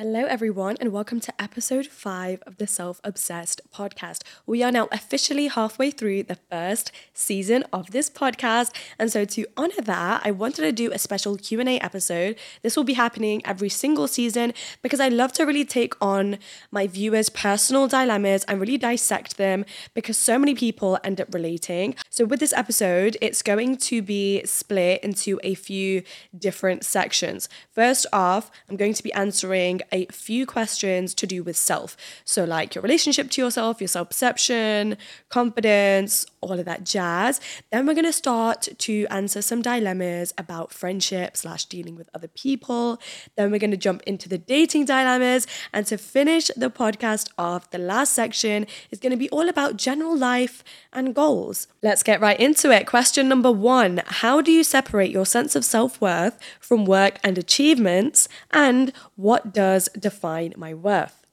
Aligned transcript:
Hello, 0.00 0.26
everyone, 0.26 0.76
and 0.80 0.92
welcome 0.92 1.18
to 1.18 1.42
episode 1.42 1.88
five 1.88 2.40
of 2.46 2.58
the 2.58 2.68
Self 2.68 3.00
Obsessed 3.02 3.60
podcast. 3.74 4.22
We 4.46 4.62
are 4.62 4.70
now 4.70 4.86
officially 4.92 5.48
halfway 5.48 5.90
through 5.90 6.22
the 6.22 6.38
first 6.48 6.92
season 7.12 7.64
of 7.72 7.90
this 7.90 8.08
podcast, 8.08 8.72
and 8.96 9.10
so 9.10 9.24
to 9.24 9.44
honor 9.56 9.82
that, 9.82 10.22
I 10.24 10.30
wanted 10.30 10.62
to 10.62 10.70
do 10.70 10.92
a 10.92 11.00
special 11.00 11.36
Q 11.36 11.58
and 11.58 11.68
A 11.68 11.80
episode. 11.80 12.36
This 12.62 12.76
will 12.76 12.84
be 12.84 12.92
happening 12.92 13.42
every 13.44 13.68
single 13.68 14.06
season 14.06 14.54
because 14.82 15.00
I 15.00 15.08
love 15.08 15.32
to 15.32 15.44
really 15.44 15.64
take 15.64 15.94
on 16.00 16.38
my 16.70 16.86
viewers' 16.86 17.28
personal 17.28 17.88
dilemmas 17.88 18.44
and 18.44 18.60
really 18.60 18.78
dissect 18.78 19.36
them 19.36 19.64
because 19.94 20.16
so 20.16 20.38
many 20.38 20.54
people 20.54 21.00
end 21.02 21.20
up 21.20 21.34
relating. 21.34 21.96
So 22.08 22.24
with 22.24 22.38
this 22.38 22.52
episode, 22.52 23.16
it's 23.20 23.42
going 23.42 23.78
to 23.78 24.00
be 24.00 24.44
split 24.44 25.02
into 25.02 25.40
a 25.42 25.54
few 25.54 26.04
different 26.38 26.84
sections. 26.84 27.48
First 27.72 28.06
off, 28.12 28.52
I'm 28.70 28.76
going 28.76 28.94
to 28.94 29.02
be 29.02 29.12
answering 29.14 29.80
a 29.92 30.06
few 30.06 30.46
questions 30.46 31.14
to 31.14 31.26
do 31.26 31.42
with 31.42 31.56
self. 31.56 31.96
So, 32.24 32.44
like 32.44 32.74
your 32.74 32.82
relationship 32.82 33.30
to 33.32 33.42
yourself, 33.42 33.80
your 33.80 33.88
self 33.88 34.08
perception, 34.10 34.96
confidence, 35.28 36.26
all 36.40 36.58
of 36.58 36.64
that 36.64 36.84
jazz. 36.84 37.40
Then 37.70 37.86
we're 37.86 37.94
going 37.94 38.04
to 38.04 38.12
start 38.12 38.68
to 38.78 39.06
answer 39.10 39.42
some 39.42 39.62
dilemmas 39.62 40.32
about 40.38 40.72
friendship 40.72 41.36
slash 41.36 41.64
dealing 41.64 41.96
with 41.96 42.08
other 42.14 42.28
people. 42.28 43.00
Then 43.36 43.50
we're 43.50 43.58
going 43.58 43.70
to 43.70 43.76
jump 43.76 44.02
into 44.06 44.28
the 44.28 44.38
dating 44.38 44.86
dilemmas. 44.86 45.46
And 45.72 45.86
to 45.86 45.98
finish 45.98 46.48
the 46.56 46.70
podcast 46.70 47.30
off, 47.38 47.70
the 47.70 47.78
last 47.78 48.12
section 48.12 48.66
is 48.90 48.98
going 48.98 49.12
to 49.12 49.16
be 49.16 49.30
all 49.30 49.48
about 49.48 49.76
general 49.76 50.16
life 50.16 50.62
and 50.92 51.14
goals. 51.14 51.68
Let's 51.82 52.02
get 52.02 52.20
right 52.20 52.38
into 52.38 52.70
it. 52.70 52.86
Question 52.86 53.28
number 53.28 53.52
one 53.52 54.02
How 54.06 54.40
do 54.40 54.52
you 54.52 54.64
separate 54.64 55.10
your 55.10 55.26
sense 55.26 55.56
of 55.56 55.64
self 55.64 56.00
worth 56.00 56.38
from 56.60 56.84
work 56.84 57.18
and 57.22 57.38
achievements? 57.38 58.28
And 58.50 58.92
what 59.16 59.52
does 59.52 59.88
define 59.98 60.54
my 60.56 60.74
worth? 60.74 61.26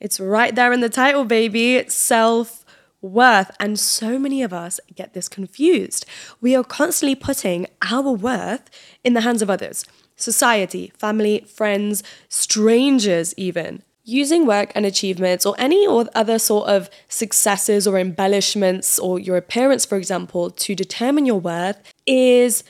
It's 0.00 0.20
right 0.20 0.54
there 0.54 0.72
in 0.72 0.80
the 0.80 0.88
title, 0.88 1.24
baby. 1.24 1.88
Self 1.88 2.65
worth. 3.00 3.50
And 3.60 3.78
so 3.78 4.18
many 4.18 4.42
of 4.42 4.52
us 4.52 4.80
get 4.94 5.14
this 5.14 5.28
confused. 5.28 6.06
We 6.40 6.54
are 6.56 6.64
constantly 6.64 7.14
putting 7.14 7.66
our 7.82 8.12
worth 8.12 8.70
in 9.04 9.14
the 9.14 9.22
hands 9.22 9.42
of 9.42 9.50
others 9.50 9.84
society, 10.18 10.92
family, 10.96 11.44
friends, 11.46 12.02
strangers, 12.28 13.34
even. 13.36 13.82
Using 14.04 14.46
work 14.46 14.70
and 14.74 14.86
achievements 14.86 15.44
or 15.44 15.54
any 15.58 15.86
or 15.86 16.08
other 16.14 16.38
sort 16.38 16.68
of 16.68 16.88
successes 17.08 17.86
or 17.86 17.98
embellishments 17.98 18.98
or 19.00 19.18
your 19.18 19.36
appearance, 19.36 19.84
for 19.84 19.98
example, 19.98 20.50
to 20.50 20.74
determine 20.76 21.26
your 21.26 21.40
worth 21.40 21.92
is 22.06 22.62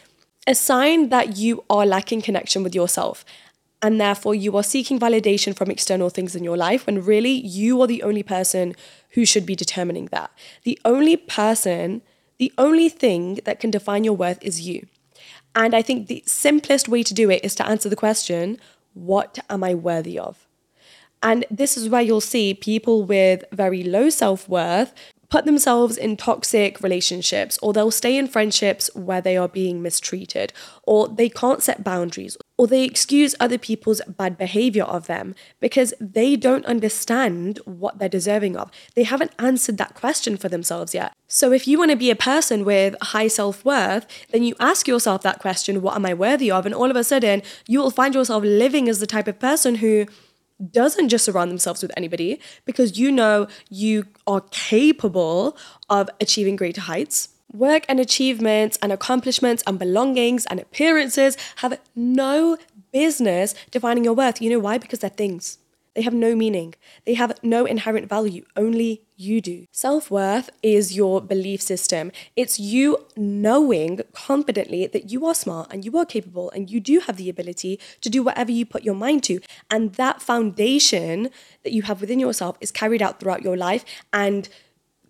a 0.46 0.54
sign 0.54 1.10
that 1.10 1.36
you 1.36 1.62
are 1.68 1.84
lacking 1.84 2.22
connection 2.22 2.62
with 2.62 2.74
yourself 2.74 3.24
and 3.82 4.00
therefore 4.00 4.34
you 4.34 4.56
are 4.56 4.62
seeking 4.62 4.98
validation 4.98 5.54
from 5.54 5.70
external 5.70 6.08
things 6.08 6.34
in 6.34 6.42
your 6.42 6.56
life 6.56 6.86
when 6.86 7.02
really 7.02 7.30
you 7.32 7.80
are 7.82 7.86
the 7.86 8.02
only 8.02 8.22
person 8.22 8.74
who 9.10 9.24
should 9.24 9.46
be 9.46 9.56
determining 9.56 10.06
that. 10.06 10.30
The 10.64 10.78
only 10.84 11.16
person, 11.16 12.02
the 12.38 12.52
only 12.58 12.88
thing 12.88 13.40
that 13.44 13.60
can 13.60 13.70
define 13.70 14.04
your 14.04 14.14
worth 14.14 14.38
is 14.42 14.60
you. 14.60 14.86
And 15.54 15.74
I 15.74 15.82
think 15.82 16.06
the 16.06 16.22
simplest 16.26 16.88
way 16.88 17.02
to 17.02 17.14
do 17.14 17.30
it 17.30 17.44
is 17.44 17.54
to 17.56 17.66
answer 17.66 17.88
the 17.88 17.96
question, 17.96 18.58
what 18.94 19.38
am 19.48 19.64
I 19.64 19.74
worthy 19.74 20.18
of? 20.18 20.46
And 21.22 21.44
this 21.50 21.76
is 21.76 21.88
where 21.88 22.02
you'll 22.02 22.20
see 22.20 22.52
people 22.54 23.02
with 23.02 23.44
very 23.52 23.82
low 23.82 24.10
self 24.10 24.48
worth 24.48 24.92
put 25.28 25.44
themselves 25.44 25.96
in 25.96 26.16
toxic 26.16 26.82
relationships 26.82 27.58
or 27.62 27.72
they'll 27.72 27.90
stay 27.90 28.16
in 28.16 28.28
friendships 28.28 28.90
where 28.94 29.20
they 29.20 29.36
are 29.36 29.48
being 29.48 29.82
mistreated 29.82 30.52
or 30.84 31.08
they 31.08 31.28
can't 31.28 31.62
set 31.62 31.84
boundaries 31.84 32.36
or 32.58 32.66
they 32.66 32.84
excuse 32.84 33.34
other 33.38 33.58
people's 33.58 34.00
bad 34.08 34.38
behavior 34.38 34.84
of 34.84 35.06
them 35.06 35.34
because 35.60 35.92
they 36.00 36.36
don't 36.36 36.64
understand 36.66 37.58
what 37.64 37.98
they're 37.98 38.08
deserving 38.08 38.56
of. 38.56 38.70
They 38.94 39.02
haven't 39.02 39.32
answered 39.38 39.78
that 39.78 39.94
question 39.94 40.36
for 40.36 40.48
themselves 40.48 40.94
yet. 40.94 41.12
So, 41.28 41.52
if 41.52 41.66
you 41.66 41.78
want 41.78 41.90
to 41.90 41.96
be 41.96 42.10
a 42.10 42.16
person 42.16 42.64
with 42.64 42.94
high 43.02 43.28
self 43.28 43.64
worth, 43.64 44.06
then 44.30 44.42
you 44.42 44.54
ask 44.60 44.86
yourself 44.86 45.22
that 45.22 45.40
question, 45.40 45.82
What 45.82 45.96
am 45.96 46.06
I 46.06 46.14
worthy 46.14 46.50
of? 46.50 46.66
And 46.66 46.74
all 46.74 46.90
of 46.90 46.96
a 46.96 47.04
sudden, 47.04 47.42
you 47.66 47.80
will 47.80 47.90
find 47.90 48.14
yourself 48.14 48.44
living 48.44 48.88
as 48.88 49.00
the 49.00 49.06
type 49.06 49.28
of 49.28 49.40
person 49.40 49.76
who 49.76 50.06
doesn't 50.70 51.08
just 51.08 51.24
surround 51.24 51.50
themselves 51.50 51.82
with 51.82 51.92
anybody 51.96 52.40
because 52.64 52.98
you 52.98 53.10
know 53.12 53.46
you 53.68 54.06
are 54.26 54.42
capable 54.50 55.56
of 55.88 56.08
achieving 56.20 56.56
greater 56.56 56.80
heights. 56.80 57.30
Work 57.52 57.84
and 57.88 58.00
achievements 58.00 58.78
and 58.82 58.92
accomplishments 58.92 59.62
and 59.66 59.78
belongings 59.78 60.46
and 60.46 60.58
appearances 60.60 61.36
have 61.56 61.78
no 61.94 62.56
business 62.92 63.54
defining 63.70 64.04
your 64.04 64.14
worth. 64.14 64.40
You 64.42 64.50
know 64.50 64.58
why? 64.58 64.78
Because 64.78 65.00
they're 65.00 65.10
things. 65.10 65.58
They 65.96 66.02
have 66.02 66.12
no 66.12 66.36
meaning. 66.36 66.74
They 67.06 67.14
have 67.14 67.32
no 67.42 67.64
inherent 67.64 68.06
value. 68.06 68.44
Only 68.54 69.00
you 69.16 69.40
do. 69.40 69.64
Self 69.72 70.10
worth 70.10 70.50
is 70.62 70.94
your 70.94 71.22
belief 71.22 71.62
system. 71.62 72.12
It's 72.36 72.60
you 72.60 72.98
knowing 73.16 74.02
confidently 74.12 74.86
that 74.86 75.10
you 75.10 75.24
are 75.24 75.34
smart 75.34 75.72
and 75.72 75.86
you 75.86 75.96
are 75.96 76.04
capable 76.04 76.50
and 76.50 76.70
you 76.70 76.80
do 76.80 77.00
have 77.00 77.16
the 77.16 77.30
ability 77.30 77.80
to 78.02 78.10
do 78.10 78.22
whatever 78.22 78.52
you 78.52 78.66
put 78.66 78.84
your 78.84 78.94
mind 78.94 79.22
to. 79.24 79.40
And 79.70 79.94
that 79.94 80.20
foundation 80.20 81.30
that 81.62 81.72
you 81.72 81.80
have 81.82 82.02
within 82.02 82.20
yourself 82.20 82.58
is 82.60 82.70
carried 82.70 83.00
out 83.00 83.18
throughout 83.18 83.40
your 83.40 83.56
life 83.56 83.82
and 84.12 84.50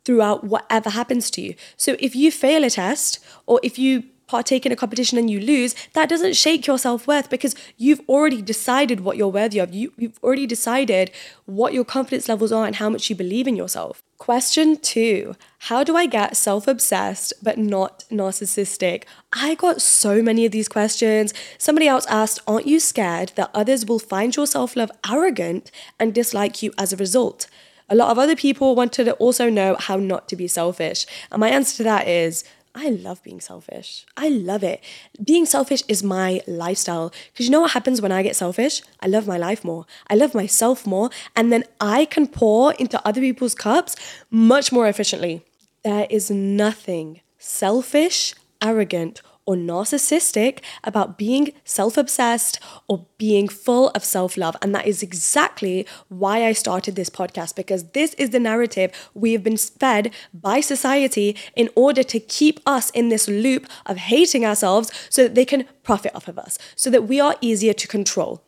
throughout 0.05 0.45
whatever 0.45 0.91
happens 0.91 1.33
to 1.33 1.43
you. 1.43 1.57
So 1.77 1.97
if 1.99 2.15
you 2.15 2.31
fail 2.31 2.63
a 2.63 2.71
test 2.71 3.19
or 3.47 3.59
if 3.65 3.77
you 3.77 4.05
partake 4.27 4.67
in 4.67 4.73
a 4.73 4.77
competition 4.77 5.19
and 5.19 5.31
you 5.31 5.41
lose, 5.41 5.75
that 5.93 6.09
doesn't 6.09 6.37
shake 6.37 6.67
your 6.67 6.79
self 6.79 7.07
worth 7.07 7.31
because 7.31 7.55
you've 7.77 8.01
already 8.09 8.43
decided 8.43 9.01
what 9.01 9.17
you're 9.17 9.29
worthy 9.29 9.59
of. 9.59 9.75
You, 9.75 9.93
you've 9.97 10.19
already 10.23 10.47
decided 10.47 11.11
what 11.45 11.73
your 11.73 11.85
confidence 11.85 12.29
levels 12.29 12.53
are 12.53 12.67
and 12.67 12.77
how 12.77 12.91
much 12.91 13.09
you 13.09 13.17
believe 13.17 13.47
in 13.47 13.57
yourself. 13.57 14.03
Question 14.19 14.79
two 14.79 15.37
How 15.59 15.85
do 15.85 15.97
I 15.97 16.07
get 16.07 16.37
self 16.37 16.67
obsessed 16.67 17.35
but 17.43 17.59
not 17.59 18.05
narcissistic? 18.11 19.05
I 19.33 19.55
got 19.55 19.83
so 19.83 20.23
many 20.23 20.47
of 20.47 20.53
these 20.53 20.69
questions. 20.69 21.35
Somebody 21.59 21.87
else 21.87 22.07
asked, 22.07 22.41
Aren't 22.47 22.67
you 22.67 22.81
scared 22.81 23.33
that 23.37 23.51
others 23.55 23.87
will 23.87 23.99
find 23.99 24.35
your 24.35 24.47
self 24.47 24.75
love 24.75 24.91
arrogant 25.09 25.71
and 26.01 26.15
dislike 26.15 26.63
you 26.63 26.73
as 26.79 26.93
a 26.93 26.97
result? 26.97 27.47
A 27.89 27.95
lot 27.95 28.11
of 28.11 28.19
other 28.19 28.35
people 28.35 28.75
wanted 28.75 29.05
to 29.05 29.13
also 29.15 29.49
know 29.49 29.77
how 29.79 29.97
not 29.97 30.29
to 30.29 30.37
be 30.37 30.49
selfish. 30.49 31.07
And 31.31 31.39
my 31.39 31.51
answer 31.51 31.77
to 31.77 31.83
that 31.85 32.09
is 32.09 32.43
I 32.79 32.91
love 32.91 33.23
being 33.23 33.41
selfish. 33.41 34.05
I 34.19 34.29
love 34.29 34.63
it. 34.63 34.85
Being 35.25 35.47
selfish 35.47 35.83
is 35.89 36.03
my 36.03 36.43
lifestyle. 36.47 37.11
Because 37.33 37.47
you 37.47 37.51
know 37.51 37.63
what 37.63 37.71
happens 37.71 38.03
when 38.03 38.13
I 38.13 38.23
get 38.23 38.37
selfish? 38.37 38.83
I 39.01 39.07
love 39.07 39.27
my 39.27 39.39
life 39.39 39.65
more. 39.65 39.87
I 40.11 40.15
love 40.15 40.35
myself 40.35 40.87
more. 40.87 41.09
And 41.35 41.51
then 41.51 41.65
I 41.81 42.05
can 42.05 42.27
pour 42.27 42.75
into 42.75 43.01
other 43.09 43.23
people's 43.23 43.55
cups 43.55 43.97
much 44.31 44.73
more 44.73 44.87
efficiently. 44.89 45.43
There 45.85 46.07
is 46.11 46.31
nothing 46.31 47.23
selfish, 47.39 48.35
arrogant, 48.61 49.23
or 49.47 49.55
narcissistic 49.55 50.59
about 50.85 51.17
being 51.17 51.53
self 51.65 51.97
obsessed 51.97 52.61
or 52.89 53.07
being 53.17 53.49
full 53.49 53.89
of 53.91 54.05
self 54.05 54.37
love. 54.37 54.57
And 54.61 54.75
that 54.75 54.87
is 54.87 55.03
exactly 55.03 55.87
why 56.09 56.45
I 56.45 56.53
started 56.53 56.97
this 56.97 57.11
podcast 57.11 57.55
because 57.55 57.91
this 57.91 58.15
is 58.15 58.31
the 58.31 58.41
narrative 58.41 58.93
we 59.15 59.33
have 59.33 59.43
been 59.43 59.57
fed 59.57 60.13
by 60.35 60.61
society 60.61 61.37
in 61.55 61.71
order 61.75 62.03
to 62.03 62.21
keep 62.21 62.61
us 62.67 62.91
in 62.91 63.09
this 63.09 63.29
loop 63.29 63.67
of 63.87 63.97
hating 63.97 64.45
ourselves 64.45 64.91
so 65.09 65.23
that 65.23 65.35
they 65.35 65.45
can 65.45 65.65
profit 65.83 66.15
off 66.15 66.29
of 66.29 66.39
us, 66.39 66.59
so 66.75 66.91
that 66.91 67.05
we 67.05 67.21
are 67.21 67.37
easier 67.41 67.73
to 67.73 67.87
control. 67.87 68.43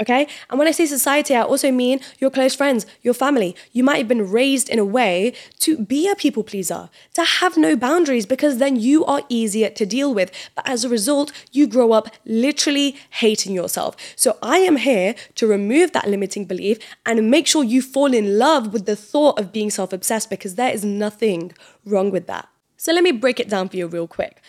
Okay? 0.00 0.26
And 0.50 0.58
when 0.58 0.66
I 0.66 0.72
say 0.72 0.86
society, 0.86 1.34
I 1.34 1.42
also 1.42 1.70
mean 1.70 2.00
your 2.18 2.30
close 2.30 2.54
friends, 2.54 2.84
your 3.02 3.14
family. 3.14 3.54
You 3.72 3.84
might 3.84 3.98
have 3.98 4.08
been 4.08 4.30
raised 4.30 4.68
in 4.68 4.78
a 4.78 4.84
way 4.84 5.34
to 5.60 5.78
be 5.78 6.08
a 6.08 6.16
people 6.16 6.42
pleaser, 6.42 6.90
to 7.14 7.22
have 7.22 7.56
no 7.56 7.76
boundaries, 7.76 8.26
because 8.26 8.58
then 8.58 8.76
you 8.76 9.04
are 9.04 9.22
easier 9.28 9.70
to 9.70 9.86
deal 9.86 10.12
with. 10.12 10.32
But 10.56 10.68
as 10.68 10.84
a 10.84 10.88
result, 10.88 11.30
you 11.52 11.66
grow 11.66 11.92
up 11.92 12.08
literally 12.24 12.96
hating 13.10 13.54
yourself. 13.54 13.96
So 14.16 14.36
I 14.42 14.58
am 14.58 14.76
here 14.76 15.14
to 15.36 15.46
remove 15.46 15.92
that 15.92 16.08
limiting 16.08 16.44
belief 16.44 16.78
and 17.06 17.30
make 17.30 17.46
sure 17.46 17.62
you 17.62 17.80
fall 17.80 18.12
in 18.12 18.38
love 18.38 18.72
with 18.72 18.86
the 18.86 18.96
thought 18.96 19.38
of 19.38 19.52
being 19.52 19.70
self 19.70 19.92
obsessed, 19.92 20.28
because 20.28 20.56
there 20.56 20.72
is 20.72 20.84
nothing 20.84 21.52
wrong 21.84 22.10
with 22.10 22.26
that. 22.26 22.48
So 22.76 22.92
let 22.92 23.04
me 23.04 23.12
break 23.12 23.38
it 23.38 23.48
down 23.48 23.68
for 23.68 23.76
you 23.76 23.86
real 23.86 24.08
quick. 24.08 24.42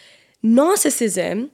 Narcissism 0.44 1.52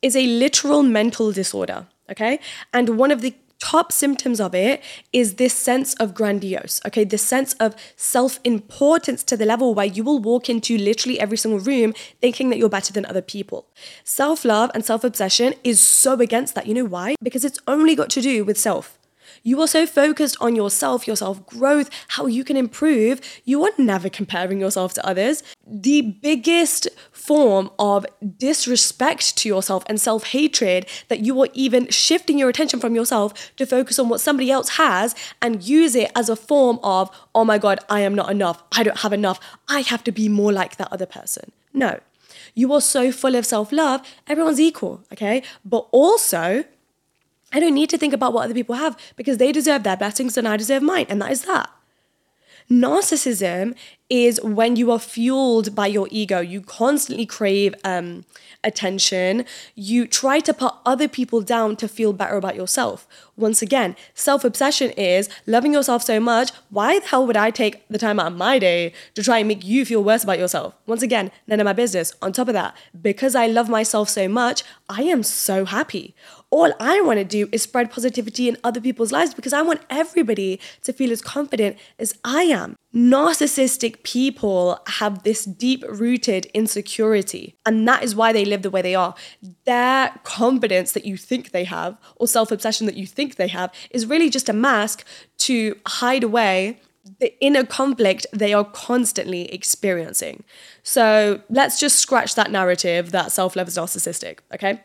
is 0.00 0.14
a 0.14 0.26
literal 0.26 0.82
mental 0.82 1.32
disorder 1.32 1.88
okay? 2.10 2.40
And 2.72 2.98
one 2.98 3.10
of 3.10 3.20
the 3.20 3.34
top 3.58 3.90
symptoms 3.90 4.40
of 4.40 4.54
it 4.54 4.82
is 5.12 5.34
this 5.34 5.54
sense 5.54 5.94
of 5.94 6.14
grandiose, 6.14 6.80
okay? 6.86 7.04
This 7.04 7.22
sense 7.22 7.54
of 7.54 7.74
self 7.96 8.38
importance 8.44 9.22
to 9.24 9.36
the 9.36 9.46
level 9.46 9.74
where 9.74 9.86
you 9.86 10.04
will 10.04 10.18
walk 10.18 10.48
into 10.48 10.76
literally 10.76 11.18
every 11.18 11.36
single 11.36 11.60
room 11.60 11.94
thinking 12.20 12.50
that 12.50 12.58
you're 12.58 12.68
better 12.68 12.92
than 12.92 13.06
other 13.06 13.22
people. 13.22 13.66
Self 14.04 14.44
love 14.44 14.70
and 14.74 14.84
self 14.84 15.04
obsession 15.04 15.54
is 15.64 15.80
so 15.80 16.14
against 16.20 16.54
that. 16.54 16.66
You 16.66 16.74
know 16.74 16.84
why? 16.84 17.14
Because 17.22 17.44
it's 17.44 17.58
only 17.66 17.94
got 17.94 18.10
to 18.10 18.20
do 18.20 18.44
with 18.44 18.58
self. 18.58 18.98
You 19.42 19.60
are 19.60 19.68
so 19.68 19.86
focused 19.86 20.36
on 20.40 20.56
yourself, 20.56 21.06
your 21.06 21.16
self 21.16 21.44
growth, 21.46 21.90
how 22.08 22.26
you 22.26 22.44
can 22.44 22.56
improve, 22.56 23.20
you 23.44 23.64
are 23.64 23.70
never 23.78 24.08
comparing 24.08 24.60
yourself 24.60 24.94
to 24.94 25.06
others. 25.06 25.42
The 25.66 26.02
biggest 26.02 26.88
form 27.26 27.70
of 27.78 28.06
disrespect 28.38 29.36
to 29.38 29.48
yourself 29.48 29.84
and 29.86 30.00
self 30.00 30.24
hatred 30.28 30.86
that 31.08 31.20
you 31.20 31.40
are 31.42 31.48
even 31.52 31.88
shifting 31.88 32.38
your 32.38 32.48
attention 32.48 32.80
from 32.80 32.94
yourself 32.94 33.54
to 33.56 33.66
focus 33.66 33.98
on 33.98 34.08
what 34.08 34.20
somebody 34.20 34.50
else 34.50 34.70
has 34.70 35.14
and 35.42 35.62
use 35.62 35.94
it 35.94 36.10
as 36.14 36.28
a 36.28 36.36
form 36.36 36.78
of, 36.82 37.10
oh 37.34 37.44
my 37.44 37.58
God, 37.58 37.80
I 37.88 38.00
am 38.00 38.14
not 38.14 38.30
enough. 38.30 38.62
I 38.72 38.82
don't 38.82 38.98
have 38.98 39.12
enough. 39.12 39.40
I 39.68 39.80
have 39.80 40.04
to 40.04 40.12
be 40.12 40.28
more 40.28 40.52
like 40.52 40.76
that 40.76 40.92
other 40.92 41.06
person. 41.06 41.52
No. 41.72 42.00
You 42.54 42.72
are 42.72 42.80
so 42.80 43.12
full 43.12 43.34
of 43.34 43.44
self 43.44 43.72
love, 43.72 44.06
everyone's 44.26 44.60
equal, 44.60 45.02
okay? 45.12 45.42
But 45.64 45.86
also, 45.90 46.64
I 47.52 47.60
don't 47.60 47.74
need 47.74 47.90
to 47.90 47.98
think 47.98 48.14
about 48.14 48.32
what 48.32 48.44
other 48.44 48.54
people 48.54 48.76
have 48.76 48.96
because 49.16 49.38
they 49.38 49.52
deserve 49.52 49.82
their 49.82 49.96
blessings 49.96 50.36
and 50.36 50.48
I 50.48 50.56
deserve 50.56 50.82
mine, 50.82 51.06
and 51.08 51.20
that 51.20 51.32
is 51.32 51.42
that. 51.42 51.70
Narcissism 52.70 53.76
is 54.08 54.40
when 54.42 54.76
you 54.76 54.90
are 54.92 54.98
fueled 54.98 55.74
by 55.74 55.86
your 55.86 56.08
ego. 56.10 56.40
You 56.40 56.60
constantly 56.60 57.26
crave 57.26 57.74
um, 57.84 58.24
attention. 58.62 59.44
You 59.74 60.06
try 60.06 60.40
to 60.40 60.54
put 60.54 60.74
other 60.84 61.08
people 61.08 61.40
down 61.40 61.76
to 61.76 61.88
feel 61.88 62.12
better 62.12 62.36
about 62.36 62.56
yourself. 62.56 63.06
Once 63.36 63.62
again, 63.62 63.96
self 64.14 64.44
obsession 64.44 64.90
is 64.92 65.28
loving 65.46 65.72
yourself 65.72 66.02
so 66.02 66.20
much. 66.20 66.50
Why 66.70 66.98
the 67.00 67.06
hell 67.06 67.26
would 67.26 67.36
I 67.36 67.50
take 67.50 67.86
the 67.88 67.98
time 67.98 68.20
out 68.20 68.32
of 68.32 68.38
my 68.38 68.58
day 68.58 68.92
to 69.14 69.22
try 69.22 69.38
and 69.38 69.48
make 69.48 69.64
you 69.64 69.84
feel 69.84 70.02
worse 70.02 70.24
about 70.24 70.38
yourself? 70.38 70.74
Once 70.86 71.02
again, 71.02 71.30
none 71.46 71.60
of 71.60 71.64
my 71.64 71.72
business. 71.72 72.12
On 72.22 72.32
top 72.32 72.48
of 72.48 72.54
that, 72.54 72.76
because 73.00 73.34
I 73.34 73.46
love 73.46 73.68
myself 73.68 74.08
so 74.08 74.28
much, 74.28 74.62
I 74.88 75.02
am 75.02 75.22
so 75.22 75.64
happy 75.64 76.14
all 76.50 76.72
I 76.78 77.00
want 77.00 77.18
to 77.18 77.24
do 77.24 77.48
is 77.52 77.62
spread 77.62 77.90
positivity 77.90 78.48
in 78.48 78.56
other 78.62 78.80
people's 78.80 79.12
lives 79.12 79.34
because 79.34 79.52
I 79.52 79.62
want 79.62 79.80
everybody 79.90 80.60
to 80.82 80.92
feel 80.92 81.10
as 81.10 81.20
confident 81.20 81.76
as 81.98 82.18
I 82.24 82.42
am. 82.44 82.76
Narcissistic 82.94 83.95
people 84.02 84.80
have 84.86 85.22
this 85.22 85.44
deep 85.44 85.84
rooted 85.88 86.46
insecurity, 86.54 87.56
and 87.64 87.86
that 87.88 88.02
is 88.02 88.14
why 88.14 88.32
they 88.32 88.44
live 88.44 88.62
the 88.62 88.70
way 88.70 88.82
they 88.82 88.94
are. 88.94 89.14
Their 89.64 90.18
confidence 90.24 90.92
that 90.92 91.04
you 91.04 91.16
think 91.16 91.50
they 91.50 91.64
have, 91.64 91.96
or 92.16 92.26
self 92.28 92.50
obsession 92.50 92.86
that 92.86 92.96
you 92.96 93.06
think 93.06 93.36
they 93.36 93.48
have, 93.48 93.72
is 93.90 94.06
really 94.06 94.30
just 94.30 94.48
a 94.48 94.52
mask 94.52 95.04
to 95.38 95.76
hide 95.86 96.24
away 96.24 96.80
the 97.20 97.38
inner 97.40 97.64
conflict 97.64 98.26
they 98.32 98.52
are 98.52 98.64
constantly 98.64 99.52
experiencing. 99.52 100.44
So 100.82 101.40
let's 101.48 101.78
just 101.78 101.98
scratch 101.98 102.34
that 102.34 102.50
narrative 102.50 103.12
that 103.12 103.32
self 103.32 103.56
love 103.56 103.68
is 103.68 103.76
narcissistic, 103.76 104.40
okay? 104.52 104.82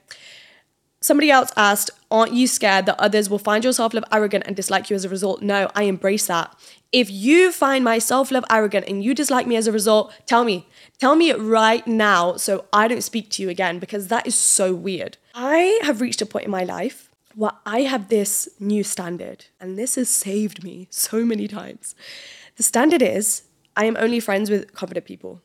Somebody 1.03 1.31
else 1.31 1.51
asked, 1.57 1.89
Aren't 2.11 2.33
you 2.33 2.45
scared 2.45 2.85
that 2.85 2.99
others 2.99 3.29
will 3.29 3.39
find 3.39 3.63
your 3.63 3.73
self 3.73 3.93
love 3.93 4.03
arrogant 4.11 4.43
and 4.45 4.55
dislike 4.55 4.89
you 4.89 4.95
as 4.95 5.03
a 5.03 5.09
result? 5.09 5.41
No, 5.41 5.69
I 5.75 5.83
embrace 5.83 6.27
that. 6.27 6.55
If 6.91 7.09
you 7.09 7.51
find 7.51 7.83
my 7.83 7.97
self 7.97 8.29
love 8.31 8.45
arrogant 8.51 8.87
and 8.87 9.03
you 9.03 9.15
dislike 9.15 9.47
me 9.47 9.55
as 9.55 9.65
a 9.65 9.71
result, 9.71 10.13
tell 10.27 10.43
me. 10.43 10.67
Tell 10.99 11.15
me 11.15 11.31
right 11.33 11.85
now 11.87 12.35
so 12.35 12.65
I 12.71 12.87
don't 12.87 13.03
speak 13.03 13.31
to 13.31 13.41
you 13.41 13.49
again 13.49 13.79
because 13.79 14.07
that 14.07 14.27
is 14.27 14.35
so 14.35 14.75
weird. 14.75 15.17
I 15.33 15.79
have 15.83 16.01
reached 16.01 16.21
a 16.21 16.25
point 16.25 16.45
in 16.45 16.51
my 16.51 16.63
life 16.63 17.09
where 17.33 17.53
I 17.65 17.81
have 17.81 18.09
this 18.09 18.49
new 18.59 18.83
standard, 18.83 19.45
and 19.59 19.77
this 19.77 19.95
has 19.95 20.09
saved 20.09 20.63
me 20.63 20.87
so 20.91 21.25
many 21.25 21.47
times. 21.47 21.95
The 22.57 22.63
standard 22.63 23.01
is 23.01 23.43
I 23.75 23.85
am 23.85 23.97
only 23.97 24.19
friends 24.19 24.51
with 24.51 24.73
confident 24.73 25.07
people. 25.07 25.41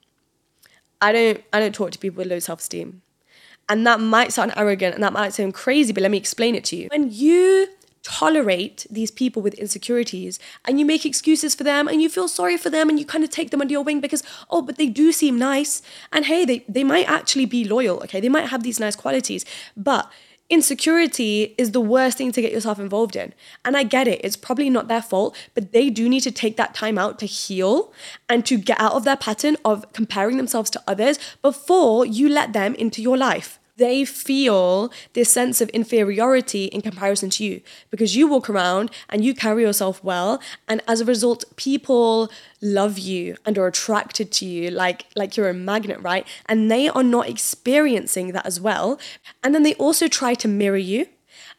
I 1.01 1.13
don't 1.13 1.45
I 1.53 1.61
don't 1.61 1.75
talk 1.75 1.93
to 1.93 1.99
people 1.99 2.19
with 2.19 2.31
low 2.31 2.41
self-esteem. 2.41 3.03
And 3.69 3.87
that 3.87 4.01
might 4.01 4.33
sound 4.33 4.53
arrogant 4.57 4.95
and 4.95 5.03
that 5.03 5.13
might 5.13 5.35
sound 5.35 5.55
crazy, 5.55 5.93
but 5.93 6.03
let 6.03 6.11
me 6.11 6.19
explain 6.19 6.55
it 6.55 6.65
to 6.67 6.77
you. 6.77 6.89
When 6.91 7.11
you 7.11 7.69
tolerate 8.07 8.87
these 8.89 9.11
people 9.11 9.43
with 9.43 9.55
insecurities 9.55 10.39
and 10.65 10.79
you 10.79 10.87
make 10.87 11.05
excuses 11.05 11.57
for 11.57 11.65
them 11.65 11.89
and 11.89 12.01
you 12.01 12.09
feel 12.09 12.29
sorry 12.29 12.57
for 12.57 12.71
them 12.71 12.89
and 12.89 13.01
you 13.01 13.05
kind 13.05 13.25
of 13.25 13.31
take 13.31 13.51
them 13.51 13.61
under 13.61 13.73
your 13.73 13.83
wing 13.83 14.01
because 14.01 14.23
oh 14.49 14.63
but 14.63 14.77
they 14.79 14.87
do 14.87 15.11
seem 15.11 15.37
nice 15.37 15.83
and 16.13 16.27
hey 16.27 16.45
they, 16.45 16.65
they 16.69 16.85
might 16.85 17.09
actually 17.09 17.47
be 17.47 17.65
loyal 17.65 17.97
okay 17.97 18.21
they 18.21 18.29
might 18.29 18.49
have 18.49 18.63
these 18.63 18.79
nice 18.79 18.95
qualities 18.95 19.45
but 19.77 20.09
insecurity 20.49 21.55
is 21.59 21.73
the 21.73 21.81
worst 21.81 22.19
thing 22.19 22.33
to 22.33 22.41
get 22.41 22.53
yourself 22.53 22.79
involved 22.79 23.17
in. 23.17 23.35
And 23.65 23.77
I 23.77 23.83
get 23.83 24.07
it, 24.07 24.21
it's 24.23 24.37
probably 24.37 24.71
not 24.71 24.89
their 24.89 25.03
fault, 25.03 25.37
but 25.55 25.73
they 25.73 25.91
do 25.91 26.09
need 26.09 26.21
to 26.21 26.31
take 26.31 26.57
that 26.57 26.75
time 26.75 26.99
out 26.99 27.19
to 27.21 27.27
heal 27.27 27.93
and 28.29 28.45
to 28.47 28.57
get 28.57 28.81
out 28.81 28.93
of 28.93 29.05
their 29.05 29.17
pattern 29.17 29.57
of 29.65 29.93
comparing 29.93 30.37
themselves 30.37 30.71
to 30.71 30.83
others 30.87 31.19
before 31.43 32.07
you 32.07 32.29
let 32.29 32.53
them 32.53 32.75
into 32.77 33.03
your 33.03 33.17
life 33.17 33.59
they 33.77 34.05
feel 34.05 34.91
this 35.13 35.31
sense 35.31 35.61
of 35.61 35.69
inferiority 35.71 36.67
in 36.67 36.81
comparison 36.81 37.31
to 37.31 37.45
you. 37.45 37.61
Because 37.91 38.17
you 38.17 38.27
walk 38.27 38.49
around 38.49 38.91
and 39.09 39.25
you 39.25 39.35
carry 39.35 39.63
yourself 39.63 40.03
well 40.03 40.41
and 40.69 40.83
as 40.89 41.01
a 41.01 41.05
result 41.05 41.45
people 41.57 42.31
love 42.63 42.99
you 42.99 43.37
and 43.45 43.59
are 43.59 43.67
attracted 43.67 44.33
to 44.33 44.47
you 44.47 44.71
like 44.71 45.07
like 45.15 45.37
you're 45.37 45.49
a 45.49 45.55
magnet 45.55 46.01
right? 46.01 46.27
And 46.47 46.71
they 46.71 46.89
are 46.89 47.03
not 47.03 47.29
experiencing 47.29 48.33
that 48.33 48.47
as 48.47 48.61
well. 48.61 48.99
And 49.43 49.55
then 49.55 49.63
they 49.63 49.75
also 49.75 50.09
try 50.09 50.35
to 50.35 50.49
mirror 50.49 50.77
you. 50.77 51.07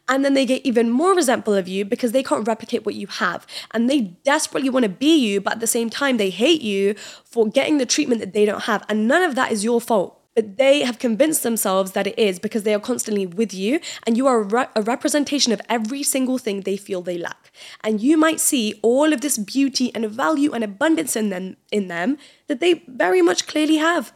And 0.09 0.23
then 0.23 0.35
they 0.35 0.45
get 0.45 0.65
even 0.65 0.89
more 0.89 1.13
resentful 1.13 1.53
of 1.53 1.67
you 1.67 1.83
because 1.83 2.13
they 2.13 2.23
can't 2.23 2.47
replicate 2.47 2.85
what 2.85 2.95
you 2.95 3.07
have. 3.07 3.45
And 3.71 3.89
they 3.89 3.99
desperately 4.23 4.69
want 4.69 4.83
to 4.83 4.89
be 4.89 5.17
you, 5.17 5.41
but 5.41 5.53
at 5.53 5.59
the 5.59 5.67
same 5.67 5.89
time, 5.89 6.15
they 6.15 6.29
hate 6.29 6.61
you 6.61 6.93
for 7.25 7.45
getting 7.45 7.77
the 7.77 7.85
treatment 7.85 8.21
that 8.21 8.31
they 8.31 8.45
don't 8.45 8.63
have. 8.63 8.85
And 8.87 9.05
none 9.05 9.21
of 9.21 9.35
that 9.35 9.51
is 9.51 9.65
your 9.65 9.81
fault 9.81 10.17
but 10.37 10.57
they 10.57 10.81
have 10.81 10.99
convinced 10.99 11.41
themselves 11.41 11.93
that 11.93 12.05
it 12.05 12.19
is 12.19 12.37
because 12.37 12.61
they 12.61 12.75
are 12.75 12.79
constantly 12.79 13.25
with 13.25 13.55
you 13.55 13.79
and 14.05 14.15
you 14.15 14.27
are 14.27 14.41
a, 14.41 14.43
re- 14.43 14.67
a, 14.75 14.83
representation 14.83 15.51
of 15.51 15.59
every 15.67 16.03
single 16.03 16.37
thing 16.37 16.61
they 16.61 16.77
feel 16.77 17.01
they 17.01 17.17
lack. 17.17 17.51
And 17.83 17.99
you 17.99 18.17
might 18.17 18.39
see 18.39 18.79
all 18.83 19.13
of 19.13 19.21
this 19.21 19.39
beauty 19.39 19.91
and 19.95 20.07
value 20.07 20.53
and 20.53 20.63
abundance 20.63 21.15
in 21.15 21.29
them 21.29 21.57
in 21.71 21.87
them 21.87 22.19
that 22.45 22.59
they 22.59 22.83
very 22.87 23.23
much 23.23 23.47
clearly 23.47 23.77
have. 23.77 24.13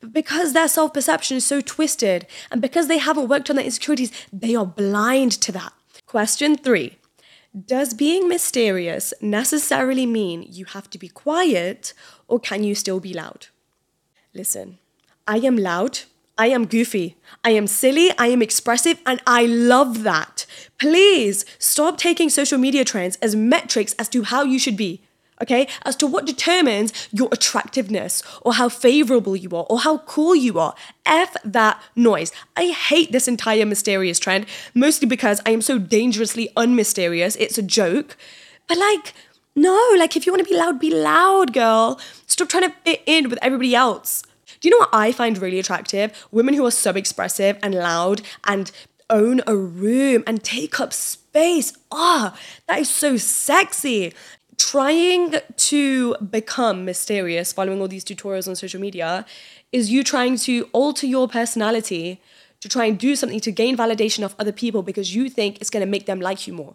But 0.00 0.12
because 0.12 0.54
their 0.54 0.66
self-perception 0.66 1.36
is 1.36 1.44
so 1.44 1.60
twisted 1.60 2.26
and 2.50 2.60
because 2.60 2.88
they 2.88 2.98
haven't 2.98 3.28
worked 3.28 3.48
on 3.48 3.54
their 3.54 3.64
insecurities, 3.64 4.10
they 4.32 4.56
are 4.56 4.66
blind 4.66 5.30
to 5.42 5.52
that. 5.52 5.72
Question 6.04 6.56
3. 6.56 6.98
Does 7.64 7.94
being 7.94 8.26
mysterious 8.26 9.14
necessarily 9.20 10.04
mean 10.04 10.48
you 10.50 10.64
have 10.64 10.90
to 10.90 10.98
be 10.98 11.08
quiet 11.08 11.94
or 12.26 12.40
can 12.40 12.64
you 12.64 12.74
still 12.74 12.98
be 12.98 13.14
loud? 13.14 13.46
Listen, 14.34 14.78
I 15.30 15.36
am 15.36 15.56
loud. 15.56 16.00
I 16.36 16.48
am 16.48 16.66
goofy. 16.66 17.16
I 17.44 17.50
am 17.50 17.68
silly. 17.68 18.10
I 18.18 18.26
am 18.26 18.42
expressive. 18.42 19.00
And 19.06 19.22
I 19.28 19.46
love 19.46 20.02
that. 20.02 20.44
Please 20.80 21.44
stop 21.60 21.98
taking 21.98 22.28
social 22.28 22.58
media 22.58 22.84
trends 22.84 23.16
as 23.22 23.36
metrics 23.36 23.94
as 23.96 24.08
to 24.08 24.24
how 24.24 24.42
you 24.42 24.58
should 24.58 24.76
be. 24.76 25.02
Okay, 25.40 25.68
as 25.84 25.94
to 25.96 26.06
what 26.06 26.26
determines 26.26 27.08
your 27.12 27.28
attractiveness 27.30 28.24
or 28.42 28.54
how 28.54 28.68
favorable 28.68 29.36
you 29.36 29.50
are 29.56 29.64
or 29.70 29.78
how 29.78 29.98
cool 29.98 30.34
you 30.34 30.58
are. 30.58 30.74
F 31.06 31.36
that 31.44 31.80
noise. 31.94 32.32
I 32.56 32.72
hate 32.72 33.12
this 33.12 33.28
entire 33.28 33.64
mysterious 33.64 34.18
trend, 34.18 34.46
mostly 34.74 35.06
because 35.06 35.40
I 35.46 35.52
am 35.52 35.62
so 35.62 35.78
dangerously 35.78 36.50
unmysterious. 36.56 37.36
It's 37.36 37.56
a 37.56 37.62
joke. 37.62 38.16
But 38.66 38.78
like, 38.78 39.14
no, 39.54 39.94
like 39.96 40.16
if 40.16 40.26
you 40.26 40.32
want 40.32 40.44
to 40.44 40.52
be 40.52 40.58
loud, 40.58 40.80
be 40.80 40.90
loud, 40.90 41.52
girl. 41.52 42.00
Stop 42.26 42.48
trying 42.48 42.68
to 42.68 42.76
fit 42.84 43.02
in 43.06 43.30
with 43.30 43.38
everybody 43.40 43.76
else. 43.76 44.24
Do 44.60 44.68
you 44.68 44.70
know 44.70 44.80
what 44.80 44.90
I 44.92 45.12
find 45.12 45.38
really 45.38 45.58
attractive? 45.58 46.26
Women 46.30 46.54
who 46.54 46.66
are 46.66 46.70
so 46.70 46.90
expressive 46.90 47.58
and 47.62 47.74
loud 47.74 48.22
and 48.44 48.70
own 49.08 49.40
a 49.46 49.56
room 49.56 50.22
and 50.26 50.42
take 50.42 50.78
up 50.80 50.92
space. 50.92 51.72
Ah, 51.90 52.34
oh, 52.34 52.38
that 52.68 52.80
is 52.80 52.90
so 52.90 53.16
sexy. 53.16 54.14
Trying 54.56 55.36
to 55.56 56.14
become 56.16 56.84
mysterious 56.84 57.52
following 57.52 57.80
all 57.80 57.88
these 57.88 58.04
tutorials 58.04 58.46
on 58.46 58.54
social 58.54 58.80
media 58.80 59.24
is 59.72 59.90
you 59.90 60.04
trying 60.04 60.36
to 60.36 60.68
alter 60.72 61.06
your 61.06 61.28
personality 61.28 62.20
to 62.60 62.68
try 62.68 62.84
and 62.84 62.98
do 62.98 63.16
something 63.16 63.40
to 63.40 63.50
gain 63.50 63.76
validation 63.76 64.22
of 64.22 64.34
other 64.38 64.52
people 64.52 64.82
because 64.82 65.14
you 65.14 65.30
think 65.30 65.60
it's 65.60 65.70
going 65.70 65.84
to 65.84 65.90
make 65.90 66.06
them 66.06 66.20
like 66.20 66.46
you 66.46 66.52
more. 66.52 66.74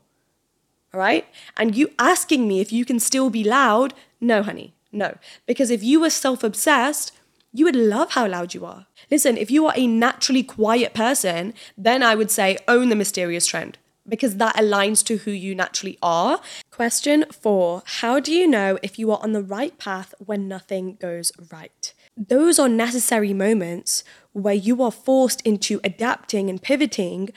All 0.94 1.00
right? 1.00 1.26
And 1.58 1.76
you 1.76 1.92
asking 2.00 2.48
me 2.48 2.60
if 2.60 2.74
you 2.74 2.86
can 2.86 3.00
still 3.00 3.30
be 3.30 3.44
loud, 3.44 3.94
no, 4.20 4.42
honey, 4.42 4.74
no. 4.92 5.18
Because 5.46 5.70
if 5.70 5.84
you 5.84 6.00
were 6.00 6.10
self 6.10 6.44
obsessed, 6.44 7.12
you 7.56 7.64
would 7.66 7.76
love 7.76 8.12
how 8.12 8.28
loud 8.28 8.54
you 8.54 8.66
are. 8.66 8.88
Listen, 9.10 9.38
if 9.38 9.50
you 9.50 9.66
are 9.66 9.74
a 9.78 9.88
naturally 9.88 10.44
quiet 10.44 10.94
person, 10.94 11.54
then 11.78 12.04
I 12.04 12.14
would 12.14 12.30
say 12.30 12.58
own 12.68 12.90
the 12.90 12.96
mysterious 12.98 13.48
trend 13.48 13.78
because 14.08 14.36
that 14.38 14.56
aligns 14.56 15.04
to 15.06 15.18
who 15.18 15.32
you 15.32 15.56
naturally 15.56 15.98
are. 16.02 16.42
Question 16.70 17.26
four 17.32 17.82
How 17.86 18.20
do 18.20 18.34
you 18.34 18.46
know 18.46 18.78
if 18.84 19.00
you 19.00 19.10
are 19.12 19.20
on 19.24 19.32
the 19.32 19.42
right 19.42 19.78
path 19.78 20.14
when 20.20 20.50
nothing 20.50 20.98
goes 21.00 21.32
right? 21.50 21.94
Those 22.18 22.60
are 22.60 22.70
necessary 22.70 23.34
moments 23.34 24.04
where 24.34 24.54
you 24.54 24.84
are 24.84 24.92
forced 24.92 25.42
into 25.42 25.80
adapting 25.84 26.50
and 26.50 26.62
pivoting 26.62 27.30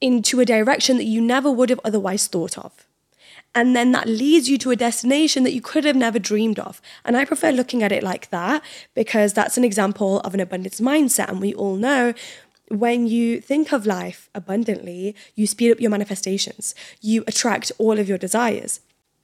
into 0.00 0.40
a 0.40 0.44
direction 0.44 0.98
that 0.98 1.04
you 1.04 1.22
never 1.22 1.50
would 1.50 1.70
have 1.70 1.80
otherwise 1.84 2.26
thought 2.26 2.58
of. 2.58 2.86
And 3.54 3.76
then 3.76 3.92
that 3.92 4.08
leads 4.08 4.48
you 4.48 4.58
to 4.58 4.72
a 4.72 4.76
destination 4.76 5.44
that 5.44 5.52
you 5.52 5.60
could 5.60 5.84
have 5.84 5.94
never 5.94 6.18
dreamed 6.18 6.58
of. 6.58 6.82
And 7.04 7.16
I 7.16 7.24
prefer 7.24 7.52
looking 7.52 7.82
at 7.82 7.92
it 7.92 8.02
like 8.02 8.30
that 8.30 8.62
because 8.94 9.32
that's 9.32 9.56
an 9.56 9.64
example 9.64 10.20
of 10.20 10.34
an 10.34 10.40
abundance 10.40 10.80
mindset. 10.80 11.28
And 11.28 11.40
we 11.40 11.54
all 11.54 11.76
know 11.76 12.14
when 12.68 13.06
you 13.06 13.40
think 13.40 13.72
of 13.72 13.86
life 13.86 14.28
abundantly, 14.34 15.14
you 15.36 15.46
speed 15.46 15.70
up 15.70 15.80
your 15.80 15.90
manifestations, 15.90 16.74
you 17.00 17.22
attract 17.26 17.70
all 17.78 17.98
of 17.98 18.08
your 18.08 18.18
desires. 18.18 18.80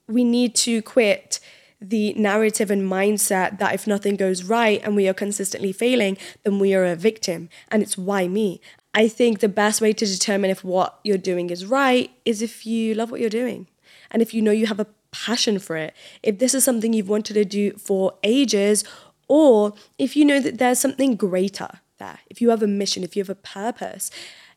We 0.07 0.23
need 0.23 0.55
to 0.55 0.81
quit 0.81 1.39
the 1.81 2.13
narrative 2.13 2.69
and 2.69 2.89
mindset 2.89 3.57
that 3.57 3.73
if 3.73 3.87
nothing 3.87 4.15
goes 4.15 4.43
right 4.43 4.79
and 4.83 4.95
we 4.95 5.07
are 5.07 5.13
consistently 5.13 5.71
failing, 5.73 6.17
then 6.43 6.59
we 6.59 6.75
are 6.75 6.85
a 6.85 6.95
victim 6.95 7.49
and 7.69 7.81
it's 7.81 7.97
why 7.97 8.27
me. 8.27 8.61
I 8.93 9.07
think 9.07 9.39
the 9.39 9.49
best 9.49 9.81
way 9.81 9.93
to 9.93 10.05
determine 10.05 10.51
if 10.51 10.63
what 10.63 10.99
you're 11.03 11.17
doing 11.17 11.49
is 11.49 11.65
right 11.65 12.11
is 12.23 12.41
if 12.41 12.65
you 12.65 12.93
love 12.93 13.09
what 13.09 13.19
you're 13.19 13.29
doing 13.29 13.67
and 14.11 14.21
if 14.21 14.33
you 14.33 14.41
know 14.41 14.51
you 14.51 14.67
have 14.67 14.79
a 14.79 14.87
passion 15.11 15.59
for 15.59 15.75
it. 15.75 15.93
If 16.23 16.39
this 16.39 16.53
is 16.53 16.63
something 16.63 16.93
you've 16.93 17.09
wanted 17.09 17.33
to 17.33 17.45
do 17.45 17.73
for 17.73 18.13
ages, 18.23 18.83
or 19.27 19.73
if 19.97 20.15
you 20.15 20.25
know 20.25 20.39
that 20.39 20.57
there's 20.57 20.79
something 20.79 21.15
greater 21.15 21.69
there, 21.99 22.19
if 22.29 22.41
you 22.41 22.49
have 22.49 22.63
a 22.63 22.67
mission, 22.67 23.03
if 23.03 23.15
you 23.15 23.21
have 23.21 23.29
a 23.29 23.35
purpose, 23.35 24.09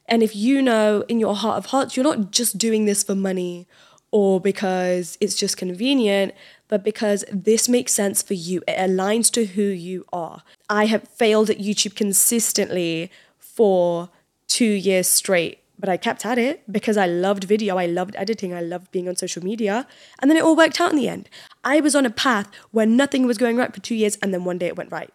and 0.06 0.22
if 0.22 0.34
you 0.34 0.62
know 0.62 1.04
in 1.08 1.20
your 1.20 1.34
heart 1.34 1.58
of 1.58 1.66
hearts, 1.66 1.96
you're 1.96 2.04
not 2.04 2.30
just 2.30 2.58
doing 2.58 2.84
this 2.84 3.02
for 3.02 3.14
money 3.14 3.66
or 4.10 4.40
because 4.40 5.18
it's 5.20 5.34
just 5.34 5.56
convenient, 5.56 6.32
but 6.68 6.84
because 6.84 7.24
this 7.32 7.68
makes 7.68 7.92
sense 7.92 8.22
for 8.22 8.34
you. 8.34 8.62
It 8.68 8.76
aligns 8.76 9.30
to 9.32 9.44
who 9.44 9.62
you 9.62 10.04
are. 10.12 10.42
I 10.70 10.86
have 10.86 11.08
failed 11.08 11.50
at 11.50 11.58
YouTube 11.58 11.96
consistently 11.96 13.10
for 13.38 14.10
two 14.46 14.70
years 14.70 15.08
straight, 15.08 15.63
but 15.78 15.88
I 15.88 15.96
kept 15.96 16.24
at 16.24 16.38
it 16.38 16.62
because 16.70 16.96
I 16.96 17.06
loved 17.06 17.44
video, 17.44 17.76
I 17.76 17.86
loved 17.86 18.14
editing, 18.16 18.54
I 18.54 18.60
loved 18.60 18.90
being 18.90 19.08
on 19.08 19.16
social 19.16 19.42
media. 19.42 19.86
And 20.20 20.30
then 20.30 20.36
it 20.36 20.44
all 20.44 20.56
worked 20.56 20.80
out 20.80 20.92
in 20.92 20.96
the 20.96 21.08
end. 21.08 21.28
I 21.64 21.80
was 21.80 21.94
on 21.94 22.06
a 22.06 22.10
path 22.10 22.48
where 22.70 22.86
nothing 22.86 23.26
was 23.26 23.38
going 23.38 23.56
right 23.56 23.74
for 23.74 23.80
two 23.80 23.94
years, 23.94 24.16
and 24.22 24.32
then 24.32 24.44
one 24.44 24.58
day 24.58 24.66
it 24.66 24.76
went 24.76 24.92
right. 24.92 25.10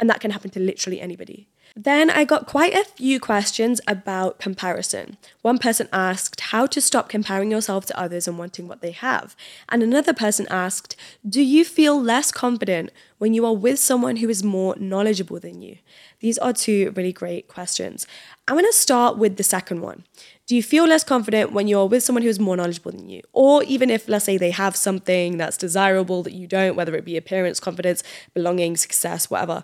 And 0.00 0.08
that 0.08 0.20
can 0.20 0.30
happen 0.30 0.50
to 0.50 0.60
literally 0.60 1.00
anybody. 1.00 1.48
Then 1.80 2.10
I 2.10 2.24
got 2.24 2.48
quite 2.48 2.74
a 2.74 2.82
few 2.82 3.20
questions 3.20 3.80
about 3.86 4.40
comparison. 4.40 5.16
One 5.42 5.58
person 5.58 5.88
asked 5.92 6.40
how 6.40 6.66
to 6.66 6.80
stop 6.80 7.08
comparing 7.08 7.52
yourself 7.52 7.86
to 7.86 7.96
others 7.96 8.26
and 8.26 8.36
wanting 8.36 8.66
what 8.66 8.80
they 8.80 8.90
have. 8.90 9.36
And 9.68 9.80
another 9.80 10.12
person 10.12 10.48
asked, 10.50 10.96
Do 11.26 11.40
you 11.40 11.64
feel 11.64 12.02
less 12.02 12.32
confident 12.32 12.90
when 13.18 13.32
you 13.32 13.46
are 13.46 13.54
with 13.54 13.78
someone 13.78 14.16
who 14.16 14.28
is 14.28 14.42
more 14.42 14.74
knowledgeable 14.80 15.38
than 15.38 15.62
you? 15.62 15.78
These 16.18 16.36
are 16.38 16.52
two 16.52 16.92
really 16.96 17.12
great 17.12 17.46
questions. 17.46 18.08
I'm 18.48 18.56
going 18.56 18.66
to 18.66 18.72
start 18.72 19.16
with 19.16 19.36
the 19.36 19.44
second 19.44 19.80
one. 19.80 20.02
Do 20.48 20.56
you 20.56 20.64
feel 20.64 20.84
less 20.84 21.04
confident 21.04 21.52
when 21.52 21.68
you're 21.68 21.86
with 21.86 22.02
someone 22.02 22.24
who 22.24 22.28
is 22.28 22.40
more 22.40 22.56
knowledgeable 22.56 22.90
than 22.90 23.08
you? 23.08 23.22
Or 23.32 23.62
even 23.62 23.88
if, 23.88 24.08
let's 24.08 24.24
say, 24.24 24.36
they 24.36 24.50
have 24.50 24.74
something 24.74 25.36
that's 25.36 25.56
desirable 25.56 26.24
that 26.24 26.32
you 26.32 26.48
don't, 26.48 26.74
whether 26.74 26.96
it 26.96 27.04
be 27.04 27.16
appearance, 27.16 27.60
confidence, 27.60 28.02
belonging, 28.34 28.76
success, 28.76 29.30
whatever. 29.30 29.62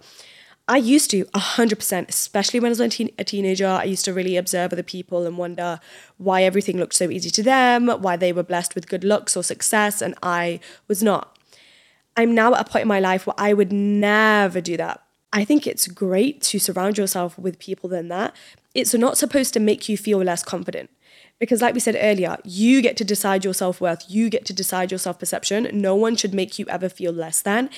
I 0.67 0.79
used 0.79 1.11
to 1.11 1.27
100%, 1.27 2.09
especially 2.09 2.59
when 2.59 2.69
I 2.69 2.71
was 2.71 2.81
a, 2.81 2.89
teen- 2.89 3.15
a, 3.19 3.25
teenager. 3.25 3.67
I 3.67 3.85
used 3.85 4.05
to 4.07 4.15
really 4.15 4.39
observe 4.39 4.73
other 4.73 4.83
people 4.83 5.27
and 5.27 5.37
wonder 5.37 5.79
why 6.17 6.43
everything 6.43 6.79
looked 6.79 6.95
so 6.95 7.11
easy 7.11 7.29
to 7.31 7.43
them, 7.43 7.87
why 7.87 8.17
they 8.17 8.33
were 8.33 8.43
blessed 8.43 8.75
with 8.75 8.89
good 8.89 9.05
looks 9.05 9.37
or 9.37 9.43
success, 9.43 10.01
and 10.01 10.15
I 10.23 10.61
was 10.89 11.03
not. 11.03 11.39
I'm 12.17 12.35
now 12.35 12.55
at 12.55 12.67
a 12.67 12.71
point 12.71 12.83
in 12.83 12.89
my 12.89 13.01
life 13.01 13.27
where 13.27 13.35
I 13.37 13.53
would 13.53 13.73
never 13.73 14.61
do 14.63 14.77
that. 14.79 15.03
I 15.33 15.45
think 15.45 15.67
it's 15.67 15.89
great 15.89 16.41
to 16.43 16.59
surround 16.59 16.97
yourself 16.97 17.39
with 17.39 17.59
people 17.59 17.91
than 17.91 18.09
that. 18.09 18.35
It's 18.75 18.95
not 18.95 19.19
supposed 19.19 19.53
to 19.55 19.61
make 19.61 19.89
you 19.89 19.99
feel 19.99 20.19
less 20.19 20.43
confident. 20.43 20.91
Because, 21.41 21.61
like 21.61 21.75
we 21.75 21.81
said 21.81 21.99
earlier, 22.01 22.39
you 22.45 22.81
get 22.81 22.97
to 22.99 23.05
decide 23.05 23.45
your 23.45 23.53
self 23.53 23.81
worth, 23.81 24.05
you 24.09 24.31
get 24.31 24.47
to 24.47 24.53
decide 24.53 24.93
your 24.93 24.99
self 24.99 25.19
perception. 25.19 25.69
No 25.73 25.95
one 25.95 26.17
should 26.17 26.33
make 26.33 26.59
you 26.59 26.65
ever 26.69 26.89
feel 26.89 27.13
less 27.13 27.43
than. 27.43 27.69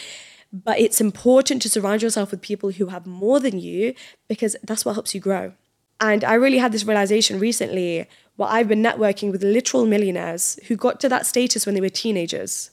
But 0.52 0.78
it's 0.78 1.00
important 1.00 1.60
to 1.62 1.68
surround 1.68 2.02
yourself 2.02 2.30
with 2.30 2.40
people 2.40 2.70
who 2.70 2.86
have 2.86 3.06
more 3.06 3.40
than 3.40 3.58
you 3.58 3.94
because 4.28 4.56
that's 4.62 4.84
what 4.84 4.94
helps 4.94 5.14
you 5.14 5.20
grow. 5.20 5.52
And 6.00 6.24
I 6.24 6.34
really 6.34 6.58
had 6.58 6.72
this 6.72 6.84
realization 6.84 7.38
recently 7.38 8.06
where 8.36 8.48
I've 8.48 8.68
been 8.68 8.82
networking 8.82 9.32
with 9.32 9.42
literal 9.42 9.86
millionaires 9.86 10.58
who 10.68 10.76
got 10.76 11.00
to 11.00 11.08
that 11.08 11.26
status 11.26 11.64
when 11.64 11.74
they 11.74 11.80
were 11.80 11.88
teenagers. 11.88 12.70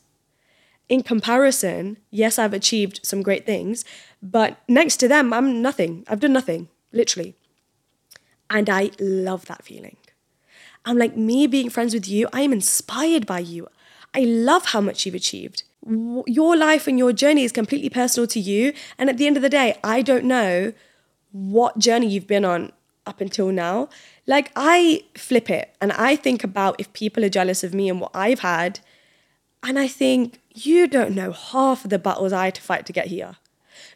In 0.89 1.01
comparison, 1.01 1.98
yes, 2.12 2.38
I've 2.38 2.53
achieved 2.53 3.00
some 3.03 3.22
great 3.22 3.46
things, 3.46 3.86
but 4.22 4.58
next 4.68 4.98
to 4.98 5.08
them, 5.08 5.32
I'm 5.32 5.62
nothing. 5.62 6.03
I've 6.08 6.20
done 6.20 6.34
nothing, 6.34 6.68
literally. 6.92 7.36
And 8.50 8.70
I 8.70 8.92
love 9.00 9.46
that 9.46 9.63
feeling. 9.63 9.98
I'm 10.86 10.98
like, 10.98 11.15
me 11.15 11.48
being 11.48 11.70
friends 11.70 11.94
with 11.94 12.08
you, 12.10 12.27
I 12.34 12.42
am 12.42 12.51
inspired 12.51 13.25
by 13.25 13.39
you. 13.39 13.68
I 14.13 14.20
love 14.20 14.68
how 14.68 14.82
much 14.82 15.06
you've 15.06 15.15
achieved 15.15 15.63
your 16.25 16.55
life 16.55 16.87
and 16.87 16.97
your 16.97 17.13
journey 17.13 17.43
is 17.43 17.51
completely 17.51 17.89
personal 17.89 18.27
to 18.27 18.39
you. 18.39 18.73
And 18.97 19.09
at 19.09 19.17
the 19.17 19.27
end 19.27 19.37
of 19.37 19.43
the 19.43 19.49
day, 19.49 19.77
I 19.83 20.01
don't 20.01 20.25
know 20.25 20.73
what 21.31 21.77
journey 21.77 22.07
you've 22.07 22.27
been 22.27 22.45
on 22.45 22.71
up 23.05 23.19
until 23.19 23.51
now. 23.51 23.89
Like, 24.25 24.51
I 24.55 25.03
flip 25.15 25.49
it 25.49 25.75
and 25.81 25.91
I 25.91 26.15
think 26.15 26.43
about 26.43 26.75
if 26.79 26.91
people 26.93 27.25
are 27.25 27.29
jealous 27.29 27.63
of 27.63 27.73
me 27.73 27.89
and 27.89 27.99
what 27.99 28.11
I've 28.13 28.39
had. 28.39 28.79
And 29.61 29.77
I 29.77 29.87
think, 29.87 30.39
you 30.53 30.87
don't 30.87 31.15
know 31.15 31.31
half 31.31 31.83
of 31.83 31.89
the 31.89 31.99
battles 31.99 32.31
I 32.31 32.45
had 32.45 32.55
to 32.55 32.61
fight 32.61 32.85
to 32.85 32.93
get 32.93 33.07
here. 33.07 33.37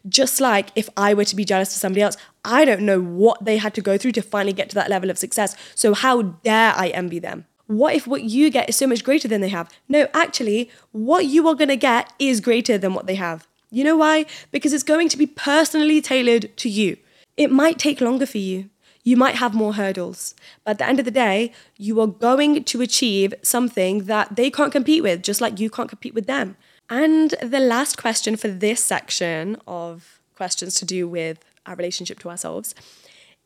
Just 0.08 0.40
like 0.40 0.70
if 0.74 0.88
I 0.96 1.14
were 1.14 1.24
to 1.24 1.36
be 1.36 1.44
jealous 1.44 1.74
of 1.74 1.80
somebody 1.80 2.02
else, 2.02 2.16
I 2.44 2.64
don't 2.64 2.82
know 2.82 3.00
what 3.00 3.44
they 3.44 3.58
had 3.58 3.74
to 3.74 3.80
go 3.80 3.96
through 3.96 4.12
to 4.12 4.22
finally 4.22 4.52
get 4.52 4.68
to 4.70 4.74
that 4.74 4.90
level 4.90 5.10
of 5.10 5.18
success. 5.18 5.56
So, 5.74 5.94
how 5.94 6.22
dare 6.22 6.72
I 6.76 6.88
envy 6.88 7.18
them? 7.18 7.46
What 7.68 7.94
if 7.94 8.06
what 8.06 8.24
you 8.24 8.50
get 8.50 8.68
is 8.68 8.76
so 8.76 8.86
much 8.86 9.04
greater 9.04 9.28
than 9.28 9.42
they 9.42 9.50
have? 9.50 9.70
No, 9.88 10.08
actually, 10.14 10.70
what 10.90 11.26
you 11.26 11.46
are 11.48 11.54
going 11.54 11.68
to 11.68 11.76
get 11.76 12.12
is 12.18 12.40
greater 12.40 12.78
than 12.78 12.94
what 12.94 13.06
they 13.06 13.14
have. 13.14 13.46
You 13.70 13.84
know 13.84 13.96
why? 13.96 14.24
Because 14.50 14.72
it's 14.72 14.82
going 14.82 15.10
to 15.10 15.18
be 15.18 15.26
personally 15.26 16.00
tailored 16.00 16.56
to 16.56 16.68
you. 16.70 16.96
It 17.36 17.52
might 17.52 17.78
take 17.78 18.00
longer 18.00 18.24
for 18.24 18.38
you. 18.38 18.70
You 19.04 19.18
might 19.18 19.36
have 19.36 19.54
more 19.54 19.74
hurdles. 19.74 20.34
But 20.64 20.72
at 20.72 20.78
the 20.78 20.86
end 20.86 20.98
of 20.98 21.04
the 21.04 21.10
day, 21.10 21.52
you 21.76 22.00
are 22.00 22.06
going 22.06 22.64
to 22.64 22.80
achieve 22.80 23.34
something 23.42 24.04
that 24.04 24.36
they 24.36 24.50
can't 24.50 24.72
compete 24.72 25.02
with, 25.02 25.22
just 25.22 25.42
like 25.42 25.60
you 25.60 25.68
can't 25.68 25.90
compete 25.90 26.14
with 26.14 26.26
them. 26.26 26.56
And 26.88 27.34
the 27.42 27.60
last 27.60 27.98
question 27.98 28.36
for 28.36 28.48
this 28.48 28.82
section 28.82 29.58
of 29.66 30.20
questions 30.36 30.74
to 30.76 30.86
do 30.86 31.06
with 31.06 31.44
our 31.66 31.74
relationship 31.74 32.18
to 32.20 32.30
ourselves 32.30 32.74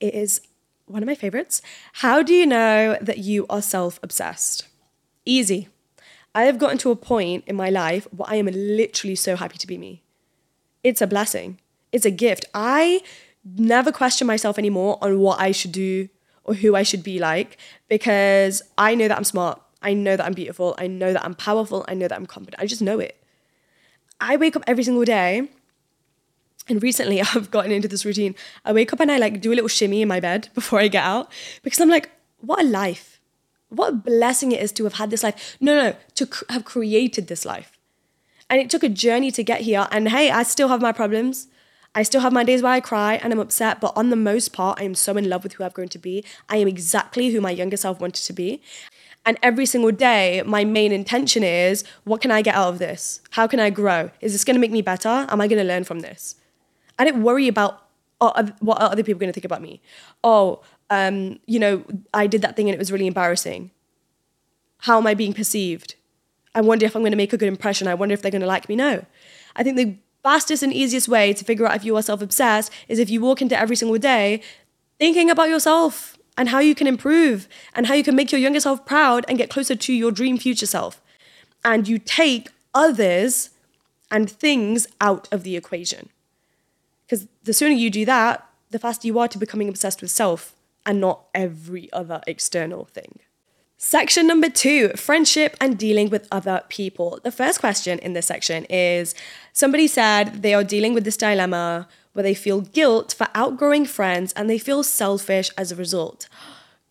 is 0.00 0.40
one 0.86 1.02
of 1.02 1.06
my 1.06 1.14
favorites. 1.14 1.62
How 1.94 2.22
do 2.22 2.34
you 2.34 2.46
know 2.46 2.96
that 3.00 3.18
you 3.18 3.46
are 3.48 3.62
self 3.62 3.98
obsessed? 4.02 4.66
Easy. 5.24 5.68
I 6.34 6.44
have 6.44 6.58
gotten 6.58 6.78
to 6.78 6.90
a 6.90 6.96
point 6.96 7.44
in 7.46 7.56
my 7.56 7.70
life 7.70 8.06
where 8.10 8.28
I 8.28 8.36
am 8.36 8.46
literally 8.46 9.14
so 9.14 9.36
happy 9.36 9.58
to 9.58 9.66
be 9.66 9.76
me. 9.76 10.02
It's 10.82 11.02
a 11.02 11.06
blessing, 11.06 11.58
it's 11.92 12.06
a 12.06 12.10
gift. 12.10 12.44
I 12.54 13.02
never 13.44 13.92
question 13.92 14.26
myself 14.26 14.58
anymore 14.58 14.98
on 15.02 15.18
what 15.18 15.40
I 15.40 15.52
should 15.52 15.72
do 15.72 16.08
or 16.44 16.54
who 16.54 16.74
I 16.74 16.82
should 16.82 17.02
be 17.02 17.18
like 17.18 17.58
because 17.88 18.62
I 18.78 18.94
know 18.94 19.08
that 19.08 19.16
I'm 19.16 19.24
smart. 19.24 19.60
I 19.82 19.94
know 19.94 20.16
that 20.16 20.24
I'm 20.24 20.32
beautiful. 20.32 20.74
I 20.78 20.86
know 20.86 21.12
that 21.12 21.24
I'm 21.24 21.34
powerful. 21.34 21.84
I 21.88 21.94
know 21.94 22.08
that 22.08 22.16
I'm 22.16 22.26
confident. 22.26 22.62
I 22.62 22.66
just 22.66 22.82
know 22.82 22.98
it. 22.98 23.22
I 24.20 24.36
wake 24.36 24.54
up 24.56 24.62
every 24.66 24.84
single 24.84 25.04
day 25.04 25.48
and 26.68 26.82
recently 26.82 27.20
I've 27.34 27.50
gotten 27.50 27.72
into 27.72 27.88
this 27.88 28.04
routine. 28.04 28.34
I 28.64 28.72
wake 28.72 28.92
up 28.92 29.00
and 29.00 29.10
I 29.10 29.18
like 29.18 29.40
do 29.40 29.52
a 29.52 29.54
little 29.54 29.68
shimmy 29.68 30.02
in 30.02 30.08
my 30.08 30.20
bed 30.20 30.48
before 30.54 30.80
I 30.80 30.88
get 30.88 31.04
out 31.04 31.30
because 31.62 31.80
I'm 31.80 31.90
like, 31.90 32.10
what 32.40 32.60
a 32.60 32.64
life. 32.64 33.20
What 33.68 33.88
a 33.88 33.96
blessing 33.96 34.52
it 34.52 34.60
is 34.60 34.72
to 34.72 34.84
have 34.84 34.94
had 34.94 35.10
this 35.10 35.22
life. 35.22 35.56
No, 35.58 35.74
no, 35.74 35.96
to 36.16 36.26
cr- 36.26 36.44
have 36.50 36.64
created 36.64 37.28
this 37.28 37.46
life. 37.46 37.78
And 38.50 38.60
it 38.60 38.68
took 38.68 38.82
a 38.82 38.88
journey 38.88 39.30
to 39.30 39.42
get 39.42 39.62
here. 39.62 39.88
And 39.90 40.10
hey, 40.10 40.30
I 40.30 40.42
still 40.42 40.68
have 40.68 40.82
my 40.82 40.92
problems. 40.92 41.48
I 41.94 42.02
still 42.02 42.20
have 42.20 42.32
my 42.32 42.44
days 42.44 42.62
where 42.62 42.72
I 42.72 42.80
cry 42.80 43.14
and 43.14 43.32
I'm 43.32 43.38
upset, 43.38 43.80
but 43.80 43.92
on 43.96 44.10
the 44.10 44.16
most 44.16 44.52
part, 44.52 44.80
I 44.80 44.84
am 44.84 44.94
so 44.94 45.16
in 45.16 45.28
love 45.28 45.42
with 45.42 45.54
who 45.54 45.64
I've 45.64 45.74
grown 45.74 45.88
to 45.88 45.98
be. 45.98 46.24
I 46.48 46.56
am 46.56 46.68
exactly 46.68 47.30
who 47.30 47.40
my 47.40 47.50
younger 47.50 47.76
self 47.76 48.00
wanted 48.00 48.24
to 48.24 48.32
be. 48.32 48.62
And 49.24 49.38
every 49.42 49.66
single 49.66 49.92
day, 49.92 50.42
my 50.44 50.64
main 50.64 50.90
intention 50.90 51.42
is 51.42 51.84
what 52.04 52.20
can 52.20 52.30
I 52.30 52.42
get 52.42 52.54
out 52.54 52.68
of 52.68 52.78
this? 52.78 53.20
How 53.30 53.46
can 53.46 53.60
I 53.60 53.70
grow? 53.70 54.10
Is 54.20 54.32
this 54.32 54.44
gonna 54.44 54.58
make 54.58 54.70
me 54.70 54.82
better? 54.82 55.26
Am 55.28 55.40
I 55.40 55.48
gonna 55.48 55.64
learn 55.64 55.84
from 55.84 56.00
this? 56.00 56.36
I 56.98 57.04
didn't 57.04 57.22
worry 57.22 57.48
about 57.48 57.82
uh, 58.20 58.50
what 58.60 58.80
are 58.80 58.90
other 58.90 59.02
people 59.02 59.18
going 59.18 59.28
to 59.28 59.32
think 59.32 59.44
about 59.44 59.62
me. 59.62 59.80
Oh, 60.22 60.62
um, 60.90 61.40
you 61.46 61.58
know, 61.58 61.84
I 62.14 62.26
did 62.26 62.42
that 62.42 62.56
thing 62.56 62.68
and 62.68 62.74
it 62.74 62.78
was 62.78 62.92
really 62.92 63.06
embarrassing. 63.06 63.70
How 64.78 64.98
am 64.98 65.06
I 65.06 65.14
being 65.14 65.32
perceived? 65.32 65.96
I 66.54 66.60
wonder 66.60 66.86
if 66.86 66.94
I'm 66.94 67.02
going 67.02 67.12
to 67.12 67.16
make 67.16 67.32
a 67.32 67.38
good 67.38 67.48
impression. 67.48 67.88
I 67.88 67.94
wonder 67.94 68.12
if 68.12 68.22
they're 68.22 68.30
going 68.30 68.42
to 68.42 68.46
like 68.46 68.68
me. 68.68 68.76
No. 68.76 69.04
I 69.56 69.62
think 69.62 69.76
the 69.76 69.96
fastest 70.22 70.62
and 70.62 70.72
easiest 70.72 71.08
way 71.08 71.32
to 71.32 71.44
figure 71.44 71.66
out 71.66 71.76
if 71.76 71.84
you 71.84 71.96
are 71.96 72.02
self 72.02 72.22
obsessed 72.22 72.70
is 72.88 72.98
if 72.98 73.10
you 73.10 73.20
walk 73.20 73.42
into 73.42 73.58
every 73.58 73.76
single 73.76 73.98
day 73.98 74.42
thinking 74.98 75.30
about 75.30 75.48
yourself 75.48 76.16
and 76.36 76.50
how 76.50 76.58
you 76.58 76.74
can 76.74 76.86
improve 76.86 77.48
and 77.74 77.86
how 77.86 77.94
you 77.94 78.04
can 78.04 78.14
make 78.14 78.30
your 78.30 78.40
younger 78.40 78.60
self 78.60 78.84
proud 78.86 79.24
and 79.28 79.38
get 79.38 79.50
closer 79.50 79.74
to 79.74 79.92
your 79.92 80.12
dream 80.12 80.38
future 80.38 80.66
self. 80.66 81.00
And 81.64 81.88
you 81.88 81.98
take 81.98 82.50
others 82.74 83.50
and 84.10 84.30
things 84.30 84.86
out 85.00 85.28
of 85.32 85.42
the 85.42 85.56
equation. 85.56 86.10
Because 87.12 87.28
the 87.42 87.52
sooner 87.52 87.74
you 87.74 87.90
do 87.90 88.06
that, 88.06 88.48
the 88.70 88.78
faster 88.78 89.06
you 89.06 89.18
are 89.18 89.28
to 89.28 89.36
becoming 89.36 89.68
obsessed 89.68 90.00
with 90.00 90.10
self 90.10 90.54
and 90.86 90.98
not 90.98 91.24
every 91.34 91.92
other 91.92 92.22
external 92.26 92.86
thing. 92.86 93.18
Section 93.76 94.26
number 94.26 94.48
two 94.48 94.88
friendship 94.96 95.54
and 95.60 95.76
dealing 95.76 96.08
with 96.08 96.26
other 96.32 96.62
people. 96.70 97.20
The 97.22 97.30
first 97.30 97.60
question 97.60 97.98
in 97.98 98.14
this 98.14 98.24
section 98.24 98.64
is 98.70 99.14
somebody 99.52 99.88
said 99.88 100.40
they 100.40 100.54
are 100.54 100.64
dealing 100.64 100.94
with 100.94 101.04
this 101.04 101.18
dilemma 101.18 101.86
where 102.14 102.22
they 102.22 102.32
feel 102.32 102.62
guilt 102.62 103.12
for 103.12 103.28
outgrowing 103.34 103.84
friends 103.84 104.32
and 104.32 104.48
they 104.48 104.56
feel 104.56 104.82
selfish 104.82 105.50
as 105.58 105.70
a 105.70 105.76
result. 105.76 106.30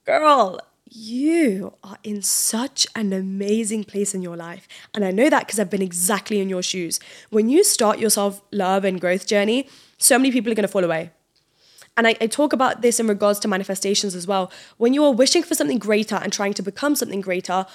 Girl, 0.05 0.59
you 0.93 1.73
are 1.83 1.97
in 2.03 2.21
such 2.21 2.85
an 2.95 3.13
amazing 3.13 3.85
place 3.85 4.13
in 4.13 4.21
your 4.21 4.35
life. 4.35 4.67
And 4.93 5.05
I 5.05 5.11
know 5.11 5.29
that 5.29 5.47
because 5.47 5.57
I've 5.59 5.69
been 5.69 5.81
exactly 5.81 6.41
in 6.41 6.49
your 6.49 6.61
shoes. 6.61 6.99
When 7.29 7.49
you 7.49 7.63
start 7.63 7.99
your 7.99 8.09
self 8.09 8.41
love 8.51 8.83
and 8.83 8.99
growth 8.99 9.25
journey, 9.25 9.69
so 9.97 10.19
many 10.19 10.31
people 10.31 10.51
are 10.51 10.55
going 10.55 10.67
to 10.67 10.71
fall 10.71 10.83
away. 10.83 11.11
And 11.95 12.07
I, 12.07 12.15
I, 12.21 12.27
talk 12.27 12.53
about 12.53 12.81
this 12.81 12.99
in 12.99 13.07
regards 13.07 13.39
to 13.39 13.47
manifestations 13.47 14.15
as 14.15 14.25
well. 14.27 14.51
When 14.77 14.93
you 14.93 15.03
are 15.03 15.11
wishing 15.11 15.43
for 15.43 15.55
something 15.55 15.77
greater 15.77 16.15
and 16.15 16.31
trying 16.31 16.53
to 16.53 16.61
become 16.61 16.95
something 16.95 17.21
greater, 17.21 17.65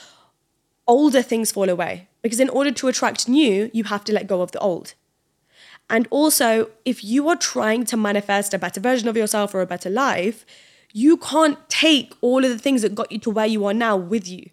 older 0.87 1.23
things 1.23 1.53
fall 1.53 1.69
away. 1.69 2.09
Because 2.23 2.41
in 2.41 2.49
order 2.51 2.71
to 2.71 2.89
attract 2.89 3.29
new, 3.29 3.71
you 3.73 3.85
have 3.85 4.05
to 4.05 4.13
let 4.13 4.27
go 4.27 4.43
of 4.43 4.53
the 4.53 4.59
old. 4.59 4.95
And 5.89 6.09
also, 6.11 6.71
if 6.85 7.05
you 7.05 7.29
are 7.29 7.37
trying 7.37 7.85
to 7.85 7.97
manifest 7.97 8.53
a 8.53 8.59
better 8.59 8.81
version 8.81 9.09
of 9.09 9.17
yourself 9.17 9.55
or 9.55 9.61
a 9.61 9.67
better 9.67 9.91
life, 9.91 10.45
you 10.97 11.19
can't 11.19 11.59
take 11.69 12.15
all 12.23 12.43
of 12.43 12.51
the 12.51 12.59
things 12.59 12.81
that 12.81 12.95
got 12.95 13.13
you 13.13 13.19
to 13.19 13.29
where 13.29 13.45
you 13.45 13.67
are 13.67 13.75
now 13.75 13.95
with 13.95 14.27
you 14.27 14.49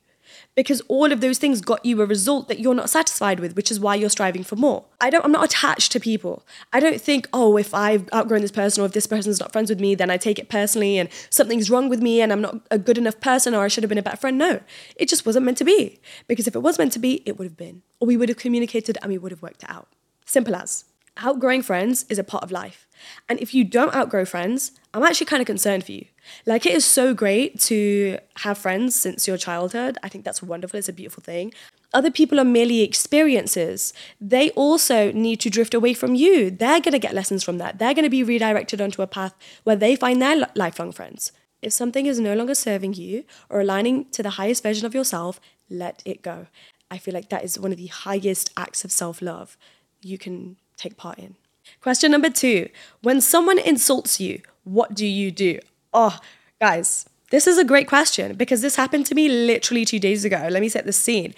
because 0.56 0.82
all 0.90 1.10
of 1.14 1.22
those 1.22 1.38
things 1.38 1.62
got 1.62 1.84
you 1.86 2.02
a 2.02 2.06
result 2.06 2.50
that 2.50 2.60
you're 2.60 2.76
not 2.76 2.90
satisfied 2.90 3.40
with, 3.40 3.56
which 3.56 3.72
is 3.72 3.80
why 3.80 3.96
you're 3.96 4.10
striving 4.10 4.44
for 4.44 4.58
more. 4.58 4.84
I 5.00 5.10
don't 5.10 5.24
I'm 5.24 5.32
not 5.32 5.46
attached 5.46 5.94
to 5.94 6.02
people. 6.02 6.46
I 6.74 6.82
don't 6.82 7.00
think, 7.00 7.30
oh, 7.32 7.58
if 7.58 7.74
I've 7.74 8.12
outgrown 8.14 8.42
this 8.42 8.52
person 8.52 8.84
or 8.84 8.86
if 8.86 8.92
this 8.92 9.08
person's 9.08 9.40
not 9.40 9.54
friends 9.54 9.70
with 9.70 9.80
me, 9.80 9.96
then 9.96 10.10
I 10.10 10.18
take 10.18 10.38
it 10.38 10.50
personally 10.50 10.98
and 10.98 11.08
something's 11.30 11.70
wrong 11.70 11.88
with 11.88 12.02
me 12.02 12.20
and 12.20 12.34
I'm 12.34 12.42
not 12.42 12.60
a 12.70 12.78
good 12.78 12.98
enough 12.98 13.22
person 13.22 13.56
or 13.56 13.64
I 13.64 13.70
should 13.70 13.86
have 13.86 13.90
been 13.90 13.98
a 13.98 14.04
better 14.04 14.18
friend. 14.18 14.38
No. 14.38 14.60
It 14.98 15.08
just 15.08 15.26
wasn't 15.26 15.46
meant 15.46 15.60
to 15.60 15.64
be. 15.64 16.02
Because 16.28 16.46
if 16.46 16.56
it 16.58 16.62
was 16.62 16.78
meant 16.78 16.92
to 16.92 17.00
be, 17.00 17.24
it 17.26 17.40
would 17.40 17.46
have 17.46 17.58
been. 17.58 17.84
Or 18.02 18.08
we 18.08 18.18
would 18.18 18.28
have 18.28 18.38
communicated 18.38 18.98
and 19.02 19.10
we 19.10 19.18
would 19.18 19.32
have 19.32 19.42
worked 19.42 19.64
it 19.64 19.70
out. 19.70 19.88
Simple 20.26 20.56
as. 20.56 20.84
Outgrowing 21.18 21.62
friends 21.62 22.06
is 22.10 22.20
a 22.20 22.24
part 22.24 22.44
of 22.44 22.52
life. 22.52 22.88
And 23.30 23.40
if 23.40 23.54
you 23.54 23.64
don't 23.64 23.96
outgrow 23.96 24.26
friends, 24.26 24.72
I'm 24.94 25.04
actually 25.04 25.28
kind 25.28 25.42
of 25.42 25.48
concerned 25.48 25.86
for 25.86 25.94
you. 25.94 26.06
Like, 26.46 26.66
it 26.66 26.74
is 26.74 26.86
so 26.86 27.14
great 27.14 27.60
to 27.62 28.18
have 28.38 28.58
friends 28.58 28.96
since 28.96 29.28
your 29.28 29.38
childhood. 29.38 29.98
I 30.04 30.10
think 30.10 30.26
that's 30.26 30.42
wonderful. 30.42 30.78
It's 30.78 30.90
a 30.90 30.94
beautiful 30.94 31.22
thing. 31.22 31.54
Other 31.94 32.10
people 32.10 32.40
are 32.40 32.46
merely 32.46 32.82
experiences. 32.82 33.94
They 34.20 34.50
also 34.52 35.12
need 35.12 35.40
to 35.42 35.50
drift 35.50 35.74
away 35.74 35.94
from 35.94 36.16
you. 36.16 36.50
They're 36.50 36.82
going 36.82 36.94
to 36.94 37.00
get 37.00 37.14
lessons 37.14 37.44
from 37.44 37.60
that. 37.60 37.78
They're 37.78 37.94
going 37.94 38.04
to 38.04 38.10
be 38.10 38.24
redirected 38.24 38.82
onto 38.82 39.02
a 39.02 39.08
path 39.08 39.36
where 39.64 39.76
they 39.76 39.96
find 39.96 40.22
their 40.22 40.48
lifelong 40.56 40.92
friends. 40.92 41.32
If 41.62 41.72
something 41.72 42.06
is 42.06 42.20
no 42.20 42.34
longer 42.34 42.56
serving 42.56 42.96
you 42.96 43.24
or 43.50 43.62
aligning 43.62 44.10
to 44.12 44.24
the 44.24 44.32
highest 44.32 44.64
version 44.64 44.86
of 44.86 44.94
yourself, 44.94 45.40
let 45.70 46.02
it 46.04 46.22
go. 46.22 46.48
I 46.92 46.98
feel 46.98 47.14
like 47.14 47.30
that 47.30 47.44
is 47.44 47.58
one 47.58 47.72
of 47.72 47.78
the 47.78 47.88
highest 47.88 48.52
acts 48.58 48.84
of 48.84 48.92
self 48.92 49.22
love 49.22 49.58
you 50.02 50.18
can 50.18 50.58
take 50.78 50.98
part 50.98 51.20
in. 51.20 51.36
Question 51.82 52.12
number 52.12 52.30
two 52.30 52.70
When 53.02 53.22
someone 53.22 53.60
insults 53.60 54.20
you, 54.20 54.42
what 54.64 54.94
do 54.94 55.06
you 55.06 55.32
do? 55.32 55.60
Oh, 55.94 56.18
guys, 56.60 57.08
this 57.30 57.48
is 57.48 57.58
a 57.58 57.64
great 57.64 57.88
question 57.88 58.36
because 58.36 58.62
this 58.62 58.76
happened 58.76 59.06
to 59.08 59.16
me 59.16 59.30
literally 59.30 59.86
two 59.86 60.00
days 60.00 60.26
ago. 60.26 60.48
Let 60.50 60.62
me 60.62 60.70
set 60.70 60.86
the 60.86 60.94
scene. 60.94 61.34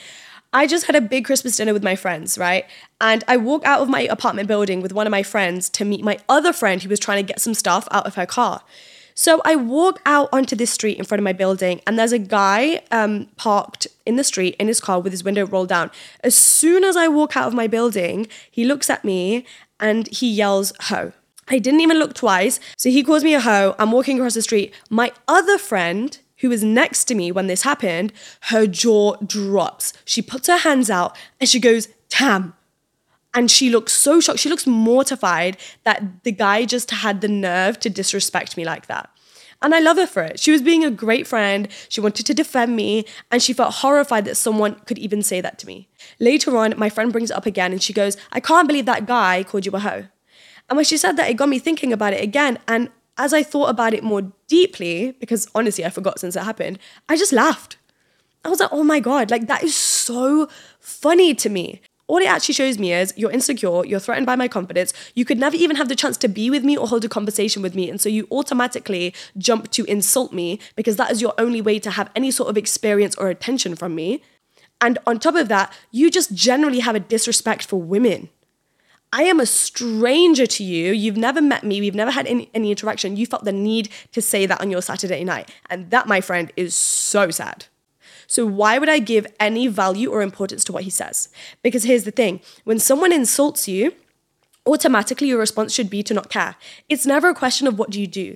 I 0.53 0.67
just 0.67 0.85
had 0.85 0.95
a 0.95 1.01
big 1.01 1.25
Christmas 1.25 1.57
dinner 1.57 1.73
with 1.73 1.83
my 1.83 1.95
friends, 1.95 2.37
right? 2.37 2.65
And 3.01 3.23
I 3.27 3.35
walk 3.35 3.65
out 3.65 3.81
of 3.81 3.89
my 3.89 4.01
apartment 4.01 4.47
building 4.47 4.81
with 4.81 4.93
one 4.93 5.05
of 5.05 5.11
my 5.11 5.23
friends 5.23 5.69
to 5.71 5.83
meet 5.83 6.03
my 6.03 6.17
other 6.29 6.53
friend 6.53 6.81
who 6.81 6.89
was 6.89 6.99
trying 6.99 7.25
to 7.25 7.27
get 7.27 7.41
some 7.41 7.53
stuff 7.53 7.87
out 7.91 8.05
of 8.05 8.15
her 8.15 8.25
car. 8.25 8.61
So 9.17 9.41
I 9.45 9.55
walk 9.55 10.01
out 10.05 10.27
onto 10.31 10.55
this 10.55 10.71
street 10.71 10.97
in 10.97 11.05
front 11.05 11.19
of 11.19 11.23
my 11.23 11.33
building, 11.33 11.81
and 11.87 11.97
there's 11.97 12.11
a 12.11 12.19
guy 12.19 12.81
um, 12.91 13.27
parked 13.37 13.87
in 14.05 14.17
the 14.17 14.23
street 14.25 14.55
in 14.59 14.67
his 14.67 14.81
car 14.81 14.99
with 14.99 15.13
his 15.13 15.23
window 15.23 15.45
rolled 15.45 15.69
down. 15.69 15.89
As 16.21 16.35
soon 16.35 16.83
as 16.83 16.97
I 16.97 17.07
walk 17.07 17.37
out 17.37 17.47
of 17.47 17.53
my 17.53 17.67
building, 17.67 18.27
he 18.51 18.65
looks 18.65 18.89
at 18.89 19.05
me 19.05 19.45
and 19.79 20.07
he 20.07 20.29
yells, 20.29 20.73
Ho. 20.81 21.13
I 21.47 21.59
didn't 21.59 21.81
even 21.81 21.99
look 21.99 22.13
twice. 22.13 22.59
So 22.77 22.89
he 22.89 23.03
calls 23.03 23.23
me 23.23 23.33
a 23.33 23.39
hoe. 23.39 23.75
I'm 23.77 23.91
walking 23.91 24.17
across 24.17 24.33
the 24.33 24.41
street. 24.41 24.73
My 24.89 25.11
other 25.27 25.57
friend, 25.57 26.17
who 26.37 26.49
was 26.49 26.63
next 26.63 27.05
to 27.05 27.15
me 27.15 27.31
when 27.31 27.47
this 27.47 27.61
happened, 27.61 28.11
her 28.41 28.67
jaw 28.67 29.15
drops. 29.17 29.93
She 30.05 30.21
puts 30.21 30.47
her 30.47 30.57
hands 30.57 30.89
out 30.89 31.15
and 31.39 31.49
she 31.49 31.59
goes, 31.59 31.87
Tam. 32.09 32.55
And 33.33 33.51
she 33.51 33.69
looks 33.69 33.91
so 33.91 34.21
shocked. 34.21 34.39
She 34.39 34.49
looks 34.49 34.65
mortified 34.65 35.57
that 35.83 36.23
the 36.23 36.31
guy 36.31 36.63
just 36.65 36.89
had 36.89 37.21
the 37.21 37.27
nerve 37.27 37.79
to 37.81 37.89
disrespect 37.89 38.55
me 38.55 38.63
like 38.63 38.87
that. 38.87 39.09
And 39.61 39.73
I 39.75 39.79
love 39.79 39.97
her 39.97 40.07
for 40.07 40.23
it. 40.23 40.39
She 40.39 40.51
was 40.51 40.61
being 40.61 40.85
a 40.85 40.91
great 40.91 41.27
friend. 41.27 41.67
She 41.89 41.99
wanted 41.99 42.25
to 42.27 42.33
defend 42.33 42.75
me. 42.75 43.05
And 43.31 43.41
she 43.41 43.51
felt 43.51 43.75
horrified 43.75 44.25
that 44.25 44.35
someone 44.35 44.75
could 44.85 44.97
even 44.97 45.21
say 45.21 45.41
that 45.41 45.59
to 45.59 45.67
me. 45.67 45.89
Later 46.19 46.55
on, 46.55 46.73
my 46.77 46.89
friend 46.89 47.11
brings 47.11 47.29
it 47.31 47.37
up 47.37 47.45
again 47.45 47.71
and 47.71 47.83
she 47.83 47.93
goes, 47.93 48.15
I 48.31 48.39
can't 48.39 48.67
believe 48.67 48.85
that 48.85 49.05
guy 49.05 49.43
called 49.43 49.65
you 49.65 49.71
a 49.73 49.79
hoe. 49.79 50.05
And 50.69 50.77
when 50.77 50.85
she 50.85 50.97
said 50.97 51.17
that, 51.17 51.29
it 51.29 51.35
got 51.35 51.49
me 51.49 51.59
thinking 51.59 51.93
about 51.93 52.13
it 52.13 52.23
again. 52.23 52.59
And 52.67 52.89
as 53.17 53.33
I 53.33 53.43
thought 53.43 53.69
about 53.69 53.93
it 53.93 54.03
more 54.03 54.23
deeply, 54.47 55.15
because 55.19 55.47
honestly, 55.55 55.85
I 55.85 55.89
forgot 55.89 56.19
since 56.19 56.35
it 56.35 56.43
happened, 56.43 56.79
I 57.07 57.17
just 57.17 57.33
laughed. 57.33 57.77
I 58.43 58.49
was 58.49 58.59
like, 58.59 58.69
oh 58.71 58.83
my 58.83 58.99
God, 58.99 59.31
like 59.31 59.47
that 59.47 59.63
is 59.63 59.75
so 59.75 60.47
funny 60.79 61.33
to 61.35 61.49
me 61.49 61.81
all 62.07 62.17
it 62.17 62.27
actually 62.27 62.53
shows 62.53 62.77
me 62.77 62.93
is 62.93 63.13
you're 63.17 63.31
insecure, 63.31 63.85
you're 63.85 63.99
threatened 63.99 64.25
by 64.25 64.35
my 64.35 64.47
confidence, 64.47 64.93
you 65.15 65.25
could 65.25 65.39
never 65.39 65.55
even 65.55 65.75
have 65.75 65.89
the 65.89 65.95
chance 65.95 66.17
to 66.17 66.27
be 66.27 66.49
with 66.49 66.63
me 66.63 66.77
or 66.77 66.87
hold 66.87 67.03
a 67.03 67.09
conversation 67.09 67.61
with 67.61 67.73
me. 67.73 67.89
And 67.89 67.99
so 67.99 68.09
you 68.09 68.27
automatically 68.31 69.13
jump 69.37 69.71
to 69.71 69.85
insult 69.85 70.31
me 70.31 70.59
because 70.75 70.97
that 70.97 71.11
is 71.11 71.21
your 71.21 71.33
only 71.37 71.61
way 71.61 71.79
to 71.79 71.91
have 71.91 72.09
any 72.15 72.31
sort 72.31 72.49
of 72.49 72.57
experience 72.57 73.15
or 73.15 73.29
attention 73.29 73.75
from 73.75 73.95
me. 73.95 74.21
And 74.81 74.99
on 75.07 75.19
top 75.19 75.35
of 75.35 75.47
that, 75.47 75.73
you 75.91 76.11
just 76.11 76.33
generally 76.33 76.79
have 76.79 76.95
a 76.95 76.99
disrespect 76.99 77.65
for 77.65 77.81
women. 77.81 78.29
I 79.15 79.23
am 79.23 79.39
a 79.39 79.45
stranger 79.45 80.45
to 80.45 80.61
you. 80.61 80.91
You've 80.91 81.15
never 81.15 81.41
met 81.41 81.63
me. 81.63 81.79
We've 81.79 81.95
never 81.95 82.11
had 82.11 82.27
any, 82.27 82.49
any 82.53 82.69
interaction. 82.69 83.15
You 83.15 83.25
felt 83.25 83.45
the 83.45 83.53
need 83.53 83.87
to 84.11 84.21
say 84.21 84.45
that 84.45 84.59
on 84.59 84.69
your 84.69 84.81
Saturday 84.81 85.23
night. 85.23 85.49
And 85.69 85.89
that, 85.91 86.05
my 86.05 86.19
friend, 86.19 86.51
is 86.57 86.75
so 86.75 87.31
sad. 87.31 87.67
So, 88.27 88.45
why 88.45 88.77
would 88.77 88.89
I 88.89 88.99
give 88.99 89.25
any 89.39 89.67
value 89.67 90.11
or 90.11 90.21
importance 90.21 90.65
to 90.65 90.73
what 90.73 90.83
he 90.83 90.89
says? 90.89 91.29
Because 91.63 91.85
here's 91.85 92.03
the 92.03 92.11
thing 92.11 92.41
when 92.65 92.77
someone 92.77 93.13
insults 93.13 93.69
you, 93.69 93.93
automatically 94.65 95.29
your 95.29 95.39
response 95.39 95.71
should 95.73 95.89
be 95.89 96.03
to 96.03 96.13
not 96.13 96.29
care. 96.29 96.57
It's 96.89 97.05
never 97.05 97.29
a 97.29 97.35
question 97.35 97.67
of 97.67 97.79
what 97.79 97.91
do 97.91 98.01
you 98.01 98.07
do. 98.07 98.35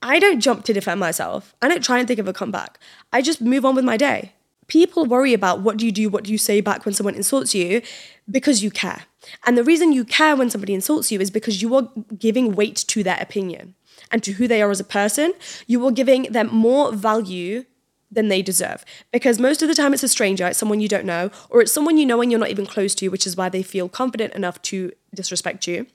I 0.00 0.18
don't 0.18 0.40
jump 0.40 0.64
to 0.64 0.72
defend 0.72 0.98
myself. 0.98 1.54
I 1.60 1.68
don't 1.68 1.84
try 1.84 1.98
and 1.98 2.08
think 2.08 2.20
of 2.20 2.28
a 2.28 2.32
comeback. 2.32 2.78
I 3.12 3.20
just 3.20 3.42
move 3.42 3.66
on 3.66 3.74
with 3.74 3.84
my 3.84 3.98
day. 3.98 4.32
People 4.66 5.04
worry 5.04 5.34
about 5.34 5.60
what 5.60 5.76
do 5.76 5.84
you 5.84 5.92
do, 5.92 6.08
what 6.08 6.24
do 6.24 6.32
you 6.32 6.38
say 6.38 6.62
back 6.62 6.86
when 6.86 6.94
someone 6.94 7.14
insults 7.14 7.54
you 7.54 7.82
because 8.30 8.62
you 8.62 8.70
care. 8.70 9.04
And 9.44 9.56
the 9.56 9.64
reason 9.64 9.92
you 9.92 10.04
care 10.04 10.36
when 10.36 10.50
somebody 10.50 10.74
insults 10.74 11.10
you 11.10 11.20
is 11.20 11.30
because 11.30 11.62
you 11.62 11.74
are 11.74 11.88
giving 12.18 12.54
weight 12.54 12.76
to 12.88 13.02
their 13.02 13.18
opinion 13.20 13.74
and 14.10 14.22
to 14.22 14.32
who 14.32 14.46
they 14.48 14.62
are 14.62 14.70
as 14.70 14.80
a 14.80 14.84
person. 14.84 15.32
You 15.66 15.84
are 15.86 15.92
giving 15.92 16.24
them 16.24 16.48
more 16.52 16.92
value 16.92 17.64
than 18.10 18.28
they 18.28 18.42
deserve. 18.42 18.84
Because 19.12 19.38
most 19.38 19.62
of 19.62 19.68
the 19.68 19.74
time 19.74 19.92
it's 19.92 20.02
a 20.02 20.08
stranger, 20.08 20.46
it's 20.46 20.58
someone 20.58 20.80
you 20.80 20.88
don't 20.88 21.04
know, 21.04 21.30
or 21.50 21.60
it's 21.60 21.72
someone 21.72 21.96
you 21.96 22.06
know 22.06 22.20
and 22.20 22.30
you're 22.30 22.40
not 22.40 22.50
even 22.50 22.66
close 22.66 22.94
to, 22.96 23.08
which 23.08 23.26
is 23.26 23.36
why 23.36 23.48
they 23.48 23.62
feel 23.62 23.88
confident 23.88 24.34
enough 24.34 24.62
to 24.62 24.92
disrespect 25.14 25.66
you. 25.66 25.86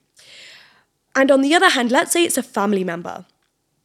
And 1.15 1.31
on 1.31 1.41
the 1.41 1.55
other 1.55 1.69
hand, 1.69 1.91
let's 1.91 2.11
say 2.11 2.23
it's 2.23 2.37
a 2.37 2.43
family 2.43 2.83
member 2.83 3.25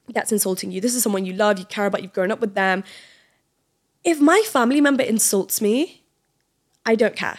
that's 0.09 0.33
insulting 0.33 0.71
you. 0.71 0.81
This 0.81 0.95
is 0.95 1.03
someone 1.03 1.27
you 1.27 1.33
love, 1.33 1.59
you 1.59 1.65
care 1.65 1.87
about, 1.87 2.03
you've 2.03 2.13
grown 2.13 2.31
up 2.31 2.41
with 2.41 2.55
them. 2.55 2.85
If 4.05 4.21
my 4.21 4.43
family 4.47 4.81
member 4.81 5.03
insults 5.03 5.61
me, 5.61 6.05
I 6.85 6.95
don't 6.95 7.17
care. 7.17 7.39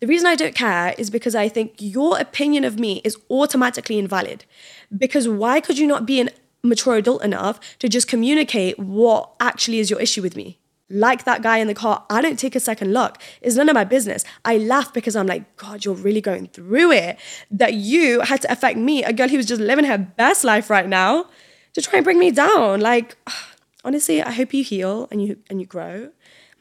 The 0.00 0.06
reason 0.06 0.26
I 0.26 0.34
don't 0.34 0.54
care 0.54 0.94
is 0.98 1.08
because 1.10 1.34
I 1.34 1.48
think 1.48 1.74
your 1.78 2.18
opinion 2.18 2.64
of 2.64 2.78
me 2.78 3.00
is 3.02 3.16
automatically 3.30 3.98
invalid. 3.98 4.44
Because 4.96 5.28
why 5.28 5.60
could 5.60 5.78
you 5.78 5.86
not 5.86 6.06
be 6.06 6.20
an 6.20 6.30
mature 6.66 6.96
adult 6.96 7.22
enough 7.24 7.60
to 7.78 7.88
just 7.88 8.08
communicate 8.08 8.78
what 8.78 9.32
actually 9.40 9.78
is 9.78 9.90
your 9.90 10.00
issue 10.00 10.22
with 10.22 10.36
me. 10.36 10.58
Like 10.88 11.24
that 11.24 11.42
guy 11.42 11.58
in 11.58 11.66
the 11.66 11.74
car, 11.74 12.04
I 12.08 12.22
don't 12.22 12.38
take 12.38 12.54
a 12.54 12.60
second 12.60 12.92
look. 12.92 13.18
It's 13.40 13.56
none 13.56 13.68
of 13.68 13.74
my 13.74 13.82
business. 13.82 14.24
I 14.44 14.58
laugh 14.58 14.92
because 14.92 15.16
I'm 15.16 15.26
like, 15.26 15.56
God, 15.56 15.84
you're 15.84 15.94
really 15.94 16.20
going 16.20 16.46
through 16.48 16.92
it. 16.92 17.18
That 17.50 17.74
you 17.74 18.20
had 18.20 18.42
to 18.42 18.52
affect 18.52 18.78
me, 18.78 19.02
a 19.02 19.12
girl 19.12 19.28
who 19.28 19.36
was 19.36 19.46
just 19.46 19.60
living 19.60 19.84
her 19.86 19.98
best 19.98 20.44
life 20.44 20.70
right 20.70 20.88
now, 20.88 21.26
to 21.74 21.82
try 21.82 21.98
and 21.98 22.04
bring 22.04 22.20
me 22.20 22.30
down. 22.30 22.80
Like, 22.80 23.16
honestly, 23.84 24.22
I 24.22 24.30
hope 24.30 24.54
you 24.54 24.62
heal 24.62 25.08
and 25.10 25.20
you 25.24 25.38
and 25.50 25.60
you 25.60 25.66
grow. 25.66 26.10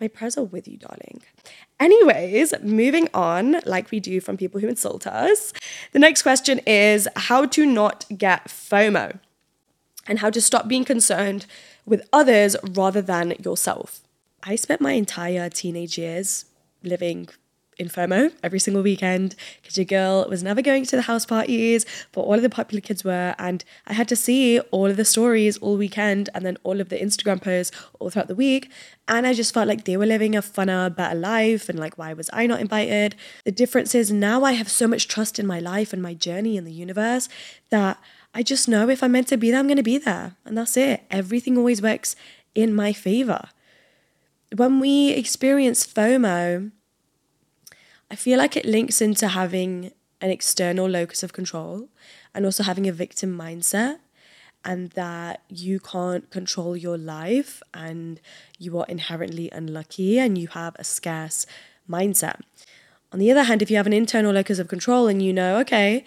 My 0.02 0.08
prayers 0.08 0.38
are 0.38 0.44
with 0.44 0.68
you, 0.68 0.78
darling. 0.78 1.22
Anyways, 1.80 2.54
moving 2.62 3.10
on, 3.14 3.58
like 3.66 3.92
we 3.92 4.00
do 4.00 4.22
from 4.22 4.38
people 4.38 4.62
who 4.62 4.68
insult 4.68 5.06
us. 5.06 5.52
The 5.92 6.00
next 6.00 6.22
question 6.22 6.60
is 6.66 7.08
how 7.16 7.46
to 7.48 7.66
not 7.66 8.06
get 8.18 8.48
FOMO 8.48 9.20
and 10.08 10.20
how 10.20 10.30
to 10.30 10.40
stop 10.40 10.68
being 10.68 10.86
concerned 10.86 11.46
with 11.86 12.08
others 12.14 12.56
rather 12.64 13.02
than 13.02 13.36
yourself. 13.44 14.02
I 14.44 14.56
spent 14.56 14.80
my 14.80 14.94
entire 14.94 15.50
teenage 15.50 15.98
years 15.98 16.46
living 16.84 17.28
in 17.78 17.90
FOMO 17.90 18.34
every 18.44 18.60
single 18.60 18.82
weekend 18.82 19.36
because 19.62 19.78
your 19.78 19.86
girl 19.86 20.26
was 20.30 20.44
never 20.44 20.62
going 20.62 20.86
to 20.86 20.96
the 20.96 21.04
house 21.04 21.26
parties, 21.26 21.86
but 22.12 22.22
all 22.22 22.36
of 22.36 22.42
the 22.42 22.50
popular 22.50 22.82
kids 22.82 23.04
were. 23.04 23.36
And 23.38 23.64
I 23.88 23.94
had 23.94 24.08
to 24.10 24.16
see 24.16 24.60
all 24.72 24.88
of 24.88 24.98
the 24.98 25.06
stories 25.06 25.58
all 25.58 25.78
weekend 25.78 26.30
and 26.34 26.46
then 26.46 26.58
all 26.64 26.80
of 26.80 26.90
the 26.90 26.98
Instagram 26.98 27.42
posts 27.42 27.76
all 28.00 28.10
throughout 28.10 28.28
the 28.28 28.36
week. 28.36 28.70
And 29.08 29.28
I 29.28 29.34
just 29.34 29.54
felt 29.54 29.68
like 29.68 29.86
they 29.86 29.98
were 29.98 30.06
living 30.06 30.36
a 30.36 30.42
funner, 30.42 30.94
better 30.96 31.18
life. 31.18 31.70
And 31.70 31.80
like, 31.80 31.98
why 31.98 32.14
was 32.14 32.30
I 32.34 32.48
not 32.48 32.62
invited? 32.62 33.16
The 33.44 33.52
difference 33.52 33.94
is 33.94 34.12
now 34.12 34.44
I 34.44 34.54
have 34.54 34.70
so 34.70 34.88
much 34.88 35.08
trust 35.08 35.38
in 35.40 35.46
my 35.46 35.60
life 35.60 35.94
and 35.94 36.02
my 36.02 36.14
journey 36.14 36.58
in 36.58 36.64
the 36.64 36.72
universe 36.72 37.30
that 37.70 38.00
I 38.34 38.44
just 38.44 38.68
know 38.68 38.90
if 38.90 39.02
I'm 39.02 39.14
meant 39.14 39.28
to 39.30 39.38
be 39.38 39.52
there, 39.52 39.60
I'm 39.60 39.68
going 39.68 39.78
to 39.78 39.84
be 39.84 39.98
there. 39.98 40.36
And 40.44 40.58
that's 40.58 40.76
it. 40.78 41.04
Everything 41.10 41.58
always 41.58 41.82
works 41.82 42.16
in 42.54 42.74
my 42.74 42.94
favor. 42.94 43.50
when 44.56 44.80
we 44.80 45.10
experience 45.10 45.86
FOMO, 45.86 46.72
I 48.10 48.16
feel 48.16 48.38
like 48.38 48.56
it 48.56 48.66
links 48.66 49.02
into 49.02 49.30
having 49.30 49.92
an 50.22 50.30
external 50.30 50.88
locus 50.88 51.24
of 51.24 51.34
control 51.34 51.90
and 52.34 52.46
also 52.46 52.64
having 52.64 52.88
a 52.88 52.92
victim 52.92 53.38
mindset 53.38 53.98
and 54.64 54.92
that 54.92 55.42
you 55.50 55.80
can't 55.80 56.30
control 56.30 56.76
your 56.76 56.98
life 56.98 57.62
and 57.74 58.20
you 58.58 58.78
are 58.80 58.86
inherently 58.88 59.50
unlucky 59.52 60.20
and 60.20 60.38
you 60.38 60.48
have 60.50 60.76
a 60.78 60.84
scarce 60.84 61.46
mindset. 61.90 62.42
On 63.12 63.20
the 63.20 63.32
other 63.32 63.44
hand, 63.44 63.62
if 63.62 63.70
you 63.70 63.78
have 63.78 63.88
an 63.88 63.94
internal 63.94 64.34
locus 64.34 64.60
of 64.60 64.68
control 64.68 65.08
and 65.08 65.22
you 65.22 65.32
know, 65.32 65.58
okay, 65.60 66.04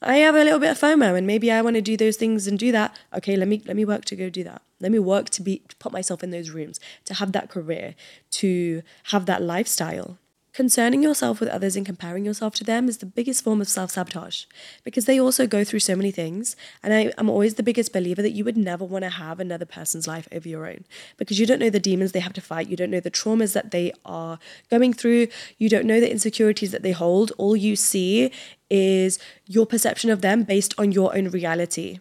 I 0.00 0.16
have 0.16 0.34
a 0.34 0.44
little 0.44 0.58
bit 0.58 0.70
of 0.70 0.80
FOMO 0.80 1.16
and 1.16 1.26
maybe 1.26 1.50
I 1.50 1.62
want 1.62 1.76
to 1.76 1.82
do 1.82 1.96
those 1.96 2.16
things 2.16 2.46
and 2.46 2.58
do 2.58 2.72
that. 2.72 2.96
Okay, 3.14 3.36
let 3.36 3.46
me 3.46 3.62
let 3.66 3.76
me 3.76 3.84
work 3.84 4.04
to 4.06 4.16
go 4.16 4.30
do 4.30 4.42
that. 4.44 4.62
Let 4.80 4.90
me 4.90 4.98
work 4.98 5.30
to 5.30 5.42
be 5.42 5.58
to 5.68 5.76
put 5.76 5.92
myself 5.92 6.24
in 6.24 6.30
those 6.30 6.50
rooms, 6.50 6.80
to 7.04 7.14
have 7.14 7.32
that 7.32 7.50
career, 7.50 7.94
to 8.32 8.82
have 9.04 9.26
that 9.26 9.42
lifestyle. 9.42 10.18
Concerning 10.52 11.02
yourself 11.02 11.40
with 11.40 11.48
others 11.48 11.76
and 11.76 11.86
comparing 11.86 12.26
yourself 12.26 12.54
to 12.54 12.62
them 12.62 12.86
is 12.86 12.98
the 12.98 13.06
biggest 13.06 13.42
form 13.42 13.62
of 13.62 13.68
self 13.68 13.90
sabotage 13.92 14.44
because 14.84 15.06
they 15.06 15.18
also 15.18 15.46
go 15.46 15.64
through 15.64 15.78
so 15.78 15.96
many 15.96 16.10
things. 16.10 16.56
And 16.82 16.92
I, 16.92 17.12
am 17.16 17.30
always 17.30 17.54
the 17.54 17.62
biggest 17.62 17.90
believer 17.90 18.20
that 18.20 18.32
you 18.32 18.44
would 18.44 18.58
never 18.58 18.84
want 18.84 19.04
to 19.04 19.08
have 19.08 19.40
another 19.40 19.64
person's 19.64 20.06
life 20.06 20.28
over 20.30 20.46
your 20.46 20.66
own 20.66 20.84
because 21.16 21.40
you 21.40 21.46
don't 21.46 21.58
know 21.58 21.70
the 21.70 21.80
demons 21.80 22.12
they 22.12 22.20
have 22.20 22.34
to 22.34 22.42
fight. 22.42 22.68
You 22.68 22.76
don't 22.76 22.90
know 22.90 23.00
the 23.00 23.10
traumas 23.10 23.54
that 23.54 23.70
they 23.70 23.92
are 24.04 24.38
going 24.70 24.92
through. 24.92 25.28
You 25.56 25.70
don't 25.70 25.86
know 25.86 26.00
the 26.00 26.10
insecurities 26.10 26.70
that 26.72 26.82
they 26.82 26.92
hold. 26.92 27.32
All 27.38 27.56
you 27.56 27.74
see 27.74 28.30
is 28.68 29.18
your 29.46 29.64
perception 29.64 30.10
of 30.10 30.20
them 30.20 30.42
based 30.42 30.74
on 30.76 30.92
your 30.92 31.16
own 31.16 31.28
reality 31.30 32.00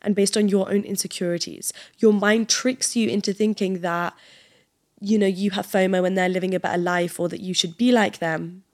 and 0.00 0.14
based 0.14 0.38
on 0.38 0.48
your 0.48 0.70
own 0.70 0.84
insecurities. 0.84 1.70
Your 1.98 2.14
mind 2.14 2.48
tricks 2.48 2.96
you 2.96 3.10
into 3.10 3.34
thinking 3.34 3.80
that 3.80 4.14
you 5.04 5.18
know, 5.18 5.26
you 5.26 5.50
have 5.50 5.66
FOMO 5.66 6.06
and 6.06 6.16
they're 6.16 6.28
living 6.28 6.54
a 6.54 6.60
better 6.60 6.78
life 6.78 7.20
or 7.20 7.28
that 7.28 7.40
you 7.40 7.54
should 7.54 7.76
be 7.76 7.92
like 7.92 8.18
them. 8.18 8.64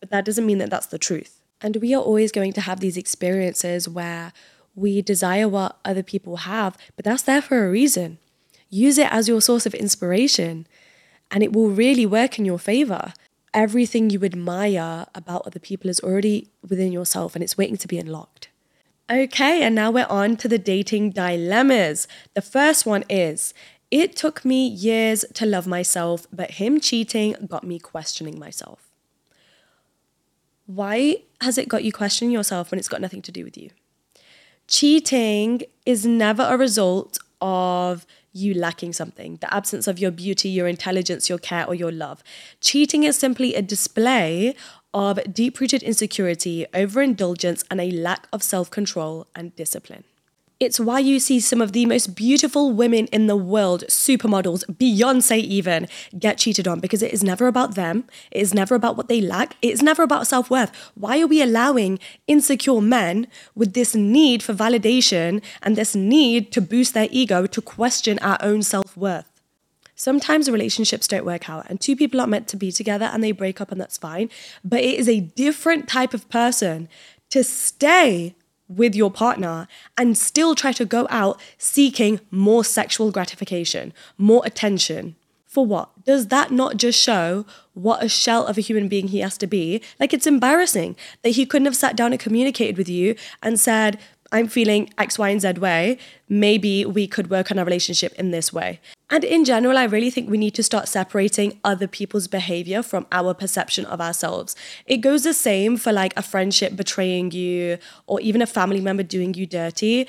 But 0.00 0.10
that 0.10 0.24
doesn't 0.24 0.46
mean 0.46 0.58
that 0.58 0.70
that's 0.70 0.86
the 0.86 0.98
truth. 0.98 1.40
And 1.60 1.76
we 1.76 1.94
are 1.94 2.02
always 2.02 2.32
going 2.32 2.52
to 2.54 2.60
have 2.60 2.80
these 2.80 2.96
experiences 2.96 3.88
where 3.88 4.32
we 4.74 5.02
desire 5.02 5.48
what 5.48 5.78
other 5.84 6.02
people 6.02 6.38
have, 6.38 6.76
but 6.96 7.04
that's 7.04 7.22
there 7.22 7.40
for 7.40 7.64
a 7.64 7.70
reason. 7.70 8.18
Use 8.70 8.98
it 8.98 9.12
as 9.12 9.28
your 9.28 9.40
source 9.40 9.66
of 9.66 9.74
inspiration, 9.74 10.66
and 11.30 11.42
it 11.42 11.52
will 11.52 11.70
really 11.70 12.06
work 12.06 12.38
in 12.38 12.44
your 12.44 12.58
favor. 12.58 13.12
Everything 13.52 14.10
you 14.10 14.24
admire 14.24 15.06
about 15.14 15.46
other 15.46 15.60
people 15.60 15.88
is 15.88 16.00
already 16.00 16.48
within 16.68 16.90
yourself 16.90 17.34
and 17.34 17.42
it's 17.42 17.56
waiting 17.56 17.76
to 17.76 17.88
be 17.88 17.98
unlocked. 17.98 18.48
Okay, 19.10 19.62
and 19.62 19.74
now 19.74 19.90
we're 19.90 20.06
on 20.08 20.36
to 20.38 20.48
the 20.48 20.58
dating 20.58 21.10
dilemmas. 21.10 22.08
The 22.32 22.42
first 22.42 22.86
one 22.86 23.04
is 23.08 23.52
it 23.94 24.16
took 24.16 24.44
me 24.44 24.66
years 24.66 25.24
to 25.34 25.46
love 25.46 25.68
myself, 25.68 26.26
but 26.32 26.50
him 26.62 26.80
cheating 26.80 27.36
got 27.46 27.62
me 27.62 27.78
questioning 27.78 28.40
myself. 28.40 28.90
Why 30.66 31.18
has 31.40 31.58
it 31.58 31.68
got 31.68 31.84
you 31.84 31.92
questioning 31.92 32.32
yourself 32.32 32.72
when 32.72 32.80
it's 32.80 32.88
got 32.88 33.00
nothing 33.00 33.22
to 33.22 33.30
do 33.30 33.44
with 33.44 33.56
you? 33.56 33.70
Cheating 34.66 35.62
is 35.86 36.04
never 36.04 36.42
a 36.42 36.56
result 36.56 37.18
of 37.40 38.04
you 38.32 38.52
lacking 38.52 38.94
something, 38.94 39.36
the 39.36 39.54
absence 39.54 39.86
of 39.86 40.00
your 40.00 40.10
beauty, 40.10 40.48
your 40.48 40.66
intelligence, 40.66 41.28
your 41.28 41.38
care, 41.38 41.64
or 41.64 41.76
your 41.76 41.92
love. 41.92 42.20
Cheating 42.60 43.04
is 43.04 43.16
simply 43.16 43.54
a 43.54 43.62
display 43.62 44.56
of 44.92 45.20
deep 45.32 45.60
rooted 45.60 45.84
insecurity, 45.84 46.66
overindulgence, 46.74 47.62
and 47.70 47.80
a 47.80 47.92
lack 47.92 48.26
of 48.32 48.42
self 48.42 48.72
control 48.72 49.28
and 49.36 49.54
discipline. 49.54 50.02
It's 50.60 50.78
why 50.78 51.00
you 51.00 51.18
see 51.18 51.40
some 51.40 51.60
of 51.60 51.72
the 51.72 51.84
most 51.84 52.14
beautiful 52.14 52.72
women 52.72 53.06
in 53.06 53.26
the 53.26 53.36
world, 53.36 53.82
supermodels, 53.88 54.64
Beyonce 54.66 55.38
even, 55.38 55.88
get 56.16 56.38
cheated 56.38 56.68
on 56.68 56.78
because 56.78 57.02
it 57.02 57.12
is 57.12 57.24
never 57.24 57.48
about 57.48 57.74
them. 57.74 58.04
It 58.30 58.40
is 58.40 58.54
never 58.54 58.76
about 58.76 58.96
what 58.96 59.08
they 59.08 59.20
lack. 59.20 59.56
It 59.62 59.72
is 59.72 59.82
never 59.82 60.04
about 60.04 60.28
self 60.28 60.50
worth. 60.50 60.70
Why 60.94 61.20
are 61.20 61.26
we 61.26 61.42
allowing 61.42 61.98
insecure 62.28 62.80
men 62.80 63.26
with 63.56 63.74
this 63.74 63.96
need 63.96 64.44
for 64.44 64.54
validation 64.54 65.42
and 65.60 65.74
this 65.74 65.96
need 65.96 66.52
to 66.52 66.60
boost 66.60 66.94
their 66.94 67.08
ego 67.10 67.46
to 67.46 67.60
question 67.60 68.20
our 68.20 68.38
own 68.40 68.62
self 68.62 68.96
worth? 68.96 69.28
Sometimes 69.96 70.50
relationships 70.50 71.08
don't 71.08 71.24
work 71.24 71.50
out 71.50 71.66
and 71.68 71.80
two 71.80 71.96
people 71.96 72.20
aren't 72.20 72.30
meant 72.30 72.48
to 72.48 72.56
be 72.56 72.70
together 72.70 73.06
and 73.06 73.22
they 73.22 73.32
break 73.32 73.60
up 73.60 73.72
and 73.72 73.80
that's 73.80 73.98
fine. 73.98 74.30
But 74.64 74.80
it 74.80 74.98
is 75.00 75.08
a 75.08 75.20
different 75.20 75.88
type 75.88 76.14
of 76.14 76.28
person 76.28 76.88
to 77.30 77.42
stay 77.42 78.34
with 78.68 78.94
your 78.94 79.10
partner 79.10 79.68
and 79.96 80.16
still 80.16 80.54
try 80.54 80.72
to 80.72 80.84
go 80.84 81.06
out 81.10 81.40
seeking 81.58 82.20
more 82.30 82.64
sexual 82.64 83.10
gratification, 83.10 83.92
more 84.18 84.42
attention. 84.44 85.16
For 85.46 85.64
what? 85.64 86.04
Does 86.04 86.28
that 86.28 86.50
not 86.50 86.76
just 86.76 87.00
show 87.00 87.46
what 87.74 88.02
a 88.02 88.08
shell 88.08 88.44
of 88.46 88.58
a 88.58 88.60
human 88.60 88.88
being 88.88 89.08
he 89.08 89.20
has 89.20 89.38
to 89.38 89.46
be? 89.46 89.80
Like, 90.00 90.12
it's 90.12 90.26
embarrassing 90.26 90.96
that 91.22 91.30
he 91.30 91.46
couldn't 91.46 91.66
have 91.66 91.76
sat 91.76 91.94
down 91.94 92.12
and 92.12 92.20
communicated 92.20 92.76
with 92.76 92.88
you 92.88 93.14
and 93.40 93.60
said, 93.60 94.00
I'm 94.34 94.48
feeling 94.48 94.90
X, 94.98 95.16
Y, 95.16 95.28
and 95.28 95.40
Z 95.40 95.52
way. 95.60 95.96
Maybe 96.28 96.84
we 96.84 97.06
could 97.06 97.30
work 97.30 97.52
on 97.52 97.58
our 97.60 97.64
relationship 97.64 98.12
in 98.14 98.32
this 98.32 98.52
way. 98.52 98.80
And 99.08 99.22
in 99.22 99.44
general, 99.44 99.78
I 99.78 99.84
really 99.84 100.10
think 100.10 100.28
we 100.28 100.38
need 100.38 100.54
to 100.54 100.62
start 100.64 100.88
separating 100.88 101.60
other 101.62 101.86
people's 101.86 102.26
behavior 102.26 102.82
from 102.82 103.06
our 103.12 103.32
perception 103.32 103.84
of 103.86 104.00
ourselves. 104.00 104.56
It 104.86 104.96
goes 104.96 105.22
the 105.22 105.34
same 105.34 105.76
for 105.76 105.92
like 105.92 106.12
a 106.16 106.22
friendship 106.22 106.74
betraying 106.74 107.30
you 107.30 107.78
or 108.08 108.20
even 108.20 108.42
a 108.42 108.46
family 108.46 108.80
member 108.80 109.04
doing 109.04 109.34
you 109.34 109.46
dirty. 109.46 110.08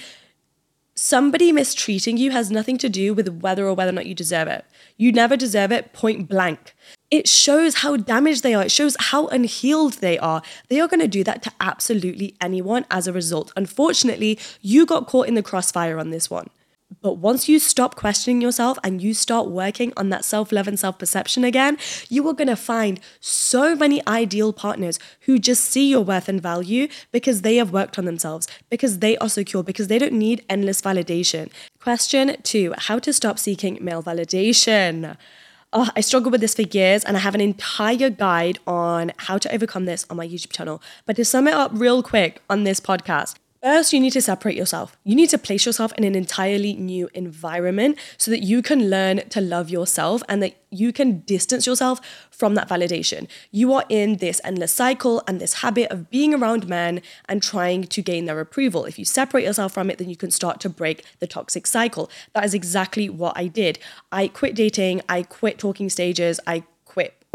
Somebody 0.96 1.52
mistreating 1.52 2.18
you 2.18 2.32
has 2.32 2.50
nothing 2.50 2.80
to 2.80 2.90
do 2.90 3.14
with 3.14 3.28
whether 3.42 3.68
or 3.68 3.76
whether 3.76 3.90
or 3.90 3.94
not 3.94 4.08
you 4.08 4.16
deserve 4.16 4.48
it. 4.48 4.66
You 4.98 5.12
never 5.12 5.38
deserve 5.38 5.72
it, 5.72 5.94
point 5.94 6.28
blank. 6.28 6.74
It 7.12 7.28
shows 7.28 7.76
how 7.76 7.98
damaged 7.98 8.44
they 8.44 8.56
are. 8.56 8.63
It 8.63 8.72
shows 8.72 8.98
how 9.00 9.28
unhealed 9.28 9.94
they 9.94 10.18
are. 10.18 10.41
They 10.70 10.80
are 10.80 10.88
going 10.88 11.02
to 11.02 11.08
do 11.08 11.24
that 11.24 11.44
to 11.44 11.52
absolutely 11.60 12.36
anyone 12.41 12.86
as 12.89 13.08
a 13.08 13.13
result. 13.13 13.54
Unfortunately, 13.56 14.39
you 14.62 14.86
got 14.86 15.08
caught 15.08 15.28
in 15.28 15.36
the 15.36 15.44
crossfire 15.44 16.00
on 16.00 16.10
this 16.10 16.30
one. 16.30 16.50
But 17.02 17.18
once 17.18 17.50
you 17.50 17.60
stop 17.60 17.96
questioning 17.96 18.41
yourself 18.41 18.78
and 18.84 19.02
you 19.02 19.13
start 19.13 19.48
working 19.48 19.91
on 19.98 20.10
that 20.10 20.24
self 20.24 20.52
love 20.52 20.68
and 20.68 20.80
self 20.80 21.00
perception 21.00 21.44
again, 21.44 21.78
you 22.10 22.28
are 22.28 22.34
going 22.34 22.48
to 22.48 22.56
find 22.56 23.00
so 23.20 23.76
many 23.76 24.06
ideal 24.08 24.54
partners 24.54 25.00
who 25.22 25.39
just 25.39 25.63
see 25.65 25.89
your 25.89 26.02
worth 26.02 26.30
and 26.30 26.41
value 26.41 26.88
because 27.12 27.41
they 27.41 27.56
have 27.58 27.72
worked 27.72 27.98
on 27.98 28.06
themselves, 28.06 28.48
because 28.70 29.00
they 29.00 29.18
are 29.18 29.30
secure, 29.30 29.63
because 29.63 29.88
they 29.88 29.98
don't 29.98 30.13
need 30.13 30.46
endless 30.50 30.82
validation. 30.82 31.52
Question 31.80 32.38
two 32.44 32.74
How 32.78 33.00
to 33.00 33.12
stop 33.12 33.39
seeking 33.39 33.78
male 33.82 34.04
validation. 34.04 35.18
Oh, 35.78 35.90
I 35.94 36.00
struggled 36.00 36.32
with 36.32 36.40
this 36.40 36.56
for 36.56 36.62
years, 36.62 37.04
and 37.04 37.18
I 37.18 37.20
have 37.20 37.36
an 37.36 37.42
entire 37.42 38.10
guide 38.10 38.60
on 38.66 39.12
how 39.18 39.38
to 39.38 39.54
overcome 39.54 39.84
this 39.84 40.06
on 40.10 40.16
my 40.16 40.26
YouTube 40.26 40.54
channel. 40.54 40.82
But 41.06 41.18
to 41.18 41.26
sum 41.26 41.50
it 41.50 41.54
up 41.54 41.70
real 41.74 42.02
quick 42.02 42.42
on 42.50 42.64
this 42.64 42.80
podcast, 42.80 43.36
First, 43.63 43.94
you 43.94 44.00
need 44.00 44.13
to 44.13 44.22
separate 44.22 44.56
yourself. 44.56 44.96
You 45.04 45.15
need 45.15 45.30
to 45.32 45.39
place 45.39 45.65
yourself 45.65 45.91
in 45.94 46.04
an 46.04 46.13
entirely 46.13 46.74
new 46.74 47.10
environment 47.15 47.98
so 48.18 48.30
that 48.30 48.44
you 48.44 48.62
can 48.62 48.91
learn 48.91 49.28
to 49.30 49.41
love 49.41 49.70
yourself 49.70 50.22
and 50.30 50.44
that 50.44 50.56
you 50.70 50.94
can 50.94 51.20
distance 51.22 51.65
yourself 51.65 52.00
from 52.30 52.54
that 52.56 52.70
validation. 52.70 53.28
You 53.52 53.74
are 53.74 53.86
in 53.89 54.18
this 54.18 54.39
endless 54.44 54.72
cycle 54.72 55.24
and 55.28 55.39
this 55.39 55.56
habit 55.56 55.91
of 55.91 56.12
being 56.12 56.34
around 56.34 56.68
men 56.68 57.02
and 57.28 57.41
trying 57.41 57.86
to 57.86 58.02
gain 58.04 58.26
their 58.26 58.39
approval. 58.39 58.86
If 58.86 59.00
you 59.00 59.06
separate 59.06 59.46
yourself 59.46 59.74
from 59.74 59.89
it, 59.89 59.98
then 59.98 60.10
you 60.10 60.18
can 60.18 60.32
start 60.32 60.60
to 60.60 60.70
break 60.70 61.04
the 61.20 61.28
toxic 61.28 61.65
cycle. 61.65 62.12
That 62.34 62.46
is 62.46 62.54
exactly 62.54 63.10
what 63.10 63.36
I 63.36 63.48
did. 63.48 63.80
I 64.12 64.28
quit 64.28 64.54
dating, 64.54 65.02
I 65.10 65.24
quit 65.24 65.58
talking 65.58 65.89
stages, 65.89 66.39
I 66.46 66.65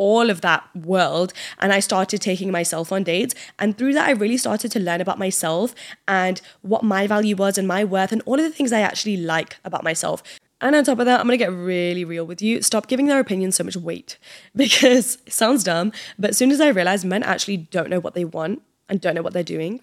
all 0.00 0.30
of 0.30 0.40
that 0.40 0.64
world 0.74 1.34
and 1.58 1.74
I 1.74 1.80
started 1.80 2.22
taking 2.22 2.50
myself 2.50 2.90
on 2.90 3.04
dates. 3.04 3.34
And 3.58 3.76
through 3.76 3.92
that, 3.92 4.08
I 4.08 4.12
really 4.12 4.38
started 4.38 4.72
to 4.72 4.80
learn 4.80 5.02
about 5.02 5.18
myself 5.18 5.74
and 6.08 6.40
what 6.62 6.82
my 6.82 7.06
value 7.06 7.36
was 7.36 7.58
and 7.58 7.68
my 7.68 7.84
worth 7.84 8.10
and 8.10 8.22
all 8.24 8.36
of 8.36 8.42
the 8.42 8.50
things 8.50 8.72
I 8.72 8.80
actually 8.80 9.18
like 9.18 9.58
about 9.62 9.84
myself. 9.84 10.22
And 10.62 10.74
on 10.74 10.84
top 10.84 11.00
of 11.00 11.04
that, 11.04 11.20
I'm 11.20 11.26
gonna 11.26 11.36
get 11.36 11.52
really 11.52 12.06
real 12.06 12.24
with 12.24 12.40
you. 12.40 12.62
Stop 12.62 12.86
giving 12.86 13.08
their 13.08 13.20
opinions 13.20 13.56
so 13.56 13.64
much 13.64 13.76
weight 13.76 14.16
because 14.56 15.18
it 15.26 15.34
sounds 15.34 15.64
dumb, 15.64 15.92
but 16.18 16.30
as 16.30 16.38
soon 16.38 16.50
as 16.50 16.62
I 16.62 16.68
realized 16.68 17.04
men 17.04 17.22
actually 17.22 17.58
don't 17.58 17.90
know 17.90 18.00
what 18.00 18.14
they 18.14 18.24
want 18.24 18.62
and 18.88 19.02
don't 19.02 19.14
know 19.14 19.22
what 19.22 19.34
they're 19.34 19.42
doing, 19.42 19.80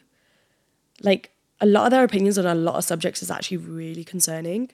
like 1.02 1.30
a 1.62 1.68
lot 1.68 1.86
of 1.86 1.92
their 1.92 2.04
opinions 2.04 2.40
on 2.40 2.48
a 2.48 2.56
lot 2.56 2.76
of 2.76 2.84
subjects 2.84 3.22
is 3.22 3.30
actually 3.30 3.58
really 3.58 4.04
concerning 4.04 4.72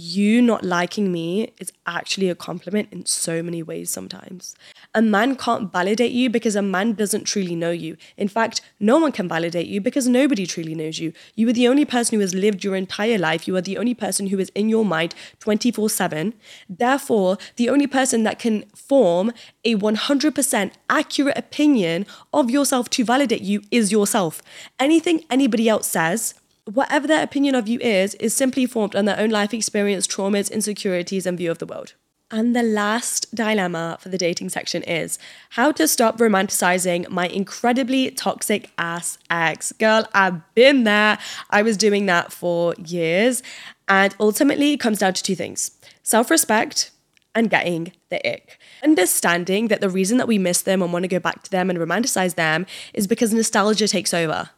you 0.00 0.40
not 0.40 0.64
liking 0.64 1.12
me 1.12 1.52
is 1.60 1.72
actually 1.86 2.30
a 2.30 2.34
compliment 2.34 2.88
in 2.90 3.04
so 3.04 3.42
many 3.42 3.62
ways 3.62 3.90
sometimes. 3.90 4.54
A 4.94 5.02
man 5.02 5.36
can't 5.36 5.70
validate 5.70 6.12
you 6.12 6.30
because 6.30 6.56
a 6.56 6.62
man 6.62 6.94
doesn't 6.94 7.24
truly 7.24 7.54
know 7.54 7.70
you. 7.70 7.96
In 8.16 8.26
fact, 8.26 8.62
no 8.80 8.98
one 8.98 9.12
can 9.12 9.28
validate 9.28 9.66
you 9.66 9.80
because 9.80 10.08
nobody 10.08 10.46
truly 10.46 10.74
knows 10.74 10.98
you. 10.98 11.12
You 11.34 11.48
are 11.50 11.52
the 11.52 11.68
only 11.68 11.84
person 11.84 12.16
who 12.16 12.20
has 12.20 12.34
lived 12.34 12.64
your 12.64 12.76
entire 12.76 13.18
life. 13.18 13.46
You 13.46 13.56
are 13.56 13.60
the 13.60 13.76
only 13.76 13.94
person 13.94 14.28
who 14.28 14.38
is 14.38 14.48
in 14.54 14.70
your 14.70 14.84
mind 14.84 15.14
24 15.40 15.90
7. 15.90 16.34
Therefore, 16.68 17.36
the 17.56 17.68
only 17.68 17.86
person 17.86 18.22
that 18.22 18.38
can 18.38 18.64
form 18.74 19.32
a 19.64 19.76
100% 19.76 20.72
accurate 20.88 21.36
opinion 21.36 22.06
of 22.32 22.50
yourself 22.50 22.88
to 22.90 23.04
validate 23.04 23.42
you 23.42 23.62
is 23.70 23.92
yourself. 23.92 24.40
Anything 24.78 25.24
anybody 25.28 25.68
else 25.68 25.86
says, 25.86 26.34
whatever 26.64 27.06
their 27.06 27.22
opinion 27.22 27.54
of 27.54 27.68
you 27.68 27.78
is, 27.80 28.14
is 28.16 28.34
simply 28.34 28.66
formed 28.66 28.94
on 28.94 29.04
their 29.04 29.18
own 29.18 29.30
life 29.30 29.54
experience, 29.54 30.06
traumas, 30.06 30.50
insecurities, 30.50 31.26
and 31.26 31.38
view 31.38 31.50
of 31.50 31.58
the 31.58 31.66
world. 31.66 31.94
And 32.32 32.54
the 32.54 32.62
last 32.62 33.34
dilemma 33.34 33.98
for 34.00 34.08
the 34.08 34.18
dating 34.18 34.50
section 34.50 34.84
is 34.84 35.18
how 35.50 35.72
to 35.72 35.88
stop 35.88 36.18
romanticizing 36.18 37.08
my 37.08 37.26
incredibly 37.26 38.12
toxic 38.12 38.70
ass 38.78 39.18
ex. 39.28 39.72
Girl, 39.72 40.06
I've 40.14 40.54
been 40.54 40.84
there. 40.84 41.18
I 41.50 41.62
was 41.62 41.76
doing 41.76 42.06
that 42.06 42.32
for 42.32 42.74
years. 42.78 43.42
And 43.88 44.14
ultimately, 44.20 44.74
it 44.74 44.80
comes 44.80 45.00
down 45.00 45.14
to 45.14 45.22
two 45.22 45.34
things 45.34 45.72
self 46.04 46.30
respect 46.30 46.92
and 47.34 47.50
getting 47.50 47.92
the 48.10 48.26
ick. 48.28 48.58
Understanding 48.84 49.68
that 49.68 49.80
the 49.80 49.90
reason 49.90 50.18
that 50.18 50.28
we 50.28 50.38
miss 50.38 50.62
them 50.62 50.82
and 50.82 50.92
want 50.92 51.02
to 51.02 51.08
go 51.08 51.18
back 51.18 51.42
to 51.42 51.50
them 51.50 51.68
and 51.68 51.78
romanticize 51.78 52.36
them 52.36 52.64
is 52.94 53.08
because 53.08 53.32
nostalgia 53.32 53.88
takes 53.88 54.14
over. 54.14 54.50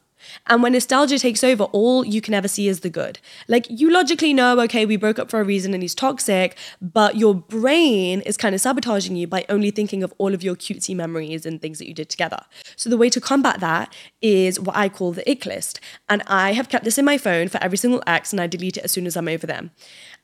And 0.46 0.62
when 0.62 0.72
nostalgia 0.72 1.18
takes 1.18 1.44
over, 1.44 1.64
all 1.64 2.04
you 2.04 2.20
can 2.20 2.35
ever 2.35 2.48
see 2.48 2.68
is 2.68 2.80
the 2.80 2.90
good. 2.90 3.18
Like 3.48 3.66
you 3.68 3.90
logically 3.90 4.32
know, 4.32 4.58
okay, 4.61 4.87
we 4.87 4.96
broke 4.96 5.18
up 5.18 5.30
for 5.30 5.40
a 5.40 5.44
reason 5.44 5.74
and 5.74 5.82
he's 5.82 5.94
toxic, 5.94 6.56
but 6.80 7.16
your 7.16 7.35
brain 7.35 8.20
is 8.22 8.37
kind 8.37 8.54
of 8.54 8.61
sabotaging 8.61 9.16
you 9.16 9.26
by 9.26 9.44
only 9.48 9.70
thinking 9.70 10.02
of 10.02 10.12
all 10.18 10.35
of 10.35 10.42
your 10.42 10.54
cutesy 10.54 10.94
memories 10.94 11.46
and 11.46 11.61
things 11.61 11.78
that 11.78 11.88
you 11.88 11.94
did 11.94 12.08
together. 12.08 12.40
So 12.76 12.90
the 12.90 12.96
way 12.96 13.11
to 13.11 13.20
combat 13.20 13.61
that 13.61 13.94
is 14.20 14.58
what 14.58 14.76
I 14.76 14.88
call 14.88 15.12
the 15.12 15.28
ick 15.30 15.46
list. 15.46 15.80
And 16.08 16.22
I 16.26 16.52
have 16.52 16.68
kept 16.68 16.85
this 16.85 16.98
in 16.98 17.04
my 17.04 17.18
phone 17.18 17.48
for 17.48 17.62
every 17.62 17.78
single 17.78 18.02
ex 18.06 18.32
and 18.32 18.40
I 18.40 18.46
delete 18.46 18.76
it 18.76 18.85
as 18.85 18.92
soon 18.92 19.06
as 19.06 19.16
I'm 19.16 19.28
over 19.28 19.46
them. 19.46 19.70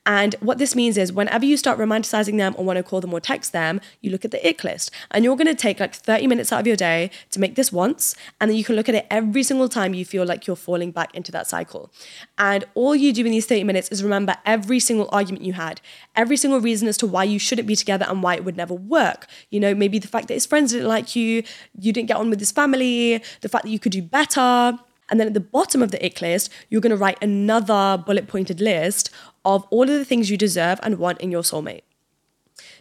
And 0.09 0.33
what 0.39 0.57
this 0.57 0.75
means 0.75 0.97
is 0.97 1.13
whenever 1.13 1.45
you 1.45 1.55
start 1.55 1.77
romanticizing 1.77 2.37
them 2.37 2.55
or 2.57 2.65
want 2.65 2.77
to 2.77 2.83
call 2.83 2.99
them 2.99 3.13
or 3.13 3.19
text 3.19 3.53
them, 3.53 3.79
you 4.01 4.09
look 4.09 4.25
at 4.25 4.31
the 4.31 4.49
ick 4.49 4.63
list 4.63 4.89
and 5.11 5.23
you're 5.23 5.35
going 5.35 5.45
to 5.45 5.53
take 5.53 5.79
like 5.79 5.93
30 5.93 6.25
minutes 6.25 6.51
out 6.51 6.61
of 6.61 6.65
your 6.65 6.75
day 6.75 7.11
to 7.29 7.39
make 7.39 7.53
this 7.53 7.71
once. 7.71 8.15
And 8.41 8.49
then 8.49 8.57
you 8.57 8.63
can 8.63 8.75
look 8.75 8.89
at 8.89 8.95
it 8.95 9.05
every 9.11 9.43
single 9.43 9.69
time 9.69 9.93
you 9.93 10.03
feel 10.03 10.25
like 10.25 10.47
you're 10.47 10.55
falling 10.55 10.89
back 10.89 11.13
into 11.13 11.31
that 11.33 11.45
cycle. 11.45 11.91
And 12.39 12.65
all 12.73 12.95
you 12.95 13.13
do 13.13 13.23
in 13.23 13.31
these 13.31 13.45
30 13.45 13.65
minutes 13.65 13.89
is 13.89 14.03
remember 14.03 14.35
every 14.47 14.79
single 14.79 15.09
argument 15.11 15.45
you 15.45 15.53
had, 15.53 15.79
every 16.15 16.37
single 16.37 16.59
reason 16.59 16.87
as 16.87 16.97
to 16.97 17.05
why 17.05 17.23
you 17.23 17.37
shouldn't 17.37 17.67
be 17.67 17.75
together 17.75 18.07
and 18.09 18.23
why 18.23 18.33
it 18.33 18.43
would 18.43 18.57
never 18.57 18.73
work. 18.73 19.27
You 19.51 19.59
know, 19.59 19.75
maybe 19.75 19.99
the 19.99 20.07
fact 20.07 20.27
that 20.29 20.33
his 20.33 20.47
friends 20.47 20.71
didn't 20.71 20.87
like 20.87 21.15
you, 21.15 21.43
you 21.79 21.93
didn't 21.93 22.07
get 22.07 22.17
on 22.17 22.31
with 22.31 22.39
his 22.39 22.51
family, 22.51 23.23
the 23.41 23.49
fact 23.49 23.65
that 23.65 23.69
you 23.69 23.77
could 23.77 23.91
do 23.91 24.01
better. 24.01 24.79
And 25.09 25.19
then 25.19 25.27
at 25.27 25.33
the 25.33 25.39
bottom 25.39 25.81
of 25.81 25.91
the 25.91 26.03
ick 26.05 26.21
list, 26.21 26.51
you're 26.69 26.81
going 26.81 26.91
to 26.91 26.97
write 26.97 27.21
another 27.21 28.01
bullet 28.05 28.27
pointed 28.27 28.61
list 28.61 29.09
of 29.45 29.65
all 29.69 29.83
of 29.83 29.89
the 29.89 30.05
things 30.05 30.29
you 30.29 30.37
deserve 30.37 30.79
and 30.83 30.99
want 30.99 31.21
in 31.21 31.31
your 31.31 31.43
soulmate. 31.43 31.83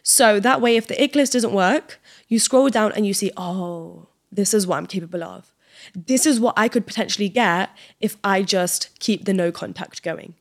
So 0.03 0.40
that 0.40 0.61
way, 0.61 0.77
if 0.77 0.87
the 0.87 1.01
ick 1.03 1.14
list 1.14 1.35
doesn't 1.35 1.53
work, 1.53 2.01
you 2.29 2.38
scroll 2.38 2.68
down 2.68 2.92
and 2.92 3.07
you 3.07 3.14
see, 3.14 3.31
oh, 3.37 4.09
this 4.33 4.55
is 4.55 4.66
what 4.66 4.77
I'm 4.77 4.87
capable 4.87 5.23
of. 5.23 5.53
This 5.94 6.27
is 6.27 6.40
what 6.40 6.55
I 6.57 6.68
could 6.68 6.87
potentially 6.87 7.29
get 7.29 7.71
if 8.01 8.16
I 8.25 8.42
just 8.42 8.99
keep 8.99 9.25
the 9.25 9.33
no 9.33 9.53
contact 9.53 10.03
going. 10.03 10.35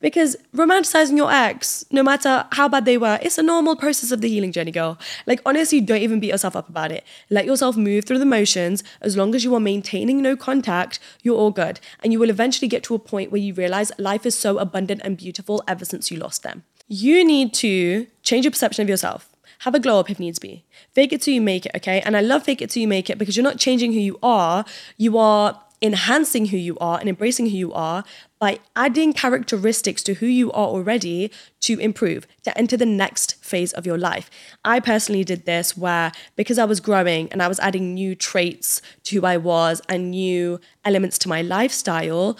Because 0.00 0.36
romanticizing 0.54 1.16
your 1.16 1.32
ex, 1.32 1.84
no 1.90 2.02
matter 2.02 2.46
how 2.52 2.68
bad 2.68 2.84
they 2.84 2.98
were, 2.98 3.18
it's 3.22 3.38
a 3.38 3.42
normal 3.42 3.76
process 3.76 4.12
of 4.12 4.20
the 4.20 4.28
healing 4.28 4.52
journey, 4.52 4.70
girl. 4.70 4.98
Like, 5.24 5.40
honestly, 5.46 5.80
don't 5.80 6.02
even 6.02 6.20
beat 6.20 6.28
yourself 6.28 6.54
up 6.54 6.68
about 6.68 6.92
it. 6.92 7.02
Let 7.30 7.46
yourself 7.46 7.76
move 7.76 8.04
through 8.04 8.18
the 8.18 8.26
motions. 8.26 8.84
As 9.00 9.16
long 9.16 9.34
as 9.34 9.42
you 9.42 9.54
are 9.54 9.60
maintaining 9.60 10.20
no 10.20 10.36
contact, 10.36 10.98
you're 11.22 11.36
all 11.36 11.50
good. 11.50 11.80
And 12.02 12.12
you 12.12 12.18
will 12.18 12.30
eventually 12.30 12.68
get 12.68 12.82
to 12.84 12.94
a 12.94 12.98
point 12.98 13.32
where 13.32 13.40
you 13.40 13.54
realize 13.54 13.90
life 13.98 14.26
is 14.26 14.34
so 14.34 14.58
abundant 14.58 15.00
and 15.02 15.16
beautiful 15.16 15.62
ever 15.66 15.84
since 15.84 16.10
you 16.10 16.18
lost 16.18 16.42
them. 16.42 16.64
You 16.88 17.24
need 17.24 17.54
to 17.54 18.06
change 18.22 18.44
your 18.44 18.52
perception 18.52 18.82
of 18.82 18.88
yourself. 18.88 19.30
Have 19.60 19.74
a 19.74 19.80
glow 19.80 19.98
up 19.98 20.10
if 20.10 20.20
needs 20.20 20.38
be. 20.38 20.64
Fake 20.92 21.12
it 21.12 21.22
till 21.22 21.32
you 21.32 21.40
make 21.40 21.64
it, 21.64 21.72
okay? 21.74 22.02
And 22.02 22.16
I 22.16 22.20
love 22.20 22.44
fake 22.44 22.60
it 22.60 22.70
till 22.70 22.82
you 22.82 22.88
make 22.88 23.08
it 23.08 23.16
because 23.16 23.36
you're 23.36 23.44
not 23.44 23.58
changing 23.58 23.92
who 23.92 23.98
you 23.98 24.18
are. 24.22 24.66
You 24.98 25.16
are 25.16 25.60
enhancing 25.82 26.46
who 26.46 26.56
you 26.56 26.76
are 26.78 26.98
and 26.98 27.08
embracing 27.08 27.46
who 27.46 27.56
you 27.56 27.72
are 27.72 28.04
by 28.38 28.58
adding 28.74 29.12
characteristics 29.12 30.02
to 30.02 30.14
who 30.14 30.26
you 30.26 30.50
are 30.52 30.66
already 30.68 31.30
to 31.60 31.78
improve, 31.78 32.26
to 32.42 32.56
enter 32.56 32.76
the 32.76 32.86
next 32.86 33.42
phase 33.44 33.72
of 33.72 33.86
your 33.86 33.98
life. 33.98 34.30
I 34.64 34.80
personally 34.80 35.24
did 35.24 35.46
this 35.46 35.76
where 35.76 36.12
because 36.34 36.58
I 36.58 36.64
was 36.64 36.80
growing 36.80 37.30
and 37.32 37.42
I 37.42 37.48
was 37.48 37.60
adding 37.60 37.94
new 37.94 38.14
traits 38.14 38.80
to 39.04 39.20
who 39.20 39.26
I 39.26 39.36
was 39.36 39.80
and 39.88 40.10
new 40.10 40.60
elements 40.84 41.18
to 41.18 41.28
my 41.28 41.42
lifestyle, 41.42 42.38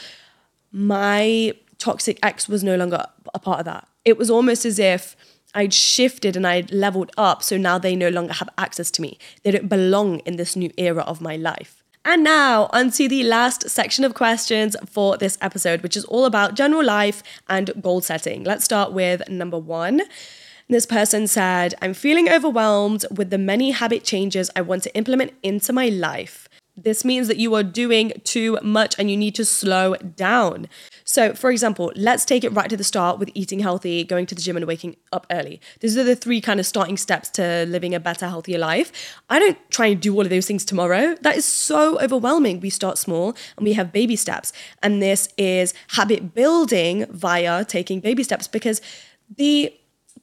my 0.72 1.52
toxic 1.78 2.18
ex 2.22 2.48
was 2.48 2.64
no 2.64 2.76
longer 2.76 3.04
a 3.34 3.38
part 3.38 3.60
of 3.60 3.64
that. 3.66 3.88
It 4.04 4.16
was 4.16 4.30
almost 4.30 4.64
as 4.64 4.78
if 4.78 5.16
I'd 5.54 5.72
shifted 5.72 6.36
and 6.36 6.46
I'd 6.46 6.70
leveled 6.70 7.10
up, 7.16 7.42
so 7.42 7.56
now 7.56 7.78
they 7.78 7.96
no 7.96 8.10
longer 8.10 8.34
have 8.34 8.48
access 8.58 8.90
to 8.92 9.02
me. 9.02 9.18
They 9.42 9.50
don't 9.52 9.68
belong 9.68 10.18
in 10.20 10.36
this 10.36 10.54
new 10.54 10.70
era 10.76 11.02
of 11.02 11.20
my 11.20 11.36
life. 11.36 11.75
And 12.08 12.22
now, 12.22 12.70
onto 12.72 13.08
the 13.08 13.24
last 13.24 13.68
section 13.68 14.04
of 14.04 14.14
questions 14.14 14.76
for 14.86 15.16
this 15.16 15.36
episode, 15.40 15.82
which 15.82 15.96
is 15.96 16.04
all 16.04 16.24
about 16.24 16.54
general 16.54 16.84
life 16.84 17.20
and 17.48 17.72
goal 17.82 18.00
setting. 18.00 18.44
Let's 18.44 18.64
start 18.64 18.92
with 18.92 19.28
number 19.28 19.58
one. 19.58 20.02
This 20.68 20.86
person 20.86 21.26
said, 21.26 21.74
I'm 21.82 21.94
feeling 21.94 22.28
overwhelmed 22.28 23.06
with 23.10 23.30
the 23.30 23.38
many 23.38 23.72
habit 23.72 24.04
changes 24.04 24.50
I 24.54 24.60
want 24.60 24.84
to 24.84 24.96
implement 24.96 25.32
into 25.42 25.72
my 25.72 25.88
life. 25.88 26.45
This 26.78 27.06
means 27.06 27.26
that 27.28 27.38
you 27.38 27.54
are 27.54 27.62
doing 27.62 28.12
too 28.24 28.58
much 28.62 28.94
and 28.98 29.10
you 29.10 29.16
need 29.16 29.34
to 29.36 29.46
slow 29.46 29.94
down. 29.96 30.68
So, 31.04 31.32
for 31.32 31.50
example, 31.50 31.90
let's 31.96 32.26
take 32.26 32.44
it 32.44 32.50
right 32.50 32.68
to 32.68 32.76
the 32.76 32.84
start 32.84 33.18
with 33.18 33.30
eating 33.32 33.60
healthy, 33.60 34.04
going 34.04 34.26
to 34.26 34.34
the 34.34 34.42
gym, 34.42 34.58
and 34.58 34.66
waking 34.66 34.96
up 35.10 35.26
early. 35.30 35.58
These 35.80 35.96
are 35.96 36.04
the 36.04 36.14
three 36.14 36.42
kind 36.42 36.60
of 36.60 36.66
starting 36.66 36.98
steps 36.98 37.30
to 37.30 37.64
living 37.66 37.94
a 37.94 38.00
better, 38.00 38.28
healthier 38.28 38.58
life. 38.58 38.92
I 39.30 39.38
don't 39.38 39.58
try 39.70 39.86
and 39.86 40.00
do 40.00 40.14
all 40.14 40.20
of 40.20 40.28
those 40.28 40.46
things 40.46 40.66
tomorrow. 40.66 41.16
That 41.22 41.36
is 41.36 41.46
so 41.46 41.98
overwhelming. 41.98 42.60
We 42.60 42.68
start 42.68 42.98
small 42.98 43.34
and 43.56 43.64
we 43.64 43.72
have 43.72 43.90
baby 43.90 44.16
steps. 44.16 44.52
And 44.82 45.00
this 45.00 45.30
is 45.38 45.72
habit 45.88 46.34
building 46.34 47.06
via 47.10 47.64
taking 47.64 48.00
baby 48.00 48.22
steps 48.22 48.48
because 48.48 48.82
the 49.34 49.72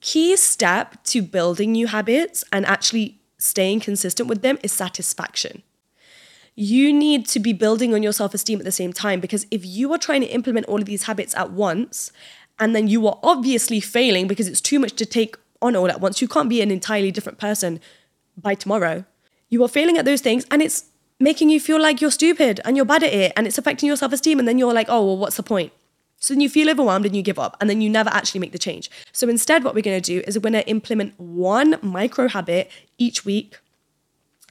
key 0.01 0.35
step 0.35 1.03
to 1.05 1.23
building 1.23 1.71
new 1.71 1.87
habits 1.87 2.43
and 2.51 2.63
actually 2.67 3.19
staying 3.39 3.79
consistent 3.79 4.29
with 4.29 4.43
them 4.43 4.59
is 4.61 4.71
satisfaction 4.71 5.63
you 6.55 6.93
need 6.93 7.25
to 7.27 7.39
be 7.39 7.53
building 7.53 7.93
on 7.93 8.03
your 8.03 8.13
self 8.13 8.33
esteem 8.33 8.59
at 8.59 8.65
the 8.65 8.71
same 8.71 8.93
time 8.93 9.19
because 9.19 9.47
if 9.49 9.65
you 9.65 9.91
are 9.93 9.97
trying 9.97 10.21
to 10.21 10.27
implement 10.27 10.67
all 10.67 10.79
of 10.79 10.85
these 10.85 11.03
habits 11.03 11.35
at 11.35 11.51
once 11.51 12.11
and 12.59 12.75
then 12.75 12.87
you 12.87 13.07
are 13.07 13.19
obviously 13.23 13.79
failing 13.79 14.27
because 14.27 14.47
it's 14.47 14.61
too 14.61 14.79
much 14.79 14.93
to 14.93 15.05
take 15.05 15.35
on 15.61 15.75
all 15.75 15.89
at 15.89 16.01
once, 16.01 16.21
you 16.21 16.27
can't 16.27 16.49
be 16.49 16.61
an 16.61 16.69
entirely 16.69 17.11
different 17.11 17.39
person 17.39 17.79
by 18.37 18.53
tomorrow. 18.53 19.05
You 19.49 19.63
are 19.63 19.67
failing 19.67 19.97
at 19.97 20.05
those 20.05 20.21
things 20.21 20.45
and 20.51 20.61
it's 20.61 20.85
making 21.19 21.49
you 21.49 21.59
feel 21.59 21.81
like 21.81 22.01
you're 22.01 22.11
stupid 22.11 22.59
and 22.65 22.75
you're 22.75 22.85
bad 22.85 23.03
at 23.03 23.13
it 23.13 23.33
and 23.35 23.47
it's 23.47 23.57
affecting 23.57 23.87
your 23.87 23.97
self 23.97 24.13
esteem. 24.13 24.39
And 24.39 24.47
then 24.47 24.57
you're 24.57 24.73
like, 24.73 24.87
oh, 24.89 25.05
well, 25.05 25.17
what's 25.17 25.37
the 25.37 25.43
point? 25.43 25.71
So 26.17 26.33
then 26.33 26.41
you 26.41 26.49
feel 26.49 26.69
overwhelmed 26.69 27.05
and 27.05 27.15
you 27.15 27.21
give 27.21 27.39
up 27.39 27.57
and 27.59 27.69
then 27.69 27.81
you 27.81 27.89
never 27.89 28.09
actually 28.09 28.39
make 28.39 28.53
the 28.53 28.59
change. 28.59 28.89
So 29.11 29.27
instead, 29.27 29.63
what 29.63 29.75
we're 29.75 29.81
going 29.81 30.01
to 30.01 30.13
do 30.13 30.23
is 30.25 30.37
we're 30.37 30.41
going 30.41 30.53
to 30.53 30.67
implement 30.69 31.19
one 31.19 31.77
micro 31.81 32.29
habit 32.29 32.71
each 32.97 33.25
week 33.25 33.57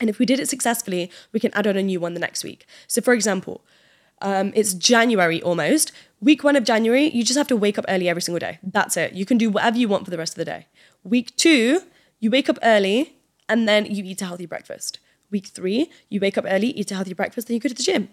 and 0.03 0.11
if 0.11 0.19
we 0.19 0.27
did 0.27 0.41
it 0.41 0.49
successfully, 0.49 1.13
we 1.31 1.39
can 1.39 1.55
add 1.55 1.65
on 1.69 1.77
a 1.77 1.83
new 1.83 2.01
one 2.01 2.15
the 2.15 2.21
next 2.21 2.43
week. 2.43 2.67
So, 2.89 3.01
for 3.01 3.15
example, 3.15 3.65
um, 4.21 4.53
it's 4.57 4.75
January 4.75 5.41
almost. 5.41 5.93
Week 6.21 6.43
one 6.43 6.57
of 6.57 6.65
January, 6.65 7.09
you 7.11 7.23
just 7.23 7.39
have 7.39 7.47
to 7.47 7.57
wake 7.57 7.79
up 7.79 7.85
early 7.89 8.09
every 8.09 8.21
single 8.21 8.41
day. 8.41 8.59
That's 8.65 8.97
it. 8.97 9.13
You 9.13 9.25
can 9.25 9.39
do 9.39 9.49
whatever 9.49 9.79
you 9.79 9.87
want 9.87 10.05
for 10.05 10.11
the 10.11 10.19
rest 10.19 10.33
of 10.33 10.39
the 10.39 10.45
day. 10.45 10.67
Week 11.05 11.37
two, 11.37 11.83
you 12.19 12.33
wake 12.33 12.49
up 12.49 12.59
early 12.65 13.15
and 13.49 13.69
then 13.69 13.87
you 13.87 14.03
eat 14.03 14.21
a 14.23 14.25
healthy 14.25 14.45
breakfast. 14.45 14.99
Week 15.31 15.47
three, 15.47 15.89
you 16.09 16.19
wake 16.19 16.37
up 16.37 16.47
early, 16.49 16.71
eat 16.71 16.91
a 16.91 16.97
healthy 16.97 17.15
breakfast, 17.15 17.47
then 17.47 17.55
you 17.55 17.61
go 17.61 17.69
to 17.69 17.75
the 17.75 17.83
gym. 17.85 18.09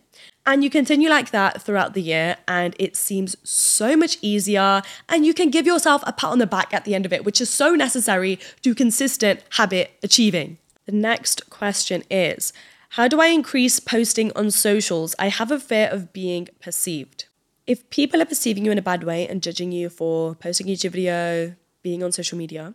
And 0.45 0.63
you 0.63 0.69
continue 0.69 1.09
like 1.09 1.31
that 1.31 1.61
throughout 1.61 1.95
the 1.95 2.01
year, 2.03 2.37
and 2.47 2.75
it 2.79 2.95
seems 2.95 3.35
so 3.43 3.97
much 3.97 4.19
easier. 4.21 4.83
And 5.09 5.25
you 5.25 5.33
can 5.33 5.49
give 5.49 5.65
yourself 5.65 6.03
a 6.05 6.13
pat 6.13 6.29
on 6.29 6.39
the 6.39 6.47
back 6.47 6.71
at 6.73 6.85
the 6.85 6.95
end 6.95 7.05
of 7.05 7.11
it, 7.11 7.25
which 7.25 7.41
is 7.41 7.49
so 7.49 7.73
necessary 7.73 8.39
to 8.61 8.73
consistent 8.73 9.41
habit 9.53 9.91
achieving. 10.01 10.59
The 10.89 10.95
next 10.95 11.51
question 11.51 12.03
is 12.09 12.51
How 12.97 13.07
do 13.07 13.21
I 13.21 13.27
increase 13.27 13.79
posting 13.79 14.31
on 14.35 14.49
socials? 14.49 15.13
I 15.19 15.27
have 15.27 15.51
a 15.51 15.59
fear 15.59 15.87
of 15.87 16.11
being 16.11 16.47
perceived. 16.59 17.25
If 17.67 17.87
people 17.91 18.19
are 18.23 18.25
perceiving 18.25 18.65
you 18.65 18.71
in 18.71 18.79
a 18.79 18.81
bad 18.81 19.03
way 19.03 19.27
and 19.27 19.43
judging 19.43 19.71
you 19.71 19.89
for 19.89 20.33
posting 20.33 20.67
a 20.67 20.71
YouTube 20.71 20.93
video, 20.93 21.55
being 21.83 22.01
on 22.01 22.11
social 22.11 22.39
media, 22.39 22.73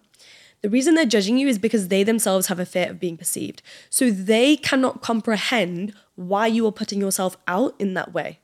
the 0.63 0.71
reason 0.71 0.95
they're 0.95 1.07
judging 1.07 1.39
you 1.39 1.49
is 1.49 1.59
because 1.59 1.89
they 1.89 2.05
themselves 2.05 2.47
have 2.47 2.61
a 2.61 2.65
fear 2.65 2.89
of 2.89 3.01
being 3.01 3.17
perceived. 3.17 3.63
So 3.91 4.13
they 4.13 4.59
cannot 4.59 5.03
comprehend 5.03 5.93
why 6.15 6.47
you 6.47 6.69
are 6.69 6.73
putting 6.73 7.01
yourself 7.01 7.37
out 7.49 7.75
in 7.81 7.95
that 7.95 8.15
way. 8.15 8.39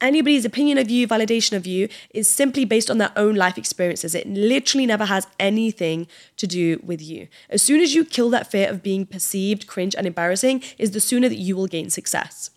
Anybody's 0.00 0.44
opinion 0.44 0.78
of 0.78 0.90
you, 0.90 1.06
validation 1.06 1.56
of 1.56 1.66
you, 1.66 1.88
is 2.10 2.28
simply 2.28 2.64
based 2.64 2.90
on 2.90 2.98
their 2.98 3.12
own 3.16 3.34
life 3.34 3.56
experiences. 3.56 4.14
It 4.14 4.26
literally 4.26 4.86
never 4.86 5.04
has 5.04 5.26
anything 5.38 6.06
to 6.36 6.46
do 6.46 6.80
with 6.82 7.00
you. 7.00 7.28
As 7.50 7.62
soon 7.62 7.80
as 7.80 7.94
you 7.94 8.04
kill 8.04 8.30
that 8.30 8.50
fear 8.50 8.68
of 8.68 8.82
being 8.82 9.06
perceived, 9.06 9.66
cringe, 9.66 9.94
and 9.94 10.06
embarrassing, 10.06 10.62
is 10.78 10.90
the 10.90 11.00
sooner 11.00 11.28
that 11.28 11.38
you 11.38 11.56
will 11.56 11.66
gain 11.66 11.90
success. 11.90 12.50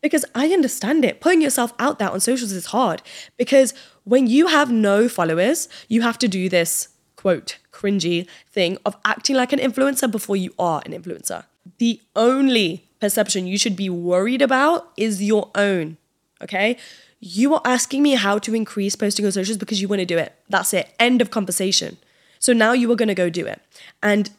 Because 0.00 0.24
I 0.34 0.48
understand 0.48 1.04
it. 1.04 1.20
Putting 1.20 1.42
yourself 1.42 1.72
out 1.78 1.98
there 1.98 2.10
on 2.10 2.20
socials 2.20 2.52
is 2.52 2.66
hard. 2.66 3.02
Because 3.36 3.72
when 4.04 4.26
you 4.26 4.48
have 4.48 4.70
no 4.70 5.08
followers, 5.08 5.68
you 5.88 6.02
have 6.02 6.18
to 6.18 6.28
do 6.28 6.48
this 6.48 6.88
quote, 7.22 7.58
cringy 7.72 8.26
thing 8.50 8.76
of 8.84 8.96
acting 9.04 9.36
like 9.36 9.52
an 9.52 9.60
influencer 9.60 10.10
before 10.10 10.34
you 10.34 10.52
are 10.58 10.82
an 10.84 10.92
influencer. 10.92 11.44
The 11.78 12.00
only 12.16 12.88
perception 13.00 13.46
you 13.46 13.56
should 13.56 13.76
be 13.76 13.88
worried 13.88 14.42
about 14.42 14.90
is 14.96 15.22
your 15.22 15.50
own 15.54 15.98
okay? 16.42 16.76
You 17.20 17.54
are 17.54 17.62
asking 17.64 18.02
me 18.02 18.14
how 18.14 18.38
to 18.38 18.54
increase 18.54 18.96
posting 18.96 19.24
on 19.24 19.32
socials 19.32 19.58
because 19.58 19.80
you 19.80 19.88
want 19.88 20.00
to 20.00 20.06
do 20.06 20.18
it. 20.18 20.34
That's 20.48 20.74
it. 20.74 20.88
End 20.98 21.22
of 21.22 21.30
conversation. 21.30 21.98
So 22.38 22.52
now 22.52 22.72
you 22.72 22.90
are 22.90 22.96
going 22.96 23.08
to 23.08 23.14
go 23.14 23.30
do 23.30 23.46
it. 23.46 23.60
And 24.02 24.30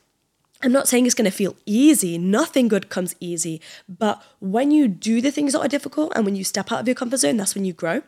I'm 0.64 0.72
not 0.72 0.88
saying 0.88 1.06
it's 1.06 1.14
going 1.14 1.30
to 1.30 1.36
feel 1.36 1.58
easy. 1.66 2.18
Nothing 2.18 2.70
good 2.70 2.88
comes 2.88 3.18
easy. 3.20 3.60
But 3.90 4.24
when 4.40 4.72
you 4.72 4.88
do 4.88 5.20
the 5.20 5.30
things 5.30 5.52
that 5.52 5.60
are 5.60 5.68
difficult 5.68 6.14
and 6.16 6.24
when 6.24 6.38
you 6.38 6.46
step 6.46 6.72
out 6.72 6.80
of 6.80 6.88
your 6.88 6.96
comfort 6.96 7.18
zone, 7.18 7.36
that's 7.36 7.54
when 7.54 7.66
you 7.66 7.74
grow. 7.74 8.02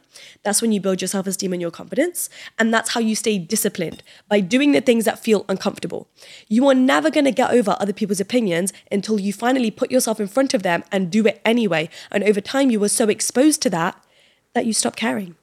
That's 0.44 0.62
when 0.62 0.72
you 0.72 0.80
build 0.80 1.02
your 1.02 1.10
self 1.10 1.28
esteem 1.28 1.52
and 1.52 1.62
your 1.62 1.70
confidence. 1.70 2.30
And 2.58 2.74
that's 2.74 2.91
how 2.91 3.02
you 3.02 3.13
stay 3.13 3.38
disciplined 3.38 4.04
by 4.30 4.39
doing 4.39 4.72
the 4.72 4.80
things 4.80 5.04
that 5.04 5.20
feel 5.20 5.44
uncomfortable. 5.50 6.08
You 6.48 6.65
are 6.70 6.74
never 6.74 7.12
going 7.12 7.26
to 7.26 7.32
get 7.32 7.52
over 7.52 7.76
other 7.78 7.94
people's 7.94 8.22
opinions 8.22 8.72
until 8.89 9.20
you 9.20 9.34
finally 9.34 9.70
put 9.70 9.91
yourself 9.91 10.22
in 10.22 10.28
front 10.28 10.54
of 10.54 10.63
them 10.63 10.86
and 10.94 11.12
do 11.12 11.28
it 11.28 11.41
anyway. 11.44 11.89
And 12.10 12.24
over 12.24 12.39
time, 12.39 12.70
you 12.70 12.80
were 12.80 12.88
so 12.88 13.10
exposed 13.10 13.62
to 13.63 13.70
that 13.72 14.02
that 14.54 14.65
you 14.65 14.72
stop 14.72 14.96
caring. 14.96 15.36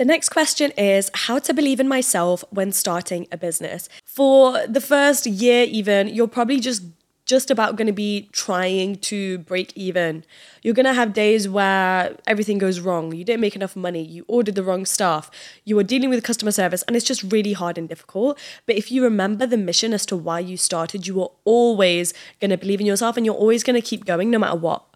The 0.00 0.06
next 0.06 0.30
question 0.30 0.70
is 0.78 1.10
how 1.12 1.38
to 1.40 1.52
believe 1.52 1.78
in 1.78 1.86
myself 1.86 2.42
when 2.48 2.72
starting 2.72 3.28
a 3.30 3.36
business. 3.36 3.86
For 4.06 4.66
the 4.66 4.80
first 4.80 5.26
year, 5.26 5.64
even, 5.64 6.08
you're 6.08 6.26
probably 6.26 6.58
just 6.58 6.84
just 7.26 7.50
about 7.50 7.76
going 7.76 7.86
to 7.86 7.92
be 7.92 8.30
trying 8.32 8.96
to 8.96 9.40
break 9.40 9.76
even. 9.76 10.24
You're 10.62 10.72
going 10.72 10.86
to 10.86 10.94
have 10.94 11.12
days 11.12 11.50
where 11.50 12.16
everything 12.26 12.56
goes 12.56 12.80
wrong. 12.80 13.14
You 13.14 13.24
didn't 13.24 13.42
make 13.42 13.54
enough 13.54 13.76
money. 13.76 14.02
You 14.02 14.24
ordered 14.26 14.54
the 14.54 14.64
wrong 14.64 14.86
stuff. 14.86 15.30
You 15.66 15.78
are 15.78 15.84
dealing 15.84 16.08
with 16.08 16.24
customer 16.24 16.50
service, 16.50 16.82
and 16.84 16.96
it's 16.96 17.04
just 17.04 17.22
really 17.30 17.52
hard 17.52 17.76
and 17.76 17.86
difficult. 17.86 18.38
But 18.64 18.76
if 18.76 18.90
you 18.90 19.04
remember 19.04 19.46
the 19.46 19.58
mission 19.58 19.92
as 19.92 20.06
to 20.06 20.16
why 20.16 20.40
you 20.40 20.56
started, 20.56 21.06
you 21.06 21.20
are 21.20 21.30
always 21.44 22.14
going 22.40 22.52
to 22.52 22.56
believe 22.56 22.80
in 22.80 22.86
yourself 22.86 23.18
and 23.18 23.26
you're 23.26 23.34
always 23.34 23.62
going 23.62 23.78
to 23.78 23.86
keep 23.86 24.06
going 24.06 24.30
no 24.30 24.38
matter 24.38 24.56
what. 24.56 24.89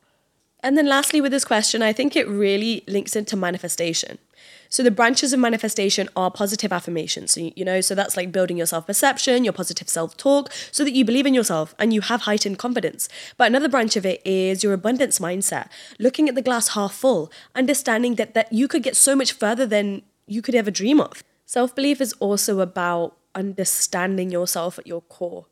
And 0.65 0.79
then, 0.79 0.87
lastly, 0.87 1.21
with 1.21 1.31
this 1.31 1.45
question, 1.45 1.83
I 1.83 1.93
think 1.93 2.17
it 2.17 2.27
really 2.27 2.85
links 2.89 3.15
into 3.15 3.37
manifestation. 3.37 4.17
So 4.71 4.83
the 4.83 4.91
branches 4.91 5.35
of 5.35 5.39
manifestation 5.39 6.09
are 6.17 6.31
positive 6.31 6.73
affirmations. 6.73 7.33
So, 7.33 7.53
you 7.55 7.67
know, 7.67 7.83
so 7.83 7.95
that's 7.95 8.17
like 8.17 8.33
building 8.33 8.57
your 8.57 8.67
self 8.67 8.87
perception, 8.87 9.45
your 9.45 9.53
positive 9.53 9.91
self 9.91 10.17
talk, 10.17 10.51
so 10.73 10.83
that 10.83 10.95
you 10.95 11.05
believe 11.05 11.27
in 11.27 11.35
yourself 11.35 11.75
and 11.79 11.93
you 11.93 12.01
have 12.01 12.23
heightened 12.23 12.59
confidence. 12.59 13.11
But 13.37 13.49
another 13.49 13.69
branch 13.69 13.95
of 13.95 14.07
it 14.07 14.23
is 14.25 14.65
your 14.65 14.73
abundance 14.73 15.19
mindset, 15.19 15.69
looking 15.99 16.31
at 16.31 16.35
the 16.35 16.43
glass 16.43 16.69
half 16.69 16.95
full, 16.95 17.31
understanding 17.55 18.15
that, 18.15 18.33
that 18.33 18.51
you 18.51 18.67
could 18.67 18.83
get 18.83 18.97
so 18.97 19.15
much 19.15 19.33
further 19.33 19.67
than 19.67 20.01
you 20.27 20.41
could 20.41 20.55
ever 20.55 20.71
dream 20.71 20.99
of. 20.99 21.23
Self 21.45 21.75
belief 21.75 22.01
is 22.01 22.15
also 22.15 22.61
about 22.61 23.19
understanding 23.35 24.31
yourself 24.31 24.79
at 24.79 24.87
your 24.87 25.03
core. 25.03 25.45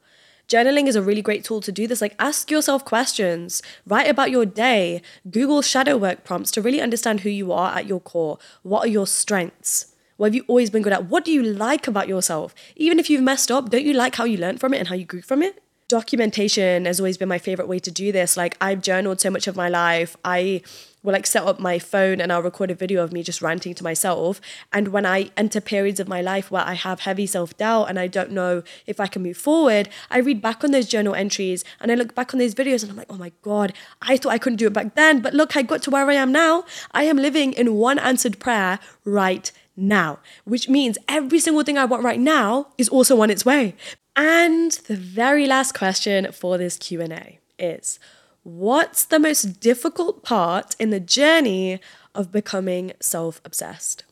Journaling 0.52 0.86
is 0.86 0.96
a 0.96 1.02
really 1.02 1.22
great 1.22 1.44
tool 1.44 1.62
to 1.62 1.72
do 1.72 1.86
this. 1.86 2.02
Like, 2.02 2.14
ask 2.18 2.50
yourself 2.50 2.84
questions, 2.84 3.62
write 3.86 4.06
about 4.06 4.30
your 4.30 4.44
day, 4.44 5.00
Google 5.30 5.62
shadow 5.62 5.96
work 5.96 6.24
prompts 6.24 6.50
to 6.50 6.60
really 6.60 6.78
understand 6.78 7.20
who 7.20 7.30
you 7.30 7.52
are 7.52 7.74
at 7.74 7.86
your 7.86 8.00
core. 8.00 8.36
What 8.62 8.84
are 8.84 8.88
your 8.88 9.06
strengths? 9.06 9.94
What 10.18 10.26
have 10.26 10.34
you 10.34 10.44
always 10.48 10.68
been 10.68 10.82
good 10.82 10.92
at? 10.92 11.06
What 11.06 11.24
do 11.24 11.32
you 11.32 11.42
like 11.42 11.88
about 11.88 12.06
yourself? 12.06 12.54
Even 12.76 12.98
if 12.98 13.08
you've 13.08 13.22
messed 13.22 13.50
up, 13.50 13.70
don't 13.70 13.82
you 13.82 13.94
like 13.94 14.16
how 14.16 14.24
you 14.24 14.36
learned 14.36 14.60
from 14.60 14.74
it 14.74 14.78
and 14.78 14.88
how 14.88 14.94
you 14.94 15.06
grew 15.06 15.22
from 15.22 15.42
it? 15.42 15.62
Documentation 15.92 16.87
has 16.87 16.98
always 16.98 17.18
been 17.18 17.28
my 17.28 17.37
favorite 17.37 17.68
way 17.68 17.78
to 17.81 17.90
do 17.90 18.12
this. 18.12 18.35
Like, 18.35 18.57
I've 18.62 18.81
journaled 18.81 19.20
so 19.20 19.28
much 19.28 19.46
of 19.46 19.57
my 19.57 19.68
life. 19.68 20.16
I 20.24 20.62
will 21.02 21.12
like 21.12 21.26
set 21.26 21.44
up 21.44 21.61
my 21.61 21.78
phone 21.78 22.18
and 22.18 22.33
I'll 22.33 22.40
record 22.40 22.70
a 22.70 22.74
video 22.74 23.05
of 23.05 23.12
me 23.12 23.22
just 23.22 23.42
ranting 23.42 23.74
to 23.74 23.85
myself. 23.85 24.40
And 24.72 24.88
when 24.88 25.05
I 25.05 25.31
enter 25.37 25.61
periods 25.61 26.00
of 26.00 26.09
my 26.09 26.22
life 26.22 26.50
where 26.50 26.62
I 26.62 26.72
have 26.72 27.00
heavy 27.00 27.26
self 27.26 27.55
doubt 27.59 27.90
and 27.90 27.98
I 27.98 28.07
don't 28.07 28.31
know 28.31 28.62
if 28.87 29.00
I 29.00 29.07
can 29.07 29.22
move 29.22 29.37
forward, 29.37 29.90
I 30.11 30.20
read 30.20 30.40
back 30.40 30.64
on 30.64 30.70
those 30.70 30.88
journal 30.88 31.14
entries 31.14 31.62
and 31.78 31.92
I 31.92 31.94
look 31.94 32.14
back 32.14 32.33
on 32.33 32.40
those 32.40 32.55
videos 32.55 32.81
and 32.81 32.90
I'm 32.90 32.96
like, 32.96 33.12
oh 33.12 33.18
my 33.18 33.33
God, 33.42 33.74
I 34.00 34.16
thought 34.16 34.33
I 34.33 34.38
couldn't 34.38 34.61
do 34.61 34.68
it 34.68 34.72
back 34.72 34.94
then. 34.94 35.20
But 35.20 35.35
look, 35.35 35.59
I 35.59 35.61
got 35.61 35.83
to 35.83 35.90
where 35.90 36.09
I 36.09 36.14
am 36.14 36.33
now. 36.33 36.64
I 36.92 37.05
am 37.05 37.18
living 37.18 37.52
in 37.52 37.74
one 37.74 37.98
answered 37.98 38.38
prayer 38.38 38.78
right 39.05 39.52
now, 39.76 40.20
which 40.44 40.70
means 40.70 40.96
every 41.07 41.38
single 41.38 41.64
thing 41.64 41.76
I 41.76 41.85
want 41.85 42.02
right 42.02 42.20
now 42.20 42.68
is 42.78 42.88
also 42.88 43.20
on 43.20 43.28
its 43.28 43.44
way. 43.44 43.74
And 44.14 44.72
the 44.72 44.96
very 44.96 45.46
last 45.46 45.72
question 45.72 46.31
for 46.33 46.59
this 46.59 46.77
Q&A 46.77 47.38
is 47.59 47.98
What's 48.44 49.05
the 49.05 49.20
most 49.20 49.61
difficult 49.61 50.25
part 50.25 50.75
in 50.81 50.90
the 50.90 50.98
journey 50.98 51.81
of 52.14 52.33
becoming 52.33 52.92
self 53.01 53.40
obsessed? 53.44 54.05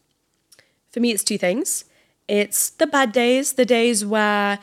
For 0.93 1.01
me, 1.01 1.11
it's 1.11 1.25
two 1.25 1.39
things. 1.39 1.85
It's 2.29 2.71
the 2.71 2.87
bad 2.87 3.11
days, 3.11 3.55
the 3.55 3.65
days 3.65 4.07
where 4.07 4.61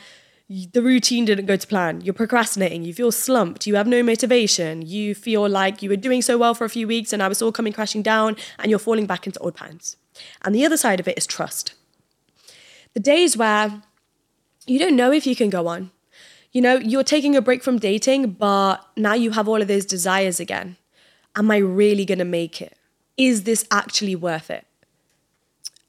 the 0.48 0.80
routine 0.80 1.26
didn't 1.26 1.44
go 1.44 1.56
to 1.56 1.66
plan. 1.66 2.00
You're 2.00 2.14
procrastinating, 2.14 2.82
you 2.82 2.94
feel 2.94 3.12
slumped, 3.12 3.66
you 3.66 3.74
have 3.74 3.86
no 3.86 4.02
motivation, 4.02 4.80
you 4.80 5.14
feel 5.14 5.46
like 5.46 5.82
you 5.82 5.90
were 5.90 5.96
doing 5.96 6.22
so 6.22 6.38
well 6.38 6.54
for 6.54 6.64
a 6.64 6.70
few 6.70 6.88
weeks 6.88 7.12
and 7.12 7.20
now 7.20 7.30
it's 7.30 7.42
all 7.42 7.52
coming 7.52 7.74
crashing 7.74 8.00
down 8.00 8.36
and 8.58 8.70
you're 8.70 8.78
falling 8.78 9.04
back 9.04 9.26
into 9.26 9.38
old 9.40 9.54
patterns. 9.54 9.96
And 10.42 10.54
the 10.54 10.64
other 10.64 10.78
side 10.78 11.00
of 11.00 11.06
it 11.08 11.18
is 11.18 11.26
trust. 11.26 11.74
The 12.94 13.00
days 13.00 13.36
where 13.36 13.82
you 14.68 14.78
don't 14.78 14.96
know 14.96 15.10
if 15.12 15.26
you 15.26 15.34
can 15.34 15.50
go 15.50 15.66
on 15.66 15.90
you 16.52 16.62
know, 16.62 16.76
you're 16.76 17.04
taking 17.04 17.36
a 17.36 17.42
break 17.42 17.62
from 17.62 17.78
dating, 17.78 18.32
but 18.32 18.84
now 18.96 19.14
you 19.14 19.32
have 19.32 19.48
all 19.48 19.60
of 19.60 19.68
those 19.68 19.84
desires 19.84 20.40
again. 20.40 20.76
Am 21.36 21.50
I 21.50 21.58
really 21.58 22.04
going 22.04 22.18
to 22.18 22.24
make 22.24 22.62
it? 22.62 22.76
Is 23.16 23.44
this 23.44 23.66
actually 23.70 24.16
worth 24.16 24.50
it? 24.50 24.66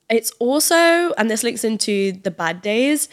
It's 0.10 0.32
also, 0.40 1.14
and 1.14 1.30
this 1.30 1.44
links 1.44 1.64
into 1.64 2.12
the 2.12 2.32
bad 2.32 2.62
days, 2.62 3.08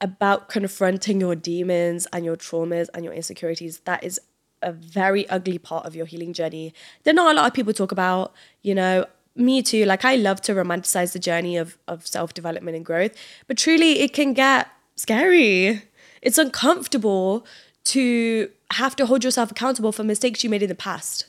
about 0.00 0.48
confronting 0.48 1.20
your 1.20 1.36
demons 1.36 2.08
and 2.12 2.24
your 2.24 2.36
traumas 2.36 2.88
and 2.92 3.04
your 3.04 3.14
insecurities. 3.14 3.78
That 3.80 4.02
is 4.02 4.20
a 4.60 4.72
very 4.72 5.28
ugly 5.28 5.58
part 5.58 5.86
of 5.86 5.94
your 5.94 6.06
healing 6.06 6.32
journey 6.32 6.74
that 7.04 7.14
not 7.14 7.30
a 7.30 7.34
lot 7.34 7.46
of 7.46 7.54
people 7.54 7.72
talk 7.72 7.92
about. 7.92 8.32
You 8.62 8.74
know, 8.74 9.06
me 9.36 9.62
too. 9.62 9.84
Like, 9.84 10.04
I 10.04 10.16
love 10.16 10.40
to 10.42 10.54
romanticize 10.54 11.12
the 11.12 11.20
journey 11.20 11.56
of, 11.56 11.78
of 11.86 12.04
self 12.06 12.34
development 12.34 12.76
and 12.76 12.84
growth, 12.84 13.12
but 13.46 13.56
truly, 13.56 14.00
it 14.00 14.12
can 14.12 14.34
get 14.34 14.68
scary. 14.96 15.82
It's 16.20 16.38
uncomfortable 16.38 17.46
to 17.84 18.50
have 18.72 18.96
to 18.96 19.06
hold 19.06 19.24
yourself 19.24 19.50
accountable 19.50 19.92
for 19.92 20.04
mistakes 20.04 20.44
you 20.44 20.50
made 20.50 20.62
in 20.62 20.68
the 20.68 20.74
past. 20.74 21.26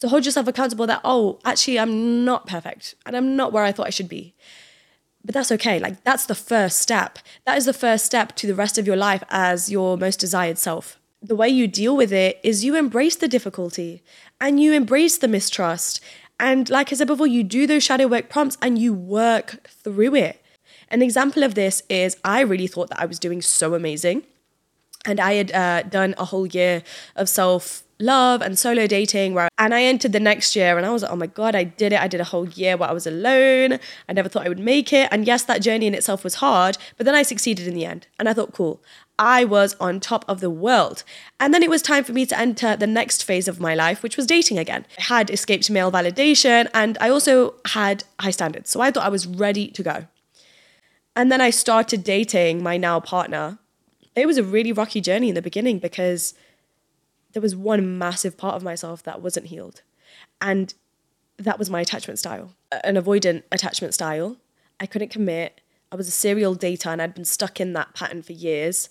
To 0.00 0.08
hold 0.08 0.24
yourself 0.24 0.48
accountable 0.48 0.86
that, 0.86 1.00
oh, 1.04 1.38
actually, 1.44 1.78
I'm 1.78 2.24
not 2.24 2.46
perfect 2.46 2.94
and 3.06 3.16
I'm 3.16 3.36
not 3.36 3.52
where 3.52 3.64
I 3.64 3.72
thought 3.72 3.86
I 3.86 3.90
should 3.90 4.08
be. 4.08 4.34
But 5.24 5.34
that's 5.34 5.52
okay. 5.52 5.78
Like, 5.78 6.02
that's 6.02 6.26
the 6.26 6.34
first 6.34 6.80
step. 6.80 7.18
That 7.44 7.56
is 7.56 7.64
the 7.64 7.72
first 7.72 8.04
step 8.04 8.34
to 8.36 8.46
the 8.46 8.54
rest 8.54 8.78
of 8.78 8.86
your 8.86 8.96
life 8.96 9.22
as 9.30 9.70
your 9.70 9.96
most 9.96 10.18
desired 10.18 10.58
self. 10.58 10.98
The 11.22 11.36
way 11.36 11.48
you 11.48 11.68
deal 11.68 11.96
with 11.96 12.12
it 12.12 12.40
is 12.42 12.64
you 12.64 12.74
embrace 12.74 13.14
the 13.14 13.28
difficulty 13.28 14.02
and 14.40 14.58
you 14.58 14.72
embrace 14.72 15.18
the 15.18 15.28
mistrust. 15.28 16.00
And 16.40 16.68
like 16.68 16.92
I 16.92 16.96
said 16.96 17.06
before, 17.06 17.28
you 17.28 17.44
do 17.44 17.68
those 17.68 17.84
shadow 17.84 18.08
work 18.08 18.28
prompts 18.28 18.58
and 18.60 18.76
you 18.76 18.92
work 18.92 19.68
through 19.68 20.16
it. 20.16 20.41
An 20.92 21.00
example 21.00 21.42
of 21.42 21.54
this 21.54 21.82
is 21.88 22.18
I 22.22 22.42
really 22.42 22.66
thought 22.66 22.90
that 22.90 23.00
I 23.00 23.06
was 23.06 23.18
doing 23.18 23.40
so 23.40 23.74
amazing. 23.74 24.24
And 25.06 25.18
I 25.18 25.32
had 25.32 25.50
uh, 25.50 25.82
done 25.82 26.14
a 26.18 26.26
whole 26.26 26.46
year 26.46 26.82
of 27.16 27.28
self 27.28 27.82
love 27.98 28.42
and 28.42 28.58
solo 28.58 28.86
dating 28.86 29.32
where 29.32 29.48
and 29.58 29.72
I 29.72 29.84
entered 29.84 30.12
the 30.12 30.20
next 30.20 30.56
year 30.56 30.76
and 30.76 30.84
I 30.84 30.90
was 30.90 31.02
like, 31.02 31.10
oh 31.10 31.16
my 31.16 31.28
God, 31.28 31.54
I 31.54 31.64
did 31.64 31.92
it. 31.92 32.00
I 32.00 32.08
did 32.08 32.20
a 32.20 32.24
whole 32.24 32.48
year 32.48 32.76
where 32.76 32.90
I 32.90 32.92
was 32.92 33.06
alone. 33.06 33.78
I 34.08 34.12
never 34.12 34.28
thought 34.28 34.44
I 34.44 34.48
would 34.48 34.58
make 34.58 34.92
it. 34.92 35.08
And 35.10 35.26
yes, 35.26 35.44
that 35.44 35.62
journey 35.62 35.86
in 35.86 35.94
itself 35.94 36.24
was 36.24 36.36
hard, 36.36 36.76
but 36.98 37.06
then 37.06 37.14
I 37.14 37.22
succeeded 37.22 37.66
in 37.66 37.74
the 37.74 37.86
end. 37.86 38.06
And 38.18 38.28
I 38.28 38.34
thought, 38.34 38.52
cool. 38.52 38.82
I 39.18 39.44
was 39.44 39.74
on 39.80 39.98
top 40.00 40.24
of 40.28 40.40
the 40.40 40.50
world. 40.50 41.04
And 41.40 41.54
then 41.54 41.62
it 41.62 41.70
was 41.70 41.80
time 41.80 42.04
for 42.04 42.12
me 42.12 42.26
to 42.26 42.38
enter 42.38 42.76
the 42.76 42.86
next 42.86 43.24
phase 43.24 43.48
of 43.48 43.60
my 43.60 43.74
life, 43.74 44.02
which 44.02 44.16
was 44.16 44.26
dating 44.26 44.58
again. 44.58 44.84
I 44.98 45.02
had 45.14 45.30
escaped 45.30 45.70
male 45.70 45.90
validation 45.90 46.68
and 46.74 46.98
I 47.00 47.08
also 47.08 47.54
had 47.66 48.04
high 48.20 48.30
standards. 48.30 48.70
So 48.70 48.80
I 48.80 48.90
thought 48.90 49.04
I 49.04 49.10
was 49.10 49.26
ready 49.26 49.68
to 49.68 49.82
go. 49.82 50.06
And 51.14 51.30
then 51.30 51.40
I 51.40 51.50
started 51.50 52.04
dating 52.04 52.62
my 52.62 52.76
now 52.76 53.00
partner. 53.00 53.58
It 54.14 54.26
was 54.26 54.38
a 54.38 54.44
really 54.44 54.72
rocky 54.72 55.00
journey 55.00 55.28
in 55.28 55.34
the 55.34 55.42
beginning 55.42 55.78
because 55.78 56.34
there 57.32 57.42
was 57.42 57.56
one 57.56 57.98
massive 57.98 58.36
part 58.36 58.54
of 58.54 58.62
myself 58.62 59.02
that 59.02 59.22
wasn't 59.22 59.46
healed. 59.46 59.82
And 60.40 60.74
that 61.38 61.58
was 61.58 61.70
my 61.70 61.80
attachment 61.80 62.18
style, 62.18 62.54
an 62.84 62.96
avoidant 62.96 63.42
attachment 63.50 63.94
style. 63.94 64.36
I 64.80 64.86
couldn't 64.86 65.10
commit. 65.10 65.60
I 65.90 65.96
was 65.96 66.08
a 66.08 66.12
serial 66.12 66.56
dater 66.56 66.86
and 66.86 67.02
I'd 67.02 67.14
been 67.14 67.24
stuck 67.24 67.60
in 67.60 67.72
that 67.74 67.94
pattern 67.94 68.22
for 68.22 68.32
years. 68.32 68.88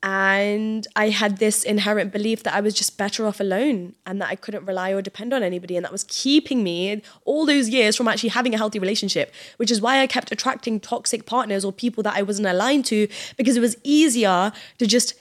And 0.00 0.86
I 0.94 1.08
had 1.08 1.38
this 1.38 1.64
inherent 1.64 2.12
belief 2.12 2.44
that 2.44 2.54
I 2.54 2.60
was 2.60 2.74
just 2.74 2.96
better 2.96 3.26
off 3.26 3.40
alone 3.40 3.96
and 4.06 4.20
that 4.20 4.28
I 4.28 4.36
couldn't 4.36 4.64
rely 4.64 4.92
or 4.92 5.02
depend 5.02 5.34
on 5.34 5.42
anybody. 5.42 5.76
And 5.76 5.84
that 5.84 5.90
was 5.90 6.04
keeping 6.04 6.62
me 6.62 7.02
all 7.24 7.44
those 7.44 7.68
years 7.68 7.96
from 7.96 8.06
actually 8.06 8.28
having 8.28 8.54
a 8.54 8.58
healthy 8.58 8.78
relationship, 8.78 9.34
which 9.56 9.72
is 9.72 9.80
why 9.80 9.98
I 10.00 10.06
kept 10.06 10.30
attracting 10.30 10.78
toxic 10.78 11.26
partners 11.26 11.64
or 11.64 11.72
people 11.72 12.04
that 12.04 12.14
I 12.14 12.22
wasn't 12.22 12.46
aligned 12.46 12.84
to 12.86 13.08
because 13.36 13.56
it 13.56 13.60
was 13.60 13.76
easier 13.82 14.52
to 14.78 14.86
just 14.86 15.14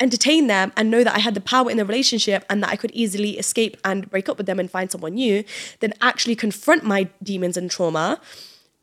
entertain 0.00 0.48
them 0.48 0.72
and 0.76 0.90
know 0.90 1.04
that 1.04 1.14
I 1.14 1.20
had 1.20 1.34
the 1.34 1.40
power 1.40 1.70
in 1.70 1.76
the 1.76 1.84
relationship 1.84 2.44
and 2.50 2.60
that 2.64 2.70
I 2.70 2.76
could 2.76 2.90
easily 2.92 3.38
escape 3.38 3.76
and 3.84 4.10
break 4.10 4.28
up 4.28 4.36
with 4.36 4.46
them 4.46 4.58
and 4.58 4.68
find 4.68 4.90
someone 4.90 5.14
new 5.14 5.44
than 5.78 5.92
actually 6.00 6.34
confront 6.34 6.82
my 6.82 7.08
demons 7.22 7.56
and 7.56 7.70
trauma 7.70 8.20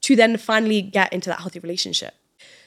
to 0.02 0.16
then 0.16 0.38
finally 0.38 0.82
get 0.82 1.12
into 1.12 1.30
that 1.30 1.42
healthy 1.42 1.60
relationship. 1.60 2.14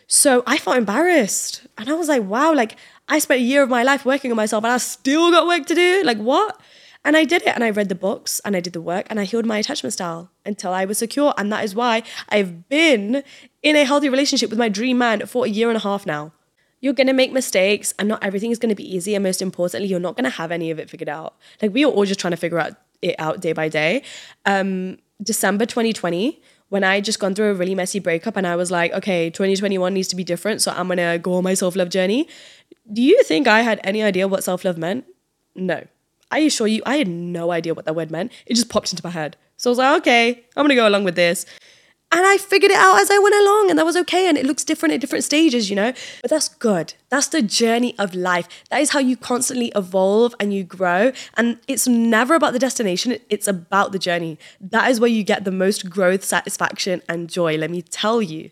So 0.06 0.42
I 0.46 0.58
felt 0.58 0.76
embarrassed. 0.76 1.66
And 1.78 1.88
I 1.88 1.94
was 1.94 2.08
like, 2.08 2.22
wow, 2.22 2.54
like 2.54 2.76
I 3.08 3.18
spent 3.18 3.40
a 3.40 3.44
year 3.44 3.62
of 3.62 3.70
my 3.70 3.82
life 3.82 4.04
working 4.04 4.30
on 4.30 4.36
myself 4.36 4.64
and 4.64 4.72
I 4.72 4.78
still 4.78 5.30
got 5.30 5.46
work 5.46 5.66
to 5.66 5.74
do. 5.74 6.02
Like, 6.04 6.18
what? 6.18 6.60
And 7.04 7.16
I 7.16 7.24
did 7.24 7.42
it 7.42 7.48
and 7.48 7.62
I 7.62 7.70
read 7.70 7.90
the 7.90 7.94
books 7.94 8.40
and 8.44 8.56
I 8.56 8.60
did 8.60 8.72
the 8.72 8.80
work 8.80 9.06
and 9.10 9.20
I 9.20 9.24
healed 9.24 9.44
my 9.44 9.58
attachment 9.58 9.92
style 9.92 10.30
until 10.46 10.72
I 10.72 10.86
was 10.86 10.98
secure. 10.98 11.34
And 11.36 11.52
that 11.52 11.64
is 11.64 11.74
why 11.74 12.02
I've 12.30 12.68
been 12.68 13.22
in 13.62 13.76
a 13.76 13.84
healthy 13.84 14.08
relationship 14.08 14.48
with 14.48 14.58
my 14.58 14.70
dream 14.70 14.98
man 14.98 15.26
for 15.26 15.44
a 15.44 15.48
year 15.48 15.68
and 15.68 15.76
a 15.76 15.80
half 15.80 16.06
now. 16.06 16.32
you're 16.80 16.94
to 17.06 17.12
make 17.12 17.32
mistakes 17.32 17.94
and 17.98 18.08
not 18.08 18.22
everything 18.22 18.50
is 18.50 18.58
to 18.70 18.74
be 18.74 18.96
easy. 18.96 19.14
And 19.14 19.22
most 19.22 19.42
importantly, 19.42 19.88
you're 19.88 20.00
not 20.00 20.16
to 20.24 20.36
have 20.36 20.50
any 20.50 20.70
of 20.70 20.78
it 20.78 20.88
figured 20.88 21.08
out. 21.08 21.34
Like 21.60 21.72
we 21.74 21.84
are 21.84 21.90
all 21.90 22.04
just 22.04 22.20
trying 22.20 22.32
to 22.32 22.36
figure 22.36 22.58
out 22.58 22.74
it 23.02 23.16
out 23.18 23.40
day 23.40 23.52
by 23.52 23.68
day. 23.68 24.02
Um, 24.46 24.98
December 25.22 25.66
2020, 25.66 26.42
when 26.68 26.84
I 26.84 27.00
just 27.00 27.20
gone 27.20 27.34
through 27.34 27.50
a 27.50 27.54
really 27.54 27.74
messy 27.74 27.98
breakup 27.98 28.36
and 28.36 28.46
I 28.46 28.56
was 28.56 28.70
like, 28.70 28.92
okay, 28.92 29.30
2021 29.30 29.92
needs 29.94 30.08
to 30.08 30.16
be 30.16 30.24
different. 30.24 30.62
So 30.62 30.72
I'm 30.72 30.86
going 30.88 30.98
to 30.98 31.18
go 31.18 31.34
on 31.34 31.44
my 31.44 31.54
self 31.54 31.76
love 31.76 31.88
journey. 31.88 32.28
Do 32.92 33.02
you 33.02 33.22
think 33.22 33.46
I 33.46 33.62
had 33.62 33.80
any 33.84 34.02
idea 34.02 34.28
what 34.28 34.44
self 34.44 34.64
love 34.64 34.78
meant? 34.78 35.04
No. 35.54 35.86
I 36.30 36.38
assure 36.40 36.66
you, 36.66 36.82
I 36.84 36.96
had 36.96 37.06
no 37.08 37.52
idea 37.52 37.74
what 37.74 37.84
that 37.84 37.94
word 37.94 38.10
meant. 38.10 38.32
It 38.46 38.54
just 38.54 38.68
popped 38.68 38.92
into 38.92 39.04
my 39.04 39.10
head. 39.10 39.36
So 39.56 39.70
I 39.70 39.72
was 39.72 39.78
like, 39.78 40.00
okay, 40.00 40.44
I'm 40.56 40.62
going 40.62 40.70
to 40.70 40.74
go 40.74 40.88
along 40.88 41.04
with 41.04 41.14
this. 41.14 41.46
And 42.14 42.24
I 42.24 42.36
figured 42.36 42.70
it 42.70 42.78
out 42.78 43.00
as 43.00 43.10
I 43.10 43.18
went 43.18 43.34
along, 43.34 43.70
and 43.70 43.78
that 43.78 43.84
was 43.84 43.96
okay. 43.96 44.28
And 44.28 44.38
it 44.38 44.46
looks 44.46 44.62
different 44.62 44.94
at 44.94 45.00
different 45.00 45.24
stages, 45.24 45.68
you 45.68 45.74
know? 45.74 45.92
But 46.22 46.30
that's 46.30 46.48
good. 46.48 46.94
That's 47.08 47.26
the 47.26 47.42
journey 47.42 47.98
of 47.98 48.14
life. 48.14 48.46
That 48.70 48.80
is 48.80 48.90
how 48.90 49.00
you 49.00 49.16
constantly 49.16 49.72
evolve 49.74 50.32
and 50.38 50.54
you 50.54 50.62
grow. 50.62 51.10
And 51.36 51.58
it's 51.66 51.88
never 51.88 52.36
about 52.36 52.52
the 52.52 52.60
destination, 52.60 53.18
it's 53.28 53.48
about 53.48 53.90
the 53.90 53.98
journey. 53.98 54.38
That 54.60 54.92
is 54.92 55.00
where 55.00 55.10
you 55.10 55.24
get 55.24 55.44
the 55.44 55.50
most 55.50 55.90
growth, 55.90 56.22
satisfaction, 56.22 57.02
and 57.08 57.28
joy, 57.28 57.56
let 57.56 57.70
me 57.72 57.82
tell 57.82 58.22
you. 58.22 58.50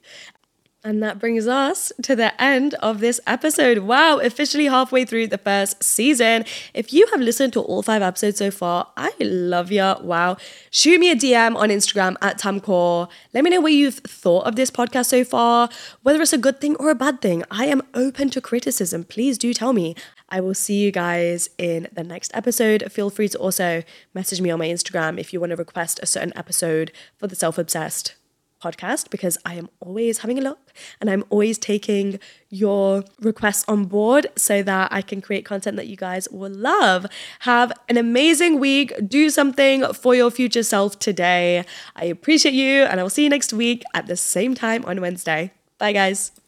And 0.84 1.00
that 1.00 1.20
brings 1.20 1.46
us 1.46 1.92
to 2.02 2.16
the 2.16 2.40
end 2.42 2.74
of 2.74 2.98
this 2.98 3.20
episode. 3.24 3.78
Wow, 3.78 4.18
officially 4.18 4.64
halfway 4.66 5.04
through 5.04 5.28
the 5.28 5.38
first 5.38 5.80
season. 5.80 6.44
If 6.74 6.92
you 6.92 7.06
have 7.12 7.20
listened 7.20 7.52
to 7.52 7.60
all 7.60 7.82
five 7.82 8.02
episodes 8.02 8.38
so 8.38 8.50
far, 8.50 8.88
I 8.96 9.12
love 9.20 9.70
you. 9.70 9.94
Wow. 10.00 10.38
Shoot 10.72 10.98
me 10.98 11.12
a 11.12 11.14
DM 11.14 11.54
on 11.54 11.68
Instagram 11.68 12.16
at 12.20 12.38
Tam 12.38 12.60
Kaur. 12.60 13.08
Let 13.32 13.44
me 13.44 13.50
know 13.50 13.60
what 13.60 13.72
you've 13.72 13.98
thought 13.98 14.44
of 14.44 14.56
this 14.56 14.72
podcast 14.72 15.06
so 15.06 15.22
far, 15.22 15.68
whether 16.02 16.20
it's 16.20 16.32
a 16.32 16.38
good 16.38 16.60
thing 16.60 16.74
or 16.76 16.90
a 16.90 16.96
bad 16.96 17.20
thing. 17.20 17.44
I 17.48 17.66
am 17.66 17.82
open 17.94 18.30
to 18.30 18.40
criticism. 18.40 19.04
Please 19.04 19.38
do 19.38 19.54
tell 19.54 19.72
me. 19.72 19.94
I 20.30 20.40
will 20.40 20.54
see 20.54 20.82
you 20.82 20.90
guys 20.90 21.48
in 21.58 21.86
the 21.92 22.02
next 22.02 22.32
episode. 22.34 22.90
Feel 22.90 23.10
free 23.10 23.28
to 23.28 23.38
also 23.38 23.84
message 24.14 24.40
me 24.40 24.50
on 24.50 24.58
my 24.58 24.66
Instagram 24.66 25.20
if 25.20 25.32
you 25.32 25.38
want 25.38 25.50
to 25.50 25.56
request 25.56 26.00
a 26.02 26.06
certain 26.06 26.32
episode 26.34 26.90
for 27.18 27.28
the 27.28 27.36
self 27.36 27.56
obsessed 27.56 28.16
podcast 28.62 29.10
because 29.10 29.38
I 29.44 29.54
am 29.54 29.68
always 29.80 30.18
having 30.18 30.38
a 30.38 30.42
look 30.42 30.72
and 31.00 31.10
I'm 31.10 31.24
always 31.30 31.58
taking 31.58 32.20
your 32.50 33.04
requests 33.20 33.64
on 33.66 33.86
board 33.86 34.26
so 34.36 34.62
that 34.62 34.92
I 34.92 35.02
can 35.02 35.20
create 35.20 35.44
content 35.44 35.76
that 35.76 35.88
you 35.88 35.96
guys 35.96 36.28
will 36.30 36.52
love. 36.52 37.06
Have 37.40 37.72
an 37.88 37.96
amazing 37.96 38.60
week. 38.60 38.92
Do 39.08 39.30
something 39.30 39.92
for 39.92 40.14
your 40.14 40.30
future 40.30 40.62
self 40.62 40.98
today. 40.98 41.64
I 41.96 42.04
appreciate 42.04 42.54
you 42.54 42.82
and 42.84 43.00
I 43.00 43.02
will 43.02 43.10
see 43.10 43.24
you 43.24 43.30
next 43.30 43.52
week 43.52 43.82
at 43.94 44.06
the 44.06 44.16
same 44.16 44.54
time 44.54 44.84
on 44.84 45.00
Wednesday. 45.00 45.52
Bye, 45.78 45.92
guys. 45.92 46.41